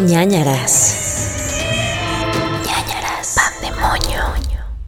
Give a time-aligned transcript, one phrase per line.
[0.00, 1.38] ñañaras.
[2.66, 3.36] ñañaras.
[3.36, 4.22] Pandemonio.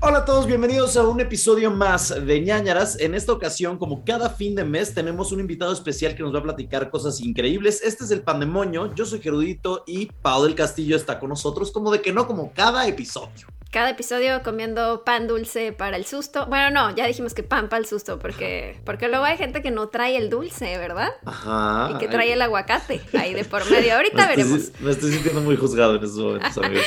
[0.00, 2.98] Hola a todos, bienvenidos a un episodio más de ñañaras.
[2.98, 6.40] En esta ocasión, como cada fin de mes, tenemos un invitado especial que nos va
[6.40, 7.82] a platicar cosas increíbles.
[7.84, 11.93] Este es el Pandemonio, yo soy Gerudito y Pau del Castillo está con nosotros, como
[11.93, 13.46] de que no, como cada episodio.
[13.71, 16.46] Cada episodio comiendo pan dulce para el susto.
[16.46, 19.71] Bueno, no, ya dijimos que pan para el susto, porque, porque luego hay gente que
[19.71, 21.15] no trae el dulce, ¿verdad?
[21.25, 21.91] Ajá.
[21.93, 23.95] Y que trae el aguacate ahí de por medio.
[23.95, 24.59] Ahorita me veremos.
[24.61, 26.87] Estoy, me estoy sintiendo muy juzgado en esos momentos, amigos.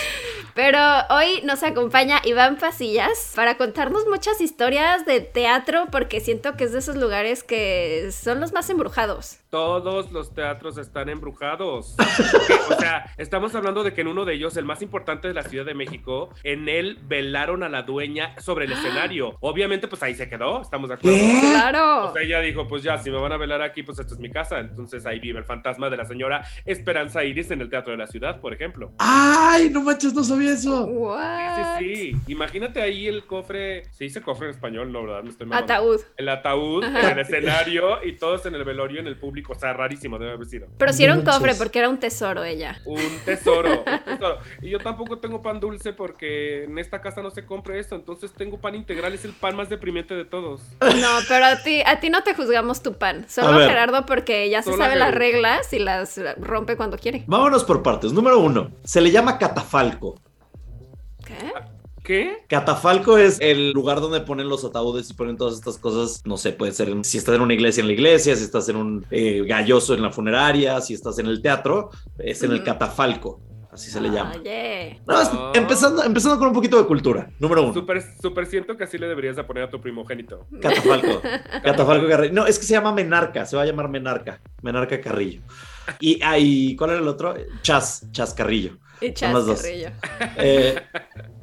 [0.55, 6.65] Pero hoy nos acompaña Iván Pasillas para contarnos muchas historias de teatro, porque siento que
[6.65, 9.39] es de esos lugares que son los más embrujados.
[9.49, 11.95] Todos los teatros están embrujados.
[12.69, 15.43] o sea, estamos hablando de que en uno de ellos, el más importante de la
[15.43, 19.37] Ciudad de México, en él velaron a la dueña sobre el escenario.
[19.39, 21.17] Obviamente, pues ahí se quedó, estamos de acuerdo.
[21.17, 21.39] ¿Qué?
[21.41, 22.09] Claro.
[22.09, 24.19] O sea, ella dijo, pues ya, si me van a velar aquí, pues esto es
[24.19, 24.59] mi casa.
[24.59, 28.07] Entonces ahí vive el fantasma de la señora Esperanza Iris en el Teatro de la
[28.07, 28.91] Ciudad, por ejemplo.
[28.99, 30.85] ¡Ay, no manches, no sabía eso!
[30.85, 31.77] What?
[31.79, 32.31] Sí, sí, sí.
[32.31, 35.23] Imagínate ahí el cofre, se dice cofre en español, no, ¿verdad?
[35.23, 35.73] Me estoy mamando.
[35.73, 36.01] Ataúd.
[36.17, 39.53] El ataúd en el escenario y todos en el velorio, en el público.
[39.53, 40.67] O sea, rarísimo debe haber sido.
[40.77, 42.79] Pero sí era un No cofre porque era un tesoro ella.
[42.85, 44.39] Un tesoro, un tesoro.
[44.61, 47.95] Y yo tampoco tengo pan dulce porque en esta casa no se compra esto.
[47.95, 50.61] Entonces tengo pan integral, es el pan más deprimente de todos.
[50.81, 53.25] No, pero a ti, a ti no te juzgamos tu pan.
[53.27, 53.59] Solo.
[53.59, 57.23] Gerardo porque ya se Solo sabe las reglas y las rompe cuando quiere.
[57.27, 58.13] Vámonos por partes.
[58.13, 60.19] Número uno, se le llama catafalco.
[61.29, 61.51] ¿Qué?
[62.03, 62.37] ¿Qué?
[62.47, 66.21] Catafalco es el lugar donde ponen los ataúdes y ponen todas estas cosas.
[66.25, 68.77] No sé, puede ser si estás en una iglesia en la iglesia, si estás en
[68.77, 73.41] un eh, galloso en la funeraria, si estás en el teatro, es en el catafalco.
[73.71, 74.33] Así se le llama.
[74.39, 74.99] Oye.
[75.05, 75.51] No, es- Ah.
[75.53, 77.29] empezando, empezando con un poquito de cultura.
[77.37, 77.73] Número uno.
[77.73, 80.47] Súper, súper siento que así le deberías de poner a tu primogénito.
[80.59, 81.21] Catafalco.
[81.63, 82.33] Catafalco Carrillo.
[82.33, 83.45] No, es que se llama Menarca.
[83.45, 84.41] Se va a llamar Menarca.
[84.63, 85.41] Menarca Carrillo.
[85.99, 87.35] Y ahí, ¿cuál era el otro?
[87.61, 88.77] Chas, Chas Carrillo.
[89.01, 89.63] Y Son las dos.
[89.65, 90.75] Eh,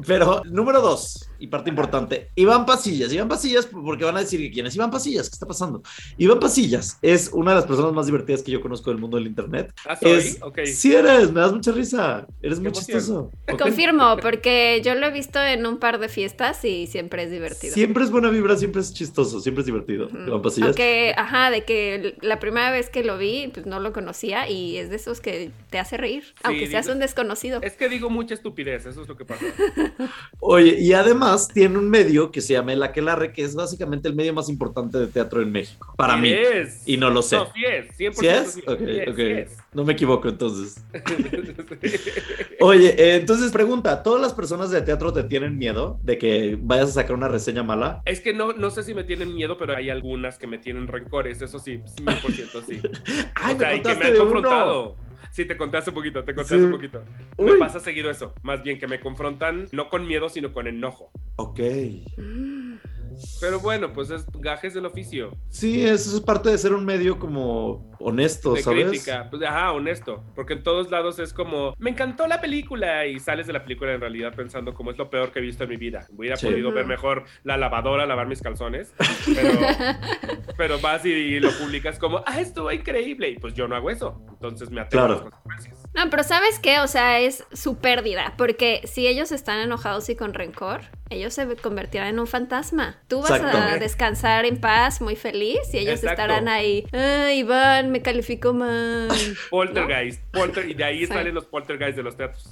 [0.06, 3.12] pero, número dos, y parte importante, Iván Pasillas.
[3.12, 5.82] Iván Pasillas, porque van a decir que quién es Iván Pasillas, ¿qué está pasando?
[6.18, 9.26] Iván Pasillas es una de las personas más divertidas que yo conozco del mundo del
[9.26, 9.72] internet.
[9.86, 10.38] Ah, Es.
[10.74, 12.26] Sí eres, me das mucha risa.
[12.42, 12.84] Eres muy emoción.
[12.98, 13.30] chistoso.
[13.50, 13.58] Ok.
[13.60, 17.74] Confirmo, porque yo lo he visto en un par de fiestas y siempre es divertido.
[17.74, 20.06] Siempre es buena vibra, siempre es chistoso, siempre es divertido.
[20.06, 20.18] Ujú.
[20.28, 20.68] Iván Pasillas.
[20.68, 24.76] Aunque, ajá, de que la primera vez que lo vi, pues no lo conocía y
[24.76, 27.60] es de esos que te hace reír, aunque seas digo- un desconocido.
[27.62, 29.44] Es que digo mucha estupidez, eso es lo que pasa.
[30.40, 34.14] Oye, y además tiene un medio que se llama El Aquelarre, que es básicamente el
[34.14, 35.94] medio más importante de teatro en México.
[35.96, 36.30] Para mí.
[36.30, 36.82] es.
[36.86, 37.36] Y no lo sé.
[37.36, 38.52] No, sí es, 100% ¿Sí es?
[38.52, 39.58] sí es, es.
[39.72, 40.82] No me equivoco entonces.
[42.60, 46.90] Oye, eh, entonces pregunta, ¿todas las personas de teatro te tienen miedo de que vayas
[46.90, 48.02] a sacar una reseña mala?
[48.04, 50.88] Es que no, no sé si me tienen miedo, pero hay algunas que me tienen
[50.88, 52.80] rencores, eso sí, 100% sí.
[53.34, 55.05] Ay, o sea, me y que me han de confrontado.
[55.36, 56.54] Sí, te conté hace poquito, te conté Sí.
[56.54, 57.04] hace poquito.
[57.36, 57.52] Uy.
[57.52, 58.32] Me pasa seguido eso.
[58.42, 61.10] Más bien que me confrontan no con miedo, sino con enojo.
[61.36, 61.60] Ok.
[63.40, 65.30] Pero bueno, pues es gajes del oficio.
[65.48, 68.88] Sí, eso es parte de ser un medio como honesto, de ¿sabes?
[68.88, 69.28] crítica.
[69.30, 70.22] Pues, ajá, honesto.
[70.34, 73.92] Porque en todos lados es como, me encantó la película y sales de la película
[73.94, 76.06] en realidad pensando como es lo peor que he visto en mi vida.
[76.10, 76.46] Hubiera Sí.
[76.46, 78.92] podido ver mejor la lavadora, lavar mis calzones.
[79.34, 79.50] Pero,
[80.56, 83.30] pero vas y lo publicas como, ah, estuvo increíble.
[83.30, 84.20] Y pues yo no hago eso.
[84.30, 85.20] Entonces me atengo Claro.
[85.20, 85.76] a las consecuencias.
[85.94, 86.80] No, pero ¿sabes qué?
[86.80, 91.46] O sea, es su pérdida, porque si ellos están enojados y con rencor, ellos se
[91.56, 92.96] convertirán en un fantasma.
[93.08, 93.56] Tú vas Exacto.
[93.58, 96.22] a descansar en paz, muy feliz, y ellos Exacto.
[96.22, 99.08] estarán ahí, ay, Iván, me calificó mal.
[99.50, 100.20] Poltergeist.
[100.32, 101.06] Polter- y de ahí Sí.
[101.06, 102.48] salen los poltergeist de los teatros.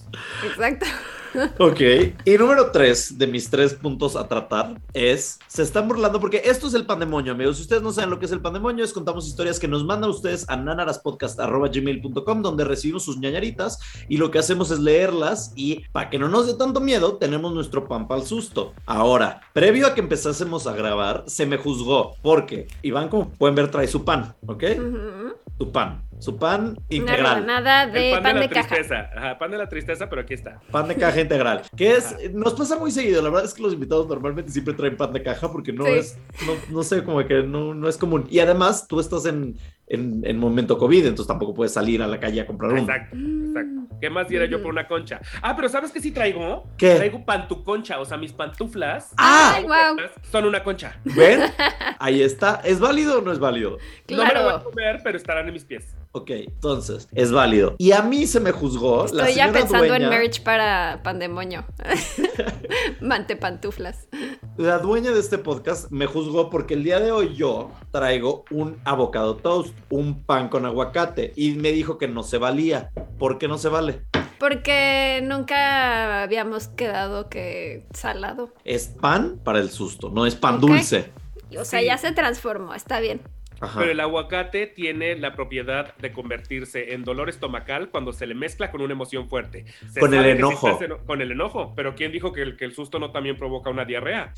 [0.47, 0.87] Exacto.
[1.59, 1.81] Ok.
[2.25, 6.69] Y número tres de mis tres puntos a tratar es, se están burlando porque esto
[6.69, 7.57] es el pandemonio, amigos.
[7.57, 10.11] Si ustedes no saben lo que es el pandemonio, es contamos historias que nos mandan
[10.11, 16.09] ustedes a nanaraspodcast.gmail.com donde recibimos sus ñañaritas y lo que hacemos es leerlas y para
[16.09, 18.44] que no nos dé tanto miedo, tenemos nuestro pan para el susto.
[18.87, 23.71] Ahora, previo a que empezásemos a grabar, se me juzgó porque Iván, como pueden ver,
[23.71, 24.65] trae su pan, ¿ok?
[24.79, 25.35] Ujú.
[25.59, 27.35] Su pan, su pan Una integral.
[27.45, 28.69] rebanada de el pan, pan de de, la caja.
[28.75, 29.11] tristeza.
[29.17, 30.61] Ajá, pan de la tristeza, pero aquí está.
[30.71, 31.63] Pan de caja integral.
[31.77, 32.19] Que es, Ajá.
[32.33, 33.21] nos pasa muy seguido.
[33.23, 35.91] La verdad es que los invitados normalmente siempre traen pan de caja porque no Sí.
[35.93, 38.27] es, no, no sé, como que no, no es común.
[38.31, 39.57] Y además, tú estás en,
[39.87, 42.81] en, en momento COVID, entonces tampoco puedes salir a la calle a comprar uno.
[42.83, 43.47] Exacto, Mm.
[43.49, 43.81] exacto.
[44.01, 45.21] ¿Qué más diera yo por una concha?
[45.41, 46.67] Ah, pero ¿sabes qué sí traigo?
[46.77, 46.95] ¿Qué?
[46.97, 49.13] Traigo pantuconcha, o sea, mis pantuflas.
[49.17, 49.55] ¡Ah!
[49.57, 49.97] Ay, guau.
[50.31, 50.99] Son una concha.
[51.05, 51.41] ¿Ven?
[51.99, 52.61] Ahí está.
[52.65, 53.79] ¿Es válido o no es válido?
[54.11, 54.65] No me lo voy a Claro.
[54.65, 55.97] comer, pero estarán en mis pies.
[56.17, 57.75] Ok, entonces, es válido.
[57.77, 58.99] Y a mí se me juzgó.
[59.13, 61.65] la Estoy ya señora pensando en merch para pandemonio.
[63.01, 64.07] Mante pantuflas.
[64.57, 68.77] La dueña de este podcast me juzgó porque el día de hoy yo traigo un
[68.85, 72.91] avocado toast, un pan con aguacate, y me dijo que no se valía.
[73.19, 74.03] ¿Por qué no se vale?
[74.39, 78.51] Porque nunca habíamos quedado que salado.
[78.65, 81.13] Es pan para el susto, no es pan dulce.
[81.59, 81.87] O sea, Sí.
[81.87, 83.21] ya se transformó, está bien.
[83.61, 83.79] Ajá.
[83.81, 88.71] Pero el aguacate tiene la propiedad de convertirse en dolor estomacal cuando se le mezcla
[88.71, 89.65] con una emoción fuerte.
[89.93, 90.79] Se Con el si enojo.
[91.07, 91.73] con el enojo.
[91.77, 94.35] Pero ¿quién dijo que el, que el susto no también provoca una diarrea?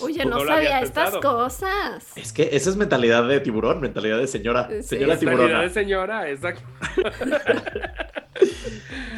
[0.00, 2.16] Oye, Pues no no sabía estas cosas.
[2.16, 4.68] Es que esa es mentalidad de tiburón, mentalidad de señora.
[4.70, 5.62] Sí, señora Calidad tiburona.
[5.62, 6.62] de señora, exacto.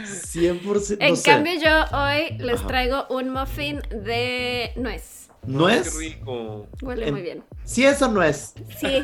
[0.05, 0.97] 100%.
[1.01, 1.31] En no sé.
[1.31, 2.67] cambio, yo hoy les Ajá.
[2.69, 5.18] traigo un muffin de nuez.
[5.49, 5.91] ¿No es?
[5.91, 6.67] Qué rico.
[6.83, 7.45] Huele En- muy bien.
[7.65, 8.55] Sí, eso no es.
[8.79, 9.01] Sí,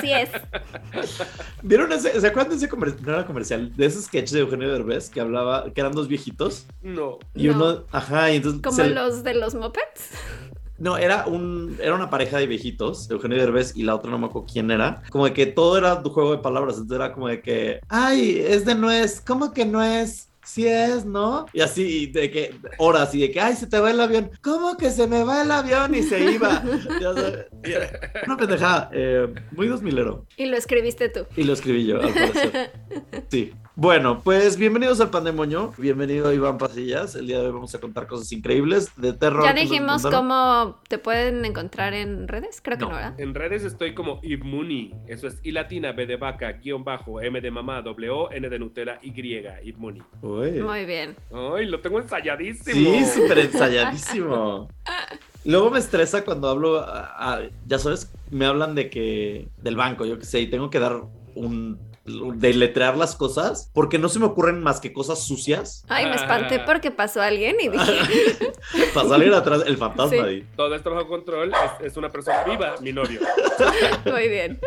[0.00, 0.30] sí es.
[1.62, 2.20] ¿Vieron ese?
[2.20, 3.02] ¿Se acuerdan de ese comercial?
[3.04, 6.66] No era comercial, de ese sketch de Eugenio Derbez que hablaba, que eran dos viejitos.
[6.82, 7.18] No.
[7.34, 7.54] Y No.
[7.56, 8.62] uno, ajá, y entonces.
[8.62, 10.10] Como se- los de los mopeds.
[10.78, 14.26] No, era un, era una pareja de viejitos, Eugenio Derbez y la otra no me
[14.26, 15.02] acuerdo quién era.
[15.10, 18.42] Como de que todo era un juego de palabras, entonces era como de que, ay,
[18.44, 20.28] es de nuez, ¿cómo que no es?
[20.44, 21.46] Sí es, ¿no?
[21.52, 24.30] Y así, de que horas, y de que, ay, se te va el avión.
[24.42, 25.94] ¿Cómo que se me va el avión?
[25.94, 26.62] Y se iba.
[27.00, 30.26] Ya sabes, y era una pendejada, eh, muy dos milero.
[30.36, 31.26] Y lo escribiste tú.
[31.36, 32.72] Y lo escribí yo, al parecer.
[33.30, 33.52] Sí.
[33.74, 35.72] Bueno, pues bienvenidos al Pandemonio.
[35.78, 37.14] Bienvenido Iván Pasillas.
[37.14, 39.44] El día de hoy vamos a contar cosas increíbles de terror.
[39.44, 42.60] Ya dijimos cómo te pueden encontrar en redes.
[42.62, 42.90] Creo que No.
[42.90, 43.18] no, ¿verdad?
[43.18, 44.92] En redes estoy como Ibmuni.
[45.06, 48.58] Eso es I latina, B de vaca, guion bajo, M de mamá, W, N de
[48.58, 49.12] Nutella, Y.
[49.64, 50.02] Ibmuni.
[50.20, 50.50] Uy.
[50.60, 51.16] Muy bien.
[51.32, 52.74] Ay, lo tengo ensayadísimo.
[52.74, 54.68] Sí, súper ensayadísimo.
[55.46, 60.04] Luego me estresa cuando hablo, a- a- ya sabes, me hablan de que, del banco,
[60.04, 61.00] yo qué sé, y tengo que dar
[61.34, 66.06] un, de letrear las cosas, porque no se me ocurren más que cosas sucias Ay,
[66.06, 68.52] me espanté porque pasó alguien y dije,
[68.94, 70.18] para salir atrás el fantasma Sí.
[70.18, 70.46] ahí.
[70.56, 71.52] Todo esto bajo control.
[71.80, 73.20] Es, es una persona viva, mi novio.
[74.04, 74.58] muy bien.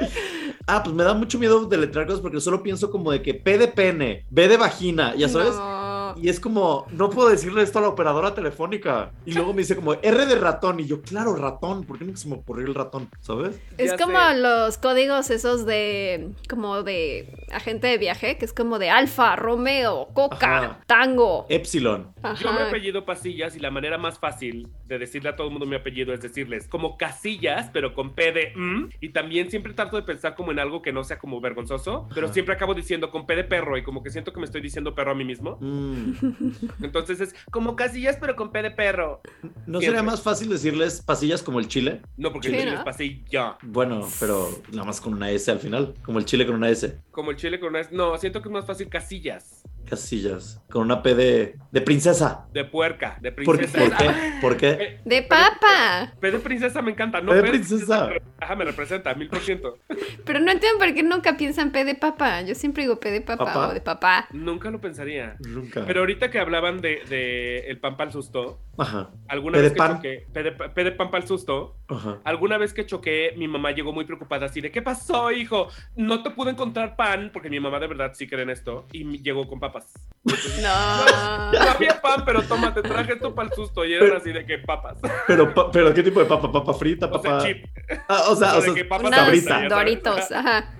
[0.65, 3.33] Ah, pues me da mucho miedo de letrear cosas porque solo pienso como de que
[3.33, 5.55] P de pene, B de vagina, ya sabes.
[5.55, 5.74] No.
[6.15, 9.11] Y es como, no puedo decirle esto a la operadora telefónica.
[9.25, 10.79] Y luego me dice como R de ratón.
[10.79, 11.83] Y yo, claro, ratón.
[11.83, 13.09] ¿Por qué nunca se me ocurrió el ratón?
[13.19, 13.59] ¿Sabes?
[13.77, 14.37] Es Ya como sé.
[14.37, 20.07] los códigos esos de, como de agente de viaje, que es como de Alfa, Romeo,
[20.13, 20.79] Coca, Ajá.
[20.85, 21.45] Tango.
[21.49, 22.13] Epsilon.
[22.41, 25.65] Yo me apellido Pasillas y la manera más fácil de decirle a todo el mundo
[25.65, 28.89] mi apellido es decirles como Casillas, pero con P de M.
[28.99, 32.27] Y también siempre trato de pensar como en algo que no sea como vergonzoso, pero
[32.27, 32.33] Ajá.
[32.33, 34.95] siempre acabo diciendo con P de perro y como que siento que me estoy diciendo
[34.95, 35.57] perro a mí mismo.
[35.59, 36.04] Mm.
[36.81, 39.21] Entonces es como Casillas, pero con P de perro.
[39.65, 39.85] ¿No Siempre.
[39.87, 42.01] sería más fácil decirles pasillas como el chile?
[42.17, 42.77] No, porque Sí, el chile ¿no?
[42.79, 43.57] es pasilla.
[43.63, 45.93] Bueno, pero nada más con una S al final.
[46.03, 46.97] Como el chile con una S.
[47.11, 47.81] Como el chile con una...
[47.91, 49.63] No, siento que es más fácil Casillas.
[49.85, 50.61] Casillas.
[50.69, 52.47] Con una P de, de princesa.
[52.51, 53.79] De puerca, de ¿Por, princesa.
[53.85, 54.11] ¿por qué?
[54.41, 54.99] ¿Por qué?
[55.05, 56.13] De papa.
[56.19, 57.21] P de princesa me encanta.
[57.21, 58.09] No, P de princesa.
[58.39, 59.77] Ajá, me representa, mil por ciento.
[60.25, 62.41] Pero no entiendo por qué nunca piensan P de papa.
[62.41, 63.67] Yo siempre digo P de papa ¿Papá?
[63.69, 64.27] o de papá.
[64.31, 65.37] Nunca lo pensaría.
[65.47, 65.85] Nunca.
[65.85, 69.77] Pero ahorita que hablaban de, de el pan para el susto, Ajá, alguna vez que
[69.77, 69.95] pan.
[69.95, 72.19] choqué, P de, P de pan para el susto, ajá.
[72.23, 75.67] alguna vez que choqué, mi mamá llegó muy preocupada así de, ¿qué pasó, hijo?
[75.95, 79.21] No te pude encontrar pan, porque mi mamá de verdad sí cree en esto, y
[79.21, 79.85] llegó con papas.
[80.61, 81.05] No.
[81.51, 84.31] No había pan, pero toma, te traje esto para el susto, y eran Pero- así
[84.31, 84.97] de que papas.
[85.27, 86.51] Pero, pa- pero ¿qué tipo de papa?
[86.51, 87.07] ¿Papa frita?
[87.07, 87.45] O sea, ¿Papa?
[87.45, 87.65] chip.
[88.07, 89.67] Ah, o sea, O o sea, papas sabrita.
[89.69, 90.73] Doritos, ajá.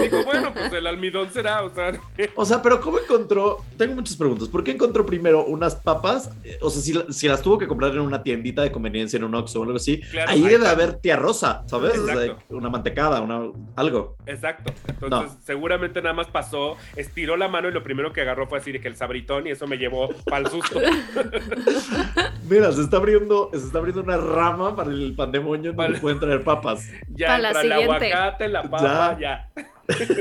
[0.00, 1.92] Digo, bueno, pues el almidón será, o sea,
[2.34, 3.58] O sea, pero ¿cómo encontró?
[3.76, 4.48] Tengo muchas preguntas.
[4.48, 6.30] ¿Por qué encontró primero unas papas?
[6.44, 9.24] Eh, O sea, si, si las tuvo que comprar en una tiendita de conveniencia, en
[9.24, 10.70] un Oxxo o algo así, Claro, ahí ahí debe está.
[10.70, 11.98] haber tía rosa, ¿sabes?
[11.98, 12.56] O sea, Exacto.
[12.56, 14.16] una mantecada, una, algo.
[14.26, 14.72] Exacto.
[14.88, 18.72] Entonces, seguramente nada más pasó, estiró la mano y lo primero que agarró fue así
[18.72, 20.80] de que el sabritón y eso me llevó para el susto.
[22.48, 26.20] Mira, se está abriendo, se está abriendo una rama para el pandemonio donde Para- pueden
[26.20, 26.88] traer papas.
[27.08, 28.12] Ya Para la entra el siguiente.
[28.12, 29.48] aguacate, la papa, ya.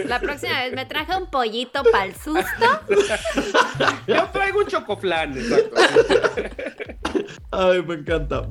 [0.06, 2.42] La próxima vez me traje un pollito para el susto.
[4.08, 5.76] Yo traigo un chocoflán, exacto.
[7.54, 8.48] Ay, me encanta.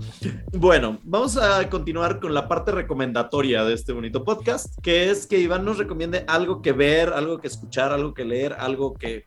[0.52, 5.38] Bueno, vamos a continuar con la parte recomendatoria de este bonito podcast, que es que
[5.38, 9.25] Iván nos recomiende algo que ver, algo que escuchar, algo que leer, algo que eh,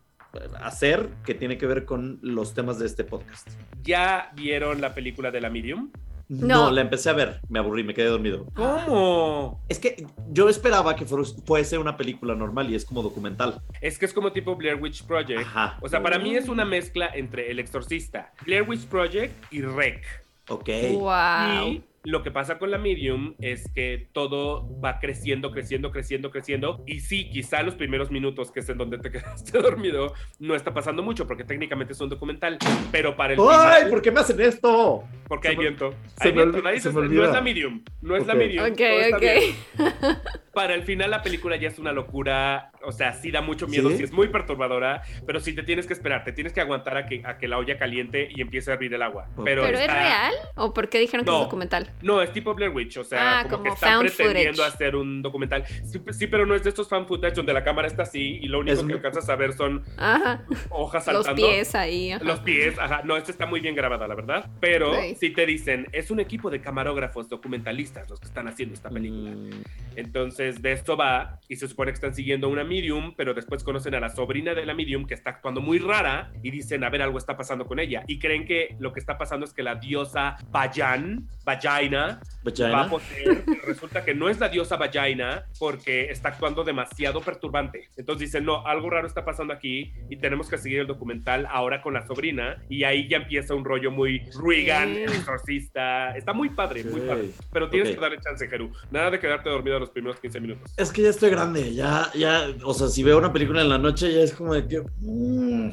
[0.62, 3.50] hacer que tiene que ver con los temas de este podcast.
[3.82, 5.89] ¿Ya vieron la película de la Medium?
[6.30, 6.72] No, No.
[6.72, 8.46] la empecé a ver, me aburrí, me quedé dormido.
[8.56, 9.62] ¿Cómo?
[9.70, 13.62] Es que yo esperaba que fuese una película normal y es como documental.
[13.82, 15.42] Es que es como tipo Blair Witch Project.
[15.42, 15.77] Ajá.
[15.82, 20.03] O sea, para mí es una mezcla entre El Exorcista, Blair Witch Project y Rec.
[20.50, 20.70] Ok.
[20.94, 21.68] Wow.
[21.68, 26.83] Y lo que pasa con la medium es que todo va creciendo, creciendo, creciendo, creciendo.
[26.86, 30.74] Y sí, quizá los primeros minutos, que es en donde te quedaste dormido, no está
[30.74, 32.57] pasando mucho, porque técnicamente es un documental.
[32.91, 33.45] Pero para el ¡Ay!
[33.77, 35.03] final, ¿Por qué me hacen esto?
[35.29, 35.91] porque se hay me- viento.
[36.17, 38.36] se Hay me viento, nadie se se- me no es la medium, no es la
[38.36, 38.65] medium.
[38.65, 38.81] Ok,
[39.13, 39.19] ok.
[39.22, 39.55] bien.
[40.53, 43.90] Para el final la película ya es una locura O sea, sí da mucho miedo,
[43.90, 43.98] ¿Sí?
[43.98, 47.06] sí, es muy perturbadora, pero sí te tienes que esperar, te tienes que aguantar a
[47.06, 49.28] que, a que la olla caliente y empiece a hervir el agua.
[49.44, 50.34] Pero, ¿Pero es está- real?
[50.56, 51.38] ¿O por qué dijeron que No.
[51.40, 51.90] es documental?
[52.02, 54.74] No, es tipo Blair Witch, o sea, Ah, como, como que están pretendiendo footage.
[54.75, 55.66] hacer un documental.
[55.86, 58.48] Sí, sí, pero no es de estos fan footage donde la cámara está así y
[58.48, 60.44] lo único Es que alcanzas a ver son Ajá.
[60.70, 61.48] hojas Los saltando.
[61.48, 62.12] pies ahí.
[62.12, 62.24] ajá.
[62.24, 63.02] Los pies, ajá.
[63.04, 64.50] No, esta está muy bien grabada, la verdad.
[64.60, 68.90] Pero si te dicen, es un equipo de camarógrafos documentalistas los que están haciendo esta
[68.90, 69.32] película.
[69.32, 69.63] Mm,
[69.96, 73.63] Entonces, de esto va, y se supone que están siguiendo a una medium, pero después
[73.63, 76.89] conocen a la sobrina de la medium que está actuando muy rara y dicen, a
[76.89, 78.03] ver, algo está pasando con ella.
[78.08, 82.82] Y creen que lo que está pasando es que la diosa Bayan, Vagina, va vagina.
[82.82, 83.44] a poseer.
[83.46, 87.89] pero Resulta que no es la diosa Vagina porque está actuando demasiado perturbante.
[87.98, 91.82] Entonces dicen, no, algo raro está pasando aquí y tenemos que seguir el documental ahora
[91.82, 92.58] con la sobrina.
[92.70, 94.98] Y ahí ya empieza un rollo muy Reagan, Mm.
[94.98, 96.15] el exorcista.
[96.18, 97.08] Está muy padre, muy Ok.
[97.08, 97.30] padre.
[97.51, 97.96] Pero tienes Ok.
[97.96, 98.72] que darle chance, Jeru.
[98.92, 100.74] Nada de quedarte dormido los primeros 15 minutos.
[100.77, 103.77] Es que ya estoy grande, ya, ya, o sea, si veo una película en la
[103.77, 105.70] noche ya es como de que, mm,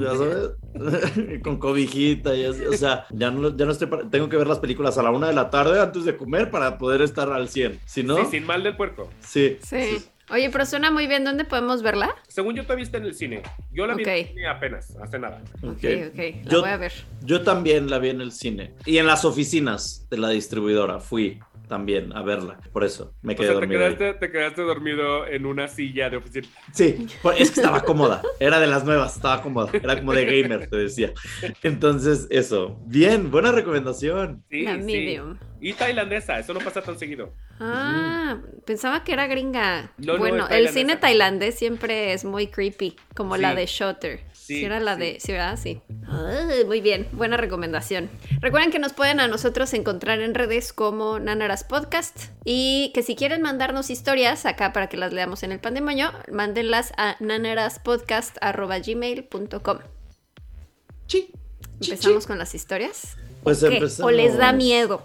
[0.00, 0.50] ya sabes,
[1.42, 4.46] con cobijita y así, o sea, ya no, ya no estoy, para- tengo que ver
[4.46, 7.48] las películas a la una de la tarde antes de comer para poder estar al
[7.48, 9.10] 100, si no, Sí, sin mal del puerco.
[9.20, 9.98] sí, Sí.
[10.28, 11.22] Oye, pero suena muy bien.
[11.22, 12.12] ¿Dónde podemos verla?
[12.26, 13.44] Según yo, todavía está en el cine.
[13.72, 14.14] Yo la vi en Ok.
[14.16, 15.40] el cine apenas, hace nada.
[15.62, 15.68] ok.
[15.70, 16.18] Ok, ok.
[16.46, 16.92] La Yo- voy a ver.
[17.22, 21.38] Yo también la vi en el cine y en las oficinas de la distribuidora fui
[21.66, 23.84] también a verla, por eso me O quedé te dormido.
[23.84, 23.96] ahí.
[24.18, 26.46] te quedaste dormido en una silla de oficina.
[26.72, 27.06] Sí,
[27.38, 30.76] es que estaba cómoda, era de las nuevas, estaba cómoda, era como de gamer, te
[30.76, 31.12] decía.
[31.62, 34.44] Entonces, eso, bien, buena recomendación.
[34.50, 35.18] Sí, la sí.
[35.66, 37.32] Y tailandesa, eso no pasa tan seguido.
[37.58, 39.90] Ah, pensaba que era gringa.
[39.98, 44.20] No, no, bueno, el cine tailandés siempre es muy creepy, como la de Shutter.
[44.32, 45.00] Sí, Sí, era la sí.
[45.00, 45.58] de, sí, ¿verdad?
[45.60, 45.80] Sí.
[46.06, 48.08] Ay, muy bien, buena recomendación.
[48.40, 53.16] Recuerden que nos pueden a nosotros encontrar en redes como Nanaras Podcast y que si
[53.16, 59.78] quieren mandarnos historias acá para que las leamos en el pandemonio, mándenlas a nanaraspodcast.gmail.com.
[61.08, 61.32] Sí.
[61.82, 63.16] ¿Empezamos con las historias?
[63.42, 63.78] Pues ¿Qué?
[63.78, 64.12] empezamos.
[64.12, 65.04] ¿O les da miedo?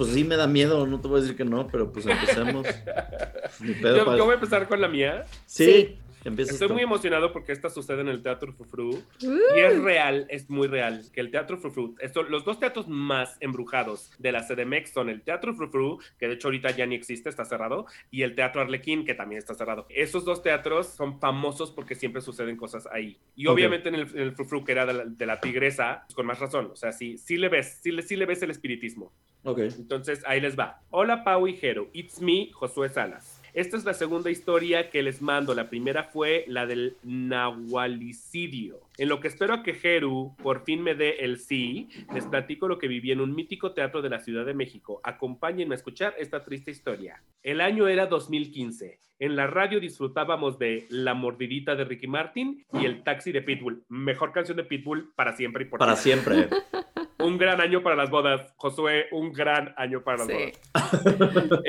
[0.00, 2.66] Pues sí me da miedo, no te voy a decir que no, pero pues empecemos.
[3.60, 5.24] Ni pedo Yo, pa- yo voy a empezar con la mía.
[5.44, 5.98] Sí, Sí.
[6.24, 6.74] Empiezas Estoy tú.
[6.74, 8.90] muy emocionado porque esta sucede en el Teatro Frufru.
[9.22, 9.38] Uh.
[9.56, 13.36] Y es real, es muy real, que el Teatro Frufru, esto, los dos teatros más
[13.40, 17.28] embrujados de la CDMX son el Teatro Frufru, que de hecho ahorita ya ni existe,
[17.28, 19.86] está cerrado, y el Teatro Arlequín, que también está cerrado.
[19.90, 23.18] Esos dos teatros son famosos porque siempre suceden cosas ahí.
[23.36, 23.54] Y Ok.
[23.54, 26.26] obviamente en el, en el Frufru, que era de la, de la tigresa, pues con
[26.26, 29.12] más razón, o sea, sí, sí le ves, sí le, sí le ves el espiritismo.
[29.42, 29.58] Ok.
[29.60, 30.82] Entonces, ahí les va.
[30.90, 31.88] Hola, Pau y Jero.
[31.94, 33.29] It's me, Josué Salas.
[33.54, 35.54] Esta es la segunda historia que les mando.
[35.54, 38.80] La primera fue la del Nahualicidio.
[38.98, 42.68] En lo que espero a que Jeru por fin me dé el sí, les platico
[42.68, 45.00] lo que viví en un mítico teatro de la Ciudad de México.
[45.04, 47.22] Acompáñenme a escuchar esta triste historia.
[47.42, 48.98] El año era 2015.
[49.18, 53.84] En la radio disfrutábamos de La Mordidita de Ricky Martin y El Taxi de Pitbull.
[53.88, 56.34] Mejor canción de Pitbull para siempre y por Para siempre.
[56.48, 56.58] siempre.
[57.18, 58.54] Un gran año para las bodas.
[58.56, 60.32] Josué, un gran año para las Sí.
[60.32, 60.69] bodas.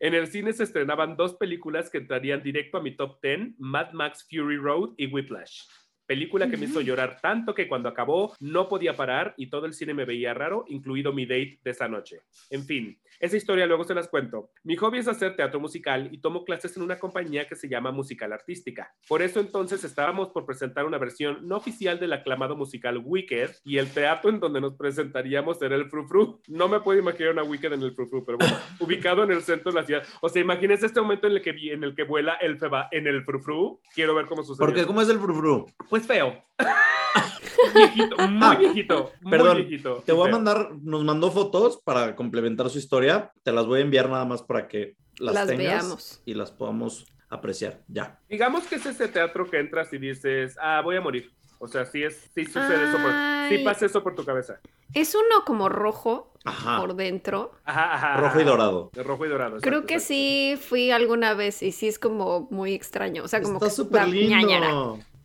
[0.00, 3.92] En el, cine se estrenaban dos películas que entrarían directo a mi top 10, Mad
[3.92, 5.62] Max Fury Road y Whiplash.
[6.08, 9.74] Película que me hizo llorar tanto que cuando acabó no podía parar y todo el
[9.74, 12.22] cine me veía raro, incluido mi date de esa noche.
[12.48, 14.50] En fin, esa historia luego se las cuento.
[14.64, 17.90] Mi hobby es hacer teatro musical y tomo clases en una compañía que se llama
[17.92, 18.90] Musical Artística.
[19.06, 23.76] Por eso entonces estábamos por presentar una versión no oficial del aclamado musical Wicked y
[23.76, 26.40] el teatro en donde nos presentaríamos era el Frufru.
[26.48, 29.72] No me puedo imaginar una Wicked en el Frufru, pero bueno, ubicado en el centro
[29.72, 30.02] de la ciudad.
[30.22, 32.88] O sea, imagínense este momento en el que, vi- en el que vuela el Feba
[32.92, 33.80] en el Frufru.
[33.94, 34.64] Quiero ver cómo sucede.
[34.64, 35.66] Porque, ¿cómo es el frufru?
[35.90, 36.42] Pues feo.
[37.74, 39.12] viejito, muy Ah, viejito.
[39.20, 40.02] Muy perdón, viejito.
[40.04, 43.32] Te voy a mandar, nos mandó fotos para complementar su historia.
[43.42, 46.22] Te las voy a enviar nada más para que las, Las tengas veamos.
[46.24, 47.82] y las podamos apreciar.
[47.88, 48.18] Ya.
[48.28, 51.32] Digamos que es ese teatro que entras y dices, ah, voy a morir.
[51.60, 53.10] O sea, sí, es, sí sucede eso por,
[53.48, 54.60] sí pasa eso por tu cabeza.
[54.94, 56.78] Es uno como rojo Ajá.
[56.78, 57.50] por dentro.
[57.64, 58.16] Ajá, ajá.
[58.18, 58.90] Rojo y dorado.
[58.94, 59.56] De rojo y dorado.
[59.60, 60.08] Creo exacto, que exacto.
[60.14, 63.24] sí fui alguna vez y sí es como muy extraño.
[63.24, 64.72] O sea, como Está que súper da ñañara.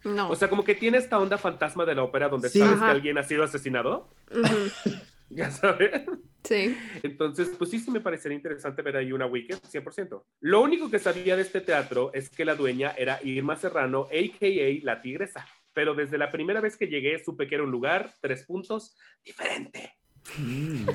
[0.04, 0.30] No.
[0.30, 2.60] O sea, como que tiene esta onda fantasma de la ópera donde Sí.
[2.60, 2.86] sabes Ajá.
[2.88, 4.10] que alguien ha sido asesinado.
[4.32, 4.42] Ujú,
[5.30, 6.04] Ya sabes.
[6.44, 6.78] Sí.
[7.02, 10.24] Entonces, pues sí, sí me parecería interesante ver ahí una Wicked, 100%.
[10.42, 14.86] Lo único que sabía de este teatro es que la dueña era Irma Serrano, a.k.a.
[14.86, 15.48] La Tigresa.
[15.74, 18.96] Pero desde la primera vez que llegué supe que era un lugar, tres puntos,
[19.26, 19.96] diferente.
[20.38, 20.86] Mm.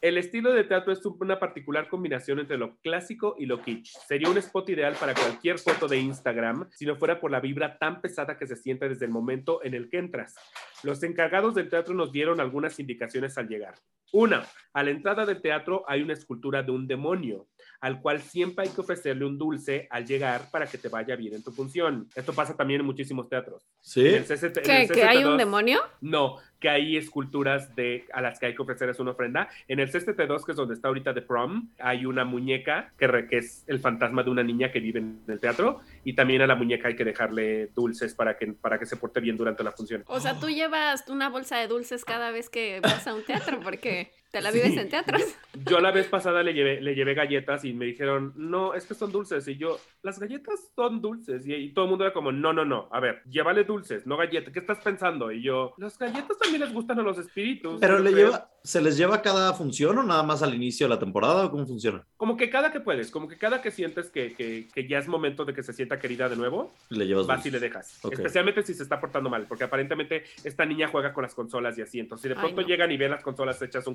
[0.00, 3.98] El estilo de teatro es una particular combinación entre lo clásico y lo kitsch.
[4.08, 7.76] Sería un spot ideal para cualquier foto de Instagram si no fuera por la vibra
[7.76, 10.36] tan pesada que se siente desde el momento en el que entras.
[10.84, 13.74] Los encargados del teatro nos dieron algunas indicaciones al llegar.
[14.10, 17.48] Una, a la entrada del teatro hay una escultura de un demonio.
[17.80, 21.34] Al cual siempre hay que ofrecerle un dulce al llegar para que te vaya bien
[21.34, 22.08] en tu función.
[22.14, 23.66] Esto pasa también en muchísimos teatros.
[23.80, 24.06] ¿Sí?
[24.06, 25.80] En el CCT en ¿Que, hay un CCT2 demonio?
[26.02, 29.48] No, que hay esculturas de, a las que hay que ofrecerles una ofrenda.
[29.66, 33.26] En el CST2, que es donde está ahorita The Prom, hay una muñeca que, re-
[33.26, 36.46] que es el fantasma de una niña que vive en el teatro y también a
[36.46, 39.72] la muñeca hay que dejarle dulces para que, para que se porte bien durante la
[39.72, 40.04] función.
[40.06, 43.60] O sea, tú llevas una bolsa de dulces cada vez que vas a un teatro
[43.62, 44.58] porque te la Sí.
[44.60, 45.22] vives en teatros.
[45.66, 48.94] Yo la vez pasada le llevé, le llevé galletas y me dijeron, no, es que
[48.94, 49.46] son dulces.
[49.48, 51.46] Y yo, las galletas son dulces.
[51.46, 54.16] Y, y todo el mundo era como, no, no, no, a ver, llévale dulces, no
[54.16, 54.52] galletas.
[54.52, 55.32] ¿Qué estás pensando?
[55.32, 57.78] Y yo, las galletas también les gustan a los espíritus.
[57.80, 58.26] Pero yo le creo".
[58.28, 61.50] lleva, ¿se les lleva cada función o nada más al inicio de la temporada o
[61.50, 62.06] cómo funciona?
[62.16, 65.08] Como que cada que puedes, como que cada que sientes que, que- que ya es
[65.08, 67.98] momento de que se sienta querida de nuevo, Le llevas vas y le dejas.
[68.04, 68.12] Ok.
[68.12, 71.82] Especialmente si se está portando mal, porque aparentemente esta niña juega con las consolas y
[71.82, 71.98] así.
[71.98, 72.66] Entonces, si de Ay, pronto no.
[72.68, 73.94] llegan y ven las consolas hechas un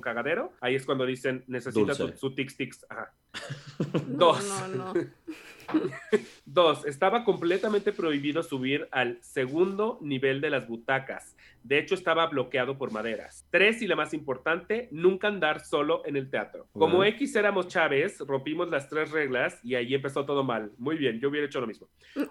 [0.60, 2.86] ahí es cuando dicen, necesita su, su Tix Tix.
[2.88, 3.12] Ajá.
[4.08, 4.44] No, Dos.
[4.74, 4.94] No, no.
[6.44, 11.36] Dos, estaba completamente prohibido subir al segundo nivel de las butacas.
[11.62, 13.44] De hecho, estaba bloqueado por maderas.
[13.50, 16.68] Tres, y la más importante, nunca andar solo en el teatro.
[16.72, 17.02] Como.
[17.02, 20.72] X éramos Chávez, rompimos las tres reglas y ahí empezó todo mal.
[20.78, 21.88] Muy bien, yo hubiera hecho lo mismo.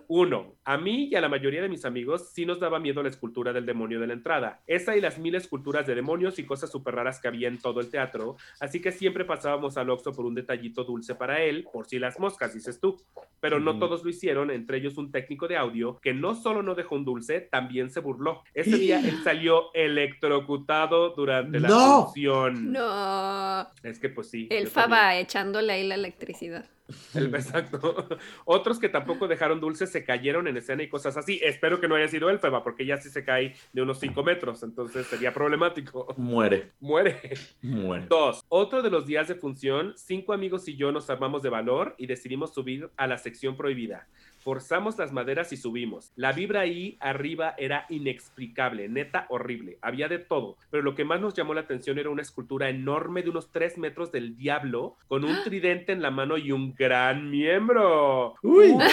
[0.08, 3.10] Uno, a mí y a la mayoría de mis amigos sí nos daba miedo la
[3.10, 4.62] escultura del demonio de la entrada.
[4.68, 7.80] Esa y las mil esculturas de demonios y cosas súper raras que había en todo
[7.82, 8.38] el teatro.
[8.60, 12.20] Así que siempre pasábamos al Oxxo por un detallito dulce para él, por si las
[12.20, 12.98] moscas, dices tú.
[13.40, 16.74] Pero no todos lo hicieron, entre ellos un técnico de audio que no solo no
[16.74, 18.42] dejó un dulce, también se burló.
[18.54, 22.06] Ese día él salió electrocutado durante la ¡No!
[22.06, 22.72] función.
[22.72, 23.68] No.
[23.84, 24.48] Es que pues sí.
[24.50, 24.68] El.
[24.68, 26.66] Faba echándole ahí la electricidad.
[27.14, 28.08] El- exacto.
[28.46, 31.40] Otros que tampoco dejaron dulces se cayeron en escena y cosas así.
[31.44, 34.24] Espero que no haya sido el Feba, porque ella sí se cae de unos 5
[34.24, 36.14] metros, entonces sería problemático.
[36.18, 37.20] Muere, Muere.
[37.62, 38.06] muere.
[38.08, 41.96] Dos, otro de los días de función, cinco amigos y yo nos armamos de valor
[41.98, 44.08] y decidimos subir a la sección prohibida.
[44.46, 46.12] Forzamos las maderas y subimos.
[46.16, 49.80] La vibra ahí arriba era inexplicable, neta horrible.
[49.82, 53.24] Había de todo, pero lo que más nos llamó la atención era una escultura enorme
[53.24, 57.32] de unos tres metros del diablo con un tridente en la mano y un gran
[57.32, 58.36] miembro.
[58.44, 58.68] Uy.
[58.68, 58.84] Uy,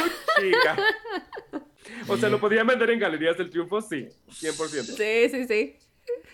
[0.41, 0.77] chica.
[2.09, 3.81] O sea, ¿lo podían vender en Galerías del Triunfo?
[3.81, 4.83] Sí, 100%.
[4.83, 5.77] Sí, sí, sí.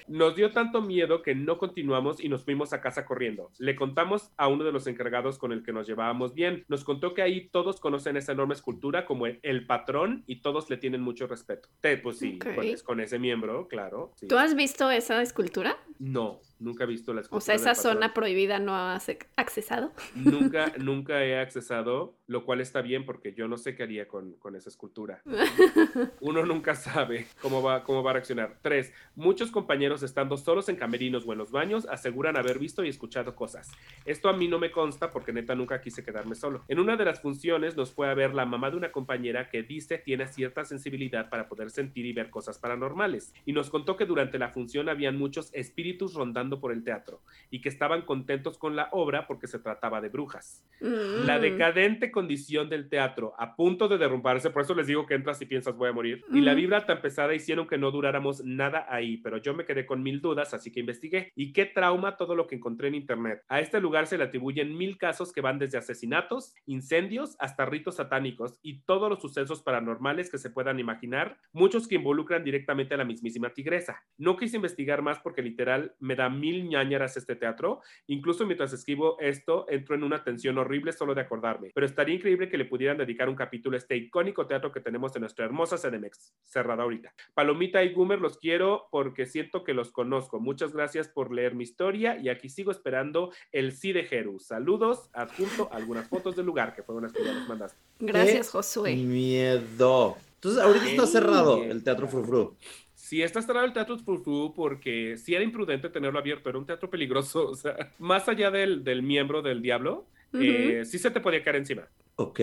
[0.08, 3.50] Nos dio tanto miedo que no continuamos y nos fuimos a casa corriendo.
[3.58, 6.64] Le contamos a uno de los encargados con el que nos llevábamos bien.
[6.68, 10.70] Nos contó que ahí todos conocen esa enorme escultura como el, el patrón y todos
[10.70, 11.68] le tienen mucho respeto.
[11.80, 14.12] Te, pues sí, pues, con ese miembro, claro.
[14.16, 14.26] sí.
[14.28, 15.76] ¿Tú has visto esa escultura?
[15.98, 17.38] No, nunca he visto la escultura.
[17.38, 19.92] O sea, esa zona prohibida no has ac- accesado.
[20.14, 24.34] Nunca, nunca he accesado, lo cual está bien porque yo no sé qué haría con,
[24.34, 25.22] con esa escultura.
[26.20, 28.58] Uno nunca sabe cómo va, cómo va a reaccionar.
[28.62, 32.88] Tres, muchos compañeros estando solos en camerinos o en los baños aseguran haber visto y
[32.88, 33.70] escuchado cosas.
[34.04, 36.64] Esto a mí no me consta porque neta nunca quise quedarme solo.
[36.68, 39.62] En una de las funciones nos fue a ver la mamá de una compañera que
[39.62, 43.32] dice tiene cierta sensibilidad para poder sentir y ver cosas paranormales.
[43.46, 47.62] Y nos contó que durante la función habían muchos espíritus rondando por el teatro y
[47.62, 50.62] que estaban contentos con la obra porque se trataba de brujas.
[50.80, 51.40] La Mm.
[51.40, 55.46] decadente condición del teatro, a punto de derrumbarse, por eso les digo que entras y
[55.46, 59.18] piensas voy a morir, y la vibra tan pesada hicieron que no duráramos nada ahí,
[59.18, 61.33] pero yo me quedé con mil dudas, así que investigué.
[61.37, 63.44] Y qué trauma todo lo que encontré en internet.
[63.48, 67.96] A este lugar se le atribuyen mil casos que van desde asesinatos, incendios, hasta ritos
[67.96, 72.96] satánicos y todos los sucesos paranormales que se puedan imaginar, muchos que involucran directamente a
[72.96, 74.02] la mismísima tigresa.
[74.16, 79.18] No quise investigar más porque literal me da mil ñañaras este teatro, Incluso mientras escribo
[79.20, 81.70] esto, entro en una tensión horrible solo de acordarme.
[81.74, 85.14] Pero estaría increíble que le pudieran dedicar un capítulo a este icónico teatro que tenemos
[85.16, 87.12] en nuestra hermosa CDMX, cerrada ahorita.
[87.34, 90.40] Palomita y Goomer los quiero porque siento que los conozco.
[90.40, 94.38] Muchas gracias por leer mi historia y aquí sigo esperando el sí de Jeru.
[94.38, 97.78] Saludos, adjunto algunas fotos del lugar que fueron las que ya nos mandaste.
[98.00, 98.94] Gracias, Josué.
[98.96, 100.16] Miedo.
[100.34, 101.72] Entonces, ahorita está Ay, cerrado miedo.
[101.72, 102.56] el Teatro Frufru.
[102.94, 106.90] Sí, está cerrado el teatro Frufru porque sí era imprudente tenerlo abierto, era un teatro
[106.90, 110.42] peligroso, o sea, más allá del, del miembro del diablo, Ujú.
[110.42, 111.88] eh, sí se te podía caer encima.
[112.18, 112.40] Ok.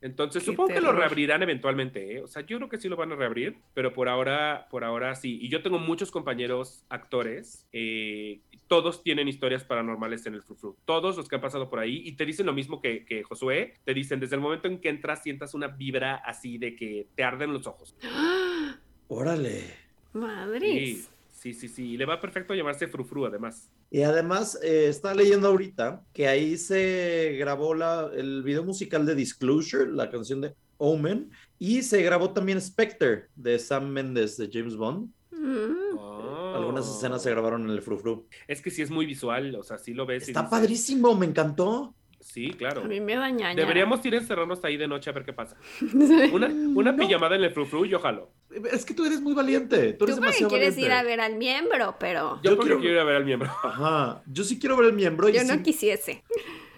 [0.00, 2.22] Entonces Qué supongo que lo reabrirán eventualmente, ¿eh?
[2.22, 5.14] o sea, yo creo que sí lo van a reabrir, pero por ahora, por ahora
[5.14, 5.38] sí.
[5.40, 11.16] Y yo tengo muchos compañeros actores, eh, todos tienen historias paranormales en el Frufru, todos
[11.16, 13.94] los que han pasado por ahí y te dicen lo mismo que, que Josué, te
[13.94, 17.52] dicen desde el momento en que entras sientas una vibra así de que te arden
[17.52, 17.94] los ojos.
[18.02, 18.78] ¡Ah!
[19.06, 19.74] Órale.
[20.14, 20.72] Madres.
[20.72, 21.06] Sí,
[21.42, 21.90] sí, sí, sí.
[21.92, 23.68] Y le va perfecto llamarse Frufru además.
[23.90, 29.16] Y además, eh, está leyendo ahorita que ahí se grabó la, el video musical de
[29.16, 34.76] Disclosure, la canción de Omen, y se grabó también Spectre de Sam Mendes de James
[34.76, 35.10] Bond.
[35.32, 35.98] Mm.
[35.98, 36.52] Oh.
[36.54, 38.26] Algunas escenas se grabaron en el Frufru.
[38.46, 40.28] Es que sí es muy visual, o sea, sí lo ves.
[40.28, 41.94] y Está dices- padrísimo, me encantó.
[42.20, 42.82] Sí, claro.
[42.82, 43.56] A mí me da ñaña.
[43.56, 45.56] Deberíamos ir a encerrarnos ahí de noche a ver qué pasa.
[46.32, 48.30] Una, una pijamada en el frufru, yo jalo.
[48.72, 49.92] Es que tú eres muy valiente.
[49.94, 50.86] Tú Tú eres porque demasiado quieres valiente.
[50.86, 53.50] ir a ver al miembro, pero Yo, Yo quiero- quiero ir a ver al miembro.
[53.62, 54.22] Ajá.
[54.26, 56.22] Yo sí quiero ver el miembro y yo sí, no quisiese.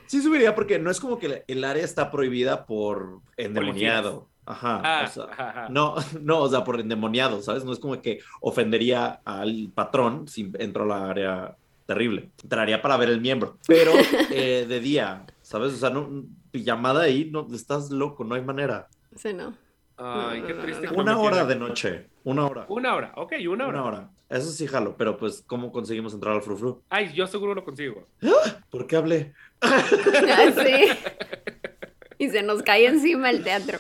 [0.07, 4.29] sí subiría porque no es como que el área está prohibida por endemoniado.
[4.47, 4.81] Ajá.
[4.85, 5.69] Ah, o sea, ajá, ajá.
[5.71, 7.65] No, no, o sea, por endemoniado, ¿sabes?
[7.65, 11.57] No es como que ofendería al patrón si entró a la área
[11.87, 12.31] terrible.
[12.43, 13.93] Entraría para ver el miembro, pero
[14.31, 15.73] eh, de día, ¿sabes?
[15.73, 18.89] O sea, no, pijamada ahí, no, estás loco, no hay manera.
[19.17, 19.55] Sí, no.
[19.97, 20.89] Ay, qué triste.
[20.95, 22.67] Una hora de noche, una hora.
[22.69, 23.81] Una hora, ok, una hora.
[23.81, 24.11] Una hora.
[24.29, 26.83] Eso sí jalo, pero pues, ¿cómo conseguimos entrar al frufru?
[26.89, 28.07] Ay, yo seguro lo consigo.
[28.71, 29.33] ¿Por qué hablé?
[30.65, 30.89] Sí.
[32.19, 33.79] Y se nos cae encima el teatro.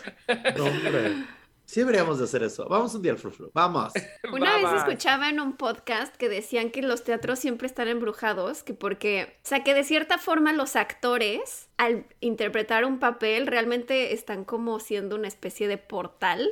[0.56, 1.24] No, hombre.
[1.66, 2.66] Sí deberíamos de hacer eso.
[2.68, 3.50] Vamos un día al frufru.
[3.54, 3.92] Vamos.
[4.32, 8.74] Una vez escuchaba en un podcast que decían que los teatros siempre están embrujados, que
[8.74, 14.44] porque, o sea, que de cierta forma los actores al interpretar un papel realmente están
[14.44, 16.50] como siendo una especie de portal,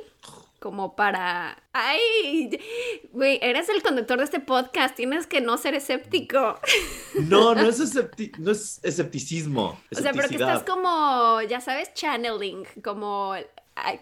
[0.59, 1.63] como para...
[1.73, 2.59] ¡Ay!
[3.13, 6.59] Güey, eres el conductor de este podcast, tienes que no ser escéptico.
[7.29, 9.79] No, no es, escepti- no es escepticismo.
[9.95, 13.35] O sea, pero que estás como, ya sabes, channeling, como,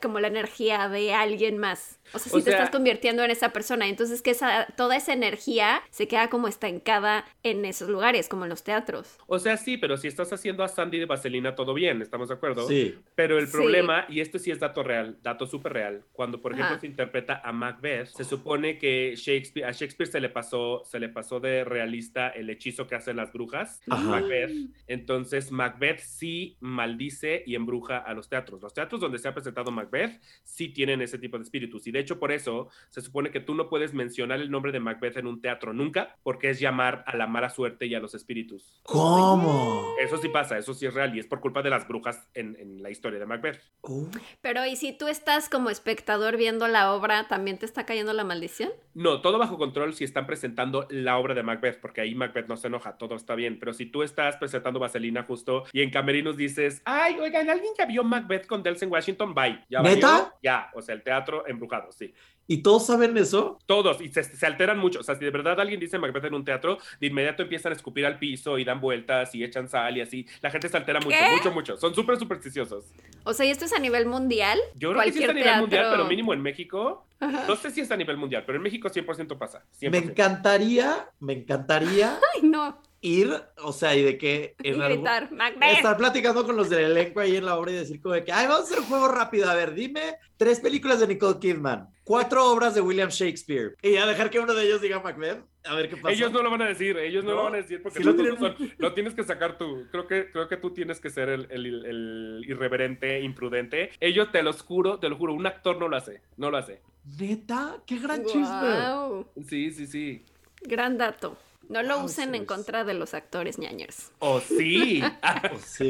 [0.02, 1.99] como la energía de alguien más.
[2.12, 3.86] O sea, si O te sea- estás convirtiendo en esa persona.
[3.88, 8.50] Entonces que esa, toda esa energía se queda como estancada en esos lugares, como en
[8.50, 9.16] los teatros.
[9.26, 12.34] O sea, sí, pero si estás haciendo a Sandy de Vaselina, todo bien, ¿estamos de
[12.34, 12.66] acuerdo?
[12.68, 12.94] Sí.
[13.14, 13.52] Pero el Sí.
[13.52, 16.80] problema, y esto sí es dato real, dato súper real, cuando por ejemplo Ajá.
[16.80, 21.08] se interpreta a Macbeth, se supone que Shakespeare, a Shakespeare se le pasó, se le
[21.08, 24.02] pasó de realista el hechizo que hacen las brujas, Ajá.
[24.02, 24.50] Macbeth.
[24.86, 28.60] Entonces Macbeth sí maldice y embruja a los teatros.
[28.62, 31.86] Los teatros donde se ha presentado Macbeth sí tienen ese tipo de espíritus.
[31.86, 34.80] Y de hecho por eso se supone que tú no puedes mencionar el nombre de
[34.80, 38.14] Macbeth en un teatro nunca, porque es llamar a la mala suerte y a los
[38.14, 38.80] espíritus.
[38.82, 39.94] ¿Cómo?
[40.00, 42.56] Eso sí pasa, eso sí es real y es por culpa de las brujas en,
[42.58, 43.60] en la historia de Macbeth.
[43.82, 44.08] Uh,
[44.40, 48.24] Pero ¿y si tú estás como espectador viendo la obra, también te está cayendo la
[48.24, 48.70] maldición?
[48.94, 52.56] No, todo bajo control si están presentando la obra de Macbeth, porque ahí Macbeth no
[52.56, 53.58] se enoja, todo está bien.
[53.58, 57.86] Pero si tú estás presentando Vaselina justo y en Camerinos dices, ay, oigan, ¿alguien ya
[57.86, 59.34] vio Macbeth con Delsen Washington?
[59.34, 59.64] Bye.
[59.68, 60.10] ¿Ya ¿Neta?
[60.10, 60.32] valió?
[60.42, 62.14] Ya, o sea, el teatro embrujado, sí.
[62.46, 63.58] ¿Y todos saben eso?
[63.66, 65.00] Todos, y se, se alteran mucho.
[65.00, 67.76] O sea, si de verdad alguien dice Macbeth en un teatro, de inmediato empiezan a
[67.76, 70.26] escupir al piso y dan vueltas y echan sal y así.
[70.42, 71.30] La gente se altera mucho, ¿Qué?
[71.36, 71.76] mucho, mucho.
[71.76, 72.86] Son súper supersticiosos.
[73.22, 74.58] O sea, ¿y esto es a nivel mundial?
[74.74, 77.06] Yo creo que sí es a nivel teatro- mundial, pero mínimo en México.
[77.20, 77.44] Ajá.
[77.46, 79.62] No sé si es a nivel mundial, pero en México 100% pasa.
[79.80, 79.90] 100%.
[79.90, 82.82] Me encantaría, me encantaría Ay, no.
[83.02, 83.32] Ir,
[83.62, 85.76] o sea, y de que Y en algún- gritar, Macbeth.
[85.76, 88.32] estar platicando con los del elenco ahí en la obra y decir como de que,
[88.32, 91.88] ay, vamos a hacer un juego rápido, a ver, dime tres películas de Nicole Kidman,
[92.04, 95.74] cuatro obras de William Shakespeare, y a dejar que uno de ellos diga Macbeth, a
[95.74, 96.14] ver qué pasa.
[96.14, 97.36] Ellos no lo van a decir, ellos no, ¿No?
[97.36, 99.86] lo van a decir porque Sí lo todos tienen- son- lo tienes que sacar tú.
[99.90, 103.90] Creo que, creo que tú tienes que ser el, el- el irreverente, imprudente.
[104.00, 106.80] Ellos, te los juro, te lo juro, un actor no lo hace, no lo hace.
[107.18, 107.76] ¿Neta?
[107.86, 108.40] ¡Qué gran chisme!
[108.46, 109.26] Guau.
[109.46, 110.24] Sí, sí, sí.
[110.62, 111.36] Gran dato.
[111.68, 114.10] No lo usen en contra de los actores ñañers.
[114.18, 115.02] O sí.
[115.52, 115.88] Oh, sí.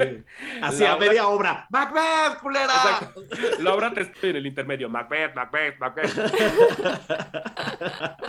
[0.63, 1.67] Así La a media obra.
[1.71, 2.65] ¡Macbeth, culera!
[2.67, 3.23] Exacto.
[3.61, 4.89] La obra te espera en el intermedio.
[4.89, 6.15] Macbeth, Macbeth, Macbeth.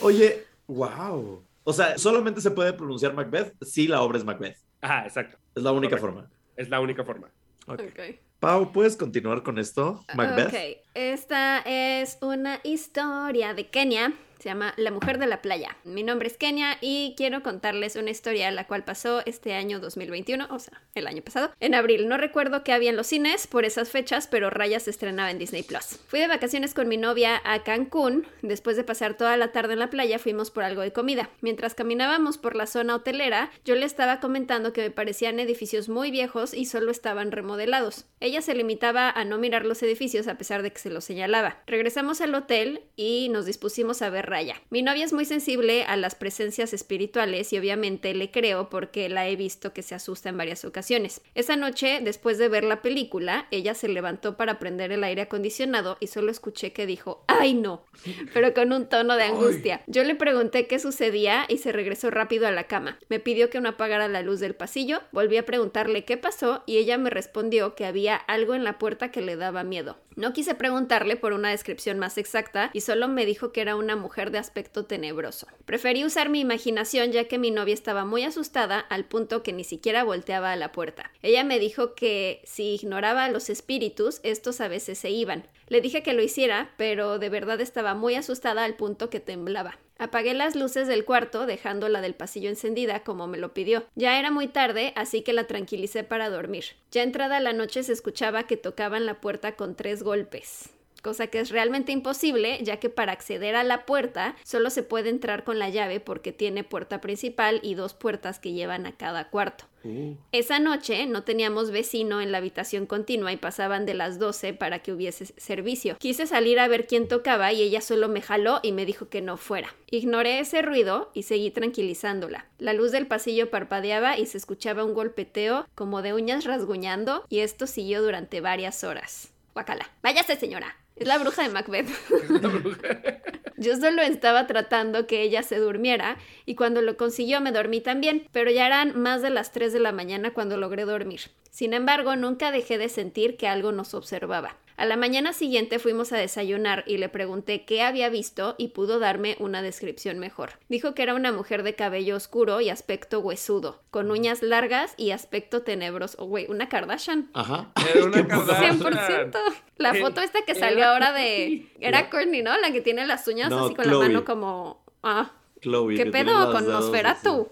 [0.00, 1.44] Oye, wow.
[1.64, 4.56] O sea, solamente se puede pronunciar Macbeth si la obra es Macbeth.
[4.80, 5.38] Ajá, exacto.
[5.54, 6.20] Es la única Correcto.
[6.20, 6.30] forma.
[6.56, 7.28] Es la única forma.
[7.66, 7.80] Ok.
[7.90, 8.00] Ok.
[8.40, 10.04] Pau, ¿puedes continuar con esto?
[10.14, 10.48] Macbeth.
[10.48, 10.54] Ok,
[10.94, 14.12] esta es una historia de Kenia.
[14.42, 15.76] Se llama La Mujer de la Playa.
[15.84, 20.48] Mi nombre es Kenia y quiero contarles una historia la cual pasó este año 2021,
[20.50, 22.08] o sea, el año pasado, en abril.
[22.08, 25.38] No recuerdo qué había en los cines por esas fechas, pero Raya se estrenaba en
[25.38, 26.00] Disney Plus.
[26.08, 28.26] Fui de vacaciones con mi novia a Cancún.
[28.42, 31.30] Después de pasar toda la tarde en la playa, fuimos por algo de comida.
[31.40, 36.10] Mientras caminábamos por la zona hotelera, yo le estaba comentando que me parecían edificios muy
[36.10, 38.06] viejos y solo estaban remodelados.
[38.18, 41.62] Ella se limitaba a no mirar los edificios a pesar de que se los señalaba.
[41.68, 44.56] Regresamos al hotel y nos dispusimos a ver Raya.
[44.70, 49.28] Mi novia es muy sensible a las presencias espirituales y obviamente le creo porque la
[49.28, 51.20] he visto que se asusta en varias ocasiones.
[51.34, 55.98] Esa noche, después de ver la película, ella se levantó para prender el aire acondicionado
[56.00, 57.84] y solo escuché que dijo, ¡ay no!
[58.32, 59.82] pero con un tono de angustia.
[59.86, 62.98] Yo le pregunté qué sucedía y se regresó rápido a la cama.
[63.10, 66.78] Me pidió que no apagara la luz del pasillo, volví a preguntarle qué pasó y
[66.78, 69.98] ella me respondió que había algo en la puerta que le daba miedo.
[70.16, 73.96] No quise preguntarle por una descripción más exacta y solo me dijo que era una
[73.96, 75.46] mujer de aspecto tenebroso.
[75.64, 79.64] Preferí usar mi imaginación ya que mi novia estaba muy asustada al punto que ni
[79.64, 81.10] siquiera volteaba a la puerta.
[81.22, 85.44] Ella me dijo que si ignoraba a los espíritus, estos a veces se iban.
[85.68, 89.78] Le dije que lo hiciera, pero de verdad estaba muy asustada al punto que temblaba.
[89.98, 93.84] Apagué las luces del cuarto, dejando la del pasillo encendida como me lo pidió.
[93.94, 96.64] Ya era muy tarde, así que la tranquilicé para dormir.
[96.90, 100.70] Ya entrada la noche se escuchaba que tocaban la puerta con tres golpes
[101.02, 105.10] cosa que es realmente imposible, ya que para acceder a la puerta solo se puede
[105.10, 109.28] entrar con la llave porque tiene puerta principal y dos puertas que llevan a cada
[109.28, 109.66] cuarto.
[109.84, 114.54] Uh, Esa noche no teníamos vecino en la habitación continua y pasaban de las 12
[114.54, 115.96] para que hubiese servicio.
[115.98, 119.20] Quise salir a ver quién tocaba y ella solo me jaló y me dijo que
[119.20, 119.74] no fuera.
[119.90, 122.46] Ignoré ese ruido y seguí tranquilizándola.
[122.58, 127.40] La luz del pasillo parpadeaba y se escuchaba un golpeteo como de uñas rasguñando y
[127.40, 129.32] esto siguió durante varias horas.
[129.52, 129.90] Guacala.
[130.02, 130.81] Váyase, señora.
[131.02, 131.88] Es la bruja de Macbeth.
[133.56, 138.28] Yo solo estaba tratando que ella se durmiera y cuando lo consiguió me dormí también,
[138.30, 141.22] pero ya eran más de las 3 de la mañana cuando logré dormir.
[141.50, 144.56] Sin embargo, nunca dejé de sentir que algo nos observaba.
[144.76, 148.98] A la mañana siguiente fuimos a desayunar y le pregunté qué había visto y pudo
[148.98, 150.52] darme una descripción mejor.
[150.68, 155.10] Dijo que era una mujer de cabello oscuro y aspecto huesudo, con uñas largas y
[155.10, 156.24] aspecto tenebroso.
[156.26, 157.30] Güey, una Kardashian.
[157.34, 157.70] Ajá.
[157.94, 158.80] Era una Kardashian.
[158.80, 159.38] 100%.
[159.78, 161.66] La Eh, foto esta que salió ahora de...
[161.80, 162.56] Era Courtney, ¿no?
[162.58, 163.98] La que tiene las uñas No, así con Chloe.
[164.02, 164.82] la mano como...
[165.02, 167.48] Ah, Chloe, ¿qué pedo con Nosferatu?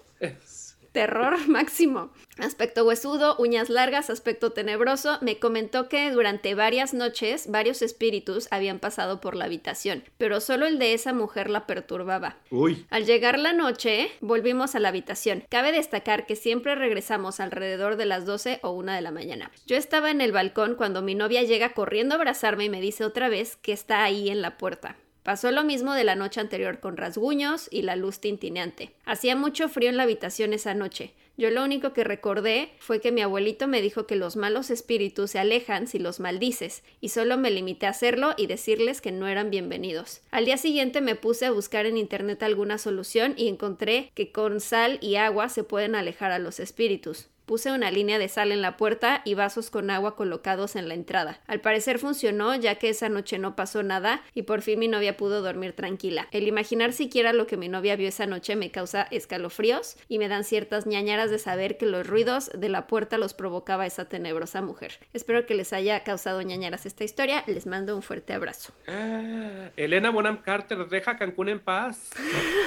[0.93, 2.11] Terror máximo.
[2.39, 5.19] Aspecto huesudo, uñas largas, aspecto tenebroso.
[5.21, 10.67] Me comentó que durante varias noches varios espíritus habían pasado por la habitación, pero solo
[10.67, 12.39] el de esa mujer la perturbaba.
[12.51, 12.87] Uy.
[12.91, 15.45] Al llegar la noche, volvimos a la habitación.
[15.49, 19.51] Cabe destacar que siempre regresamos alrededor de las 12 o 1 de la mañana.
[19.67, 23.05] Yo estaba en el balcón cuando mi novia llega corriendo a abrazarme y me dice
[23.05, 24.97] otra vez que está ahí en la puerta.
[25.23, 28.93] Pasó lo mismo de la noche anterior con rasguños y la luz tintineante.
[29.05, 31.13] Hacía mucho frío en la habitación esa noche.
[31.41, 35.31] Yo lo único que recordé fue que mi abuelito me dijo que los malos espíritus
[35.31, 39.27] se alejan si los maldices, y solo me limité a hacerlo y decirles que no
[39.27, 40.21] eran bienvenidos.
[40.33, 44.61] Al día siguiente me puse a buscar en internet alguna solución y encontré que con
[44.61, 47.30] sal y agua se pueden alejar a los espíritus.
[47.51, 50.95] Puse una línea de sal en la puerta y vasos con agua colocados en la
[50.95, 51.41] entrada.
[51.49, 55.17] Al parecer funcionó ya que esa noche no pasó nada y por fin mi novia
[55.17, 56.29] pudo dormir tranquila.
[56.31, 60.29] El imaginar siquiera lo que mi novia vio esa noche me causa escalofríos y me
[60.29, 64.63] dan ciertas ñañaras de saber que los ruidos de la puerta los provocaba esa tenebrosa
[64.63, 65.01] mujer.
[65.13, 67.43] Espero que les haya causado ñañaras esta historia.
[67.49, 68.73] Les mando un fuerte abrazo.
[68.87, 72.11] Ah, Elena Bonham Carter, deja Cancún en paz.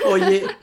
[0.08, 0.44] Oye.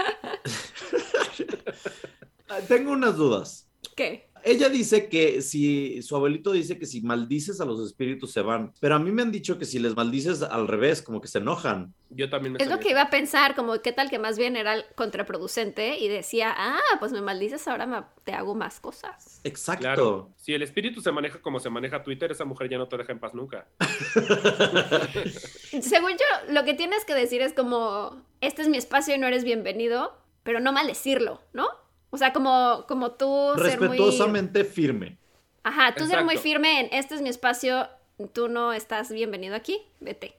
[2.68, 3.69] Tengo unas dudas.
[4.00, 4.30] ¿Qué?
[4.42, 8.72] Ella dice que si su abuelito dice que si maldices a los espíritus se van,
[8.80, 11.36] pero a mí me han dicho que si les maldices al revés, como que se
[11.36, 11.92] enojan.
[12.08, 14.56] Yo también me Es lo que iba a pensar, como qué tal que más bien
[14.56, 19.42] era contraproducente y decía, ah, pues me maldices, ahora me- te hago más cosas.
[19.44, 19.82] Exacto.
[19.82, 22.96] Claro, si el espíritu se maneja como se maneja Twitter, esa mujer ya no te
[22.96, 23.68] deja en paz nunca.
[25.82, 29.26] Según yo, lo que tienes que decir es como, este es mi espacio y no
[29.26, 31.68] eres bienvenido, pero no maldecirlo, ¿no?
[32.10, 33.88] O sea, como, como tú ser muy...
[33.88, 35.18] Respetuosamente firme.
[35.62, 36.42] Ajá, tú ser muy Exacto.
[36.42, 37.88] firme en, este es mi espacio,
[38.32, 40.34] tú no estás bienvenido aquí, vete.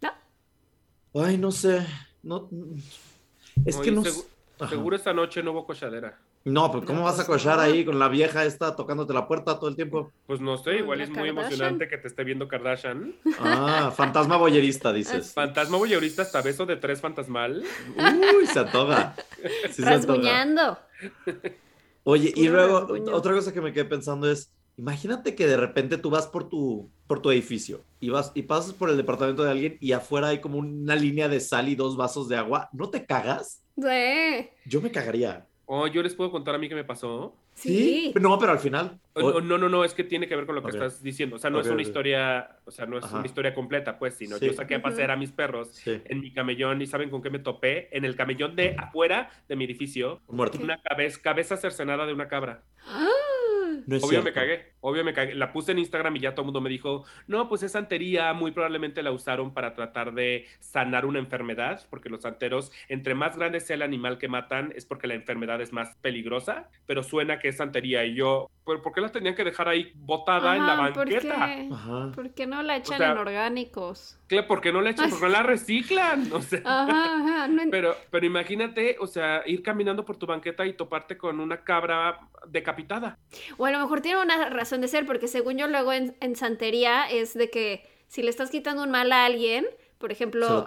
[0.00, 0.12] ¿No?
[1.22, 1.86] Ay, no sé.
[2.22, 2.48] No,
[3.66, 4.02] es que no.
[4.02, 4.26] segu- s-
[4.60, 4.70] Ajá.
[4.70, 6.18] Seguro esta noche no hubo cochadera.
[6.44, 9.58] No, pero ¿cómo vas a pues cochar ahí con la vieja esta tocándote la puerta
[9.58, 10.12] todo el tiempo?
[10.26, 13.14] Pues no sé, igual es muy emocionante que te esté viendo Kardashian.
[13.40, 15.32] Ah, fantasma boyerista, dices.
[15.32, 17.64] Fantasma voyeurista hasta beso de tres fantasmal.
[17.96, 19.16] Uy, se antoja.
[19.70, 20.78] Sí se.
[22.04, 26.10] Oye, y luego otra cosa que me quedé pensando es, imagínate que de repente tú
[26.10, 29.78] vas por tu, por tu edificio y vas y pasas por el departamento de alguien
[29.80, 32.68] y afuera hay como una línea de sal y dos vasos de agua.
[32.72, 33.62] ¿No te cagas?
[33.76, 34.50] Sí.
[34.66, 35.46] Yo me cagaría.
[35.66, 37.34] Oh, yo les puedo contar a mí qué me pasó.
[37.54, 38.12] Sí.
[38.20, 38.98] No, pero al final.
[39.14, 41.36] O- No, no, no, es que tiene que ver con lo que estás diciendo.
[41.36, 43.16] O sea, no es una historia, o sea, no es Ajá.
[43.18, 44.46] una historia completa, pues, sino Sí.
[44.46, 47.30] yo saqué a pasear a mis perros Sí, en mi camellón y ¿saben con qué
[47.30, 47.88] me topé?
[47.96, 50.58] En el camellón de afuera de mi edificio, muerto.
[50.62, 52.62] una cabeza, cabeza cercenada de una cabra.
[52.86, 53.08] ¡Ah!
[53.86, 55.34] No Obvio me cagué, obvio me cagué.
[55.34, 58.32] La puse en Instagram y ya todo el mundo me dijo, no, pues es santería,
[58.34, 63.36] muy probablemente la usaron para tratar de sanar una enfermedad, porque los santeros, entre más
[63.38, 67.38] grande sea el animal que matan, es porque la enfermedad es más peligrosa, pero suena
[67.38, 68.04] que es santería.
[68.04, 71.10] Y yo, ¿pero por qué la tenían que dejar ahí botada en la Ajá, ¿por
[71.10, 71.46] banqueta?
[71.46, 71.68] qué?
[71.72, 72.12] Ajá.
[72.14, 74.18] ¿Por qué no la echan sea- en orgánicos?
[74.26, 75.10] Claro, ¿Por qué no la echan?
[75.10, 76.32] ¿Por qué no la reciclan?
[76.32, 77.48] O sea, Ajá, ajá.
[77.48, 81.40] no en- pero, pero imagínate, o sea, ir caminando por tu banqueta y toparte con
[81.40, 83.18] una cabra decapitada.
[83.56, 86.36] O a lo mejor tiene una razón de ser, porque según yo luego en, en
[86.36, 89.66] santería es de que si le estás quitando un mal a alguien,
[89.98, 90.64] por ejemplo,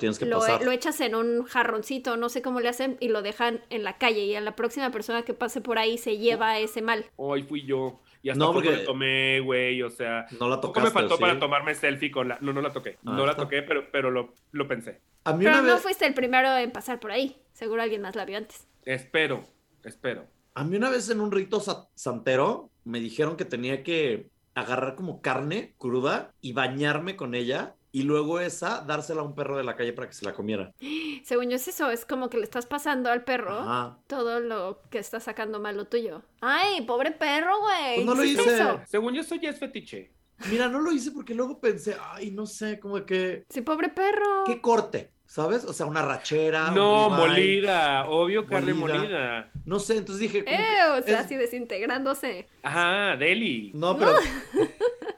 [0.62, 3.98] lo echas en un jarroncito, no sé cómo le hacen, y lo dejan en la
[3.98, 7.06] calle, y a la próxima persona que pase por ahí se lleva ese mal.
[7.18, 8.00] Hoy fui yo.
[8.24, 10.26] Y hasta No, porque- le tomé, güey, o sea...
[10.40, 10.90] No la tocaste.
[10.90, 11.22] me faltó ¿sí?
[11.22, 12.38] para tomarme selfie con la...
[12.42, 12.98] No, no la toqué.
[13.06, 13.44] Ah, no la está.
[13.44, 15.00] toqué, pero, pero lo, lo pensé.
[15.24, 15.84] A mí Pero una no vez...
[15.84, 17.38] fuiste el primero en pasar por ahí.
[17.54, 18.68] Seguro alguien más la vio antes.
[18.86, 19.44] Espero,
[19.84, 20.26] espero.
[20.56, 24.96] A mí una vez en un rito sa- santero me dijeron que tenía que agarrar
[24.96, 29.64] como carne cruda y bañarme con ella y luego esa dársela a un perro de
[29.64, 30.74] la calle para que se la comiera.
[31.24, 33.98] Según yo es eso, es como que le estás pasando al perro Ajá.
[34.08, 36.24] todo lo que está sacando malo tuyo.
[36.42, 37.96] Ay, pobre perro, güey.
[37.96, 38.56] Pues no lo ¿Qué es hice.
[38.56, 38.82] eso?
[38.88, 40.12] Según yo, eso ya es fetiche.
[40.50, 43.44] Mira, no lo hice porque luego pensé, ay, no sé, como que...
[43.50, 44.44] Sí, pobre perro.
[44.46, 45.12] ¿Qué corte?
[45.28, 45.66] ¿Sabes?
[45.66, 46.72] O sea, una rachera.
[46.72, 48.06] no, molida.
[48.10, 48.98] Obvio, carne Molida.
[48.98, 49.52] molida.
[49.66, 50.46] No sé, entonces dije...
[50.48, 50.58] Eh,
[50.98, 52.48] o sea, es- así desintegrándose.
[52.64, 53.72] Ajá, deli.
[53.76, 54.14] No, pero...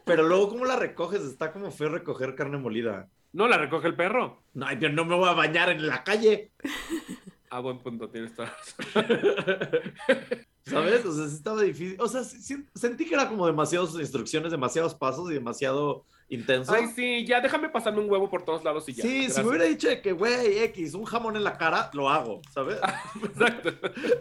[0.06, 1.22] pero luego, ¿cómo la recoges?
[1.22, 3.08] Está como feo recoger carne molida.
[3.32, 4.41] No, la recoge el perro.
[4.56, 6.52] No, ay, yo no me voy a bañar en la calle.
[7.52, 8.48] Ah, buen punto, tienes toda
[8.95, 9.84] la razón.
[10.65, 11.06] ¿Sabes?
[11.06, 11.98] O sea, sí estaba difícil.
[12.00, 16.72] O sea, sí- sí- sentí que era como demasiadas instrucciones, demasiados pasos y demasiado intenso.
[16.74, 19.02] Ay, sí, ya déjame pasarme un huevo por todos lados y ya.
[19.04, 22.42] sí, si me hubiera dicho que, güey, X, un jamón en la cara, lo hago,
[22.54, 22.78] ¿sabes?
[23.24, 23.72] Exacto.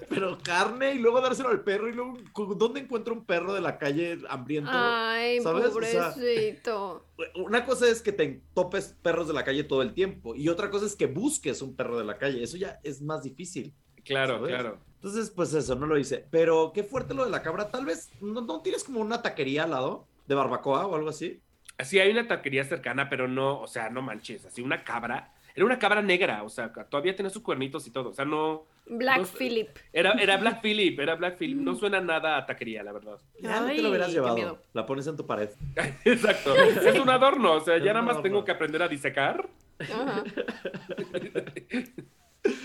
[0.08, 2.16] Pero carne y luego dárselo al perro y luego,
[2.56, 4.70] ¿dónde encuentro un perro de la calle hambriento?
[4.72, 5.66] Ay, ¿sabes?
[5.66, 7.04] O sea- pobrecito.
[7.36, 10.70] Una cosa es que te topes perros de la calle todo el tiempo y otra
[10.70, 12.42] cosa es que busques un perro de la calle.
[12.42, 13.74] Eso ya es más difícil.
[14.04, 14.54] Claro, ¿Sabes?
[14.54, 14.78] claro.
[14.94, 16.26] Entonces, pues eso, no lo hice.
[16.30, 17.70] Pero qué fuerte lo de la cabra.
[17.70, 21.40] Tal vez, ¿no, no tienes como una taquería al lado de barbacoa o algo así?
[21.84, 25.32] Sí, hay una taquería cercana, pero no, o sea, no manches, así una cabra.
[25.54, 28.10] Era una cabra negra, o sea, todavía tenía sus cuernitos y todo.
[28.10, 28.64] O sea, no.
[28.86, 29.68] Black no- Phillip.
[29.92, 31.58] Era, era Black Phillip, era Black Phillip.
[31.58, 33.18] No suena nada a taquería, la verdad.
[33.40, 34.34] Ya no te lo hubieras llevado.
[34.36, 34.62] miedo.
[34.72, 35.50] La pones en tu pared.
[36.04, 36.54] Exacto.
[36.84, 38.22] Es un adorno, o sea, Es ya nada más adorno.
[38.22, 39.48] tengo que aprender a disecar.
[39.80, 40.22] Ajá.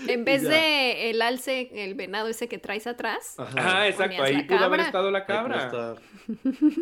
[0.08, 3.34] En vez de el alce, el venado ese que traes atrás.
[3.38, 3.54] Ajá.
[3.56, 4.86] Ah, exacto, ahí pudo haber cabra.
[4.86, 5.96] estado la cabra.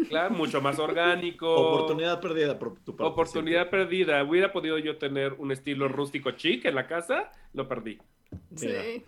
[0.08, 1.54] Claro, mucho más orgánico.
[1.54, 3.12] Oportunidad perdida por tu parte.
[3.12, 4.22] Oportunidad perdida.
[4.22, 7.98] Hubiera podido yo tener un estilo rústico chic en la casa, lo perdí.
[8.50, 8.82] Mira.
[8.82, 9.04] Sí.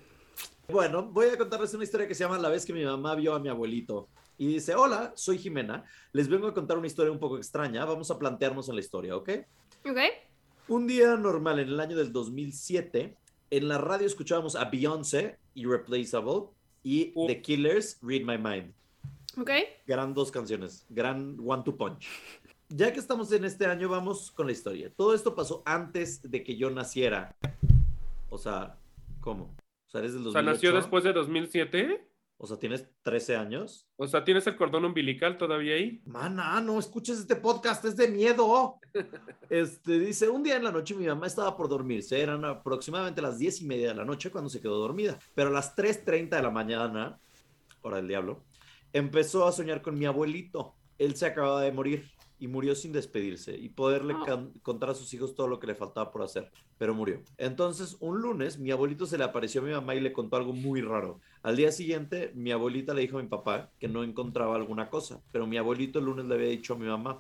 [0.69, 3.35] Bueno, voy a contarles una historia que se llama La vez que mi mamá vio
[3.35, 4.09] a mi abuelito.
[4.39, 5.85] Y dice, hola, soy Jimena.
[6.13, 7.85] Les vengo a contar una historia un poco extraña.
[7.85, 9.31] Vamos a plantearnos en la historia, ¿ok?
[9.89, 9.99] Ok.
[10.69, 13.17] Un día normal en el año del 2007,
[13.57, 16.49] en la radio escuchábamos a Beyoncé, Irreplaceable,
[16.83, 17.13] y.
[17.27, 18.73] The Killers, Read My Mind.
[19.39, 19.51] Ok.
[19.87, 22.07] Gran dos canciones, gran one to punch.
[22.69, 24.91] Ya que estamos en este año, vamos con la historia.
[24.97, 27.37] Todo esto pasó antes de que yo naciera.
[28.31, 28.77] O sea,
[29.21, 29.45] ¿cómo?
[29.87, 30.53] O sea, eres del O sea, 2008.
[30.53, 32.09] nació después de 2007.
[32.37, 33.89] O sea, tienes 13 años.
[33.97, 36.03] O sea, ¿tienes el cordón umbilical todavía ahí?
[36.05, 38.79] Mana, no escuches este podcast, es de miedo.
[39.51, 42.21] Este dice: Un día en la noche mi mamá estaba por dormirse.
[42.21, 45.19] Eran aproximadamente las 10 y media de la noche cuando se quedó dormida.
[45.35, 47.21] Pero a las 3:30 de la mañana,
[47.83, 48.45] hora del diablo,
[48.93, 50.75] empezó a soñar con mi abuelito.
[50.99, 55.13] Él se acababa de morir y murió sin despedirse y poderle can- contar a sus
[55.15, 57.23] hijos todo lo que le faltaba por hacer, pero murió.
[57.39, 60.53] Entonces, un lunes, mi abuelito se le apareció a mi mamá y le contó algo
[60.53, 61.21] muy raro.
[61.43, 65.23] Al día siguiente, mi abuelita le dijo a mi papá que no encontraba alguna cosa,
[65.33, 67.19] pero mi abuelito el lunes le había dicho a mi mamá,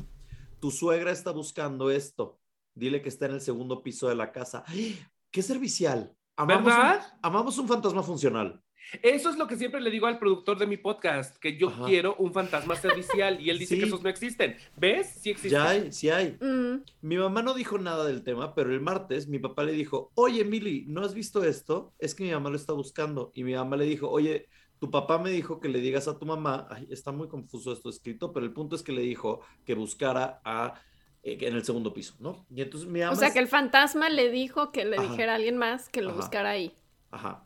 [0.60, 2.38] tu suegra está buscando esto,
[2.74, 4.64] dile que está en el segundo piso de la casa.
[4.66, 4.98] ¡Ay!
[5.30, 6.12] ¡Qué servicial!
[6.36, 7.18] Amamos un, ¿Verdad?
[7.22, 8.60] amamos un fantasma funcional.
[9.02, 11.84] Eso es lo que siempre le digo al productor de mi podcast, que yo Ajá.
[11.86, 13.80] quiero un fantasma servicial y él dice Sí.
[13.80, 14.56] que esos no existen.
[14.76, 15.18] ¿Ves?
[15.20, 15.50] Sí existen.
[15.50, 16.36] Ya hay, sí hay.
[16.40, 20.10] Mm, Mi mamá no dijo nada del tema, pero el martes mi papá le dijo,
[20.14, 21.92] oye, Mili, ¿no has visto esto?
[21.98, 23.32] Es que mi mamá lo está buscando.
[23.34, 26.26] Y mi mamá le dijo, oye, tu papá me dijo que le digas a tu
[26.26, 29.74] mamá, ay, está muy confuso esto escrito, pero el punto es que le dijo que
[29.74, 30.74] buscara a,
[31.22, 32.44] eh, en el segundo piso, ¿no?
[32.54, 33.12] Y entonces mi mamá...
[33.12, 35.08] O sea, es- que el fantasma le dijo que le Ajá.
[35.10, 36.16] dijera a alguien más que lo Ajá.
[36.20, 36.72] buscara ahí.
[37.10, 37.44] Ajá.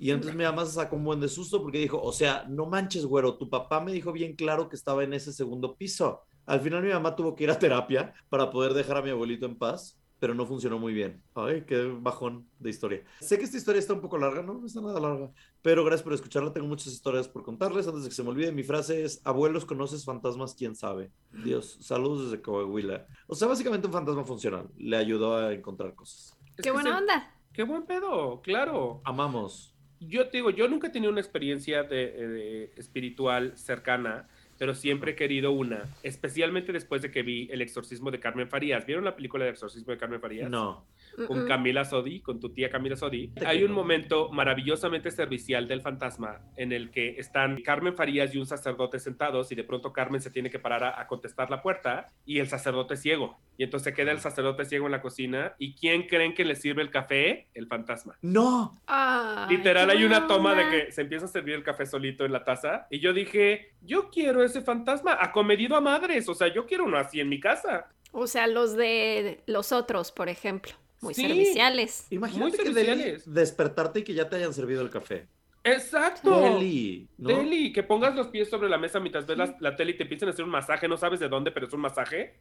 [0.00, 2.66] Y entonces mi mamá se sacó un buen de susto porque dijo, o sea, no
[2.66, 6.22] manches, güero, tu papá me dijo bien claro que estaba en ese segundo piso.
[6.46, 9.44] Al final mi mamá tuvo que ir a terapia para poder dejar a mi abuelito
[9.46, 11.22] en paz, pero no funcionó muy bien.
[11.34, 13.04] Ay, qué bajón de historia.
[13.20, 15.30] Sé que esta historia está un poco larga, no, no está nada larga,
[15.62, 16.52] pero gracias por escucharla.
[16.52, 17.86] Tengo muchas historias por contarles.
[17.86, 20.54] Antes de que se me olvide, mi frase es, abuelos, ¿conoces fantasmas?
[20.54, 21.10] ¿Quién sabe?
[21.44, 23.06] Dios, saludos desde Coahuila.
[23.26, 24.68] O sea, básicamente un fantasma funcional.
[24.78, 26.36] Le ayudó a encontrar cosas.
[26.48, 27.34] Es Qué que buena se- onda.
[27.52, 29.00] Qué buen pedo, claro.
[29.04, 29.74] Amamos.
[30.00, 35.12] Yo te digo, yo nunca he tenido una experiencia de, de espiritual cercana, pero siempre
[35.12, 38.86] he querido una, especialmente después de que vi El exorcismo de Carmen Farías.
[38.86, 40.50] ¿Vieron la película del exorcismo de Carmen Farías?
[40.50, 40.84] No.
[41.26, 41.46] Con.
[41.46, 46.72] Camila Sodi, con tu tía Camila Sodi, hay un momento maravillosamente servicial del fantasma en
[46.72, 50.50] el que están Carmen Farías y un sacerdote sentados y de pronto Carmen se tiene
[50.50, 53.38] que parar a, a contestar la puerta y el sacerdote es ciego.
[53.56, 56.82] Y entonces queda el sacerdote ciego en la cocina y ¿quién creen que le sirve
[56.82, 57.48] el café?
[57.52, 58.16] El fantasma.
[58.22, 58.78] No.
[58.86, 62.32] Ay, Literal, hay una toma de que se empieza a servir el café solito en
[62.32, 62.86] la taza.
[62.90, 66.28] Y yo dije, yo quiero ese fantasma acomedido a madres.
[66.28, 67.88] O sea, yo quiero uno así en mi casa.
[68.12, 70.72] O sea, los de los otros, por ejemplo.
[71.00, 71.22] Muy Sí.
[71.22, 72.06] serviciales.
[72.10, 73.32] Imagínate Muy que serviciales.
[73.34, 75.26] despertarte y que ya te hayan servido el café.
[75.64, 76.40] Exacto.
[76.40, 77.28] Deli, ¿no?
[77.28, 80.04] Deli, que pongas los pies sobre la mesa mientras ves la, la tele y te
[80.04, 80.88] empiezan a hacer un masaje.
[80.88, 82.40] No sabes de dónde, pero es un masaje.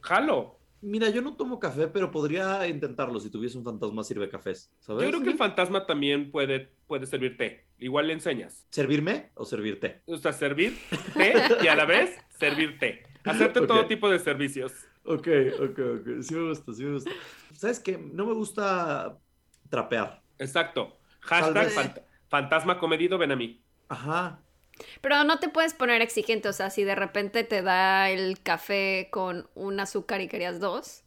[0.00, 0.58] Jalo.
[0.80, 5.02] Mira, yo no tomo café, pero podría intentarlo si tuviese un fantasma sirve cafés, ¿sabes?
[5.02, 7.64] Yo creo que el fantasma también puede, puede servir té.
[7.80, 8.64] Igual le enseñas.
[8.70, 10.02] ¿Servirme o servirte?
[10.06, 10.78] O sea, servir
[11.14, 11.34] té
[11.64, 13.02] y a la vez servir té.
[13.24, 14.72] Hacerte todo tipo de servicios.
[15.04, 15.28] Ok,
[15.60, 16.22] ok, ok.
[16.22, 17.10] Sí me gusta, sí me gusta.
[17.54, 17.98] ¿Sabes qué?
[17.98, 19.18] No me gusta
[19.70, 20.22] trapear.
[20.38, 20.98] Exacto.
[21.20, 21.76] Hashtag vez.
[21.76, 23.62] fant- fantasma comedido, ven a mí.
[23.88, 24.40] Ajá.
[25.00, 29.08] Pero no te puedes poner exigente, o sea, si de repente te da el café
[29.10, 31.02] con un azúcar y querías dos,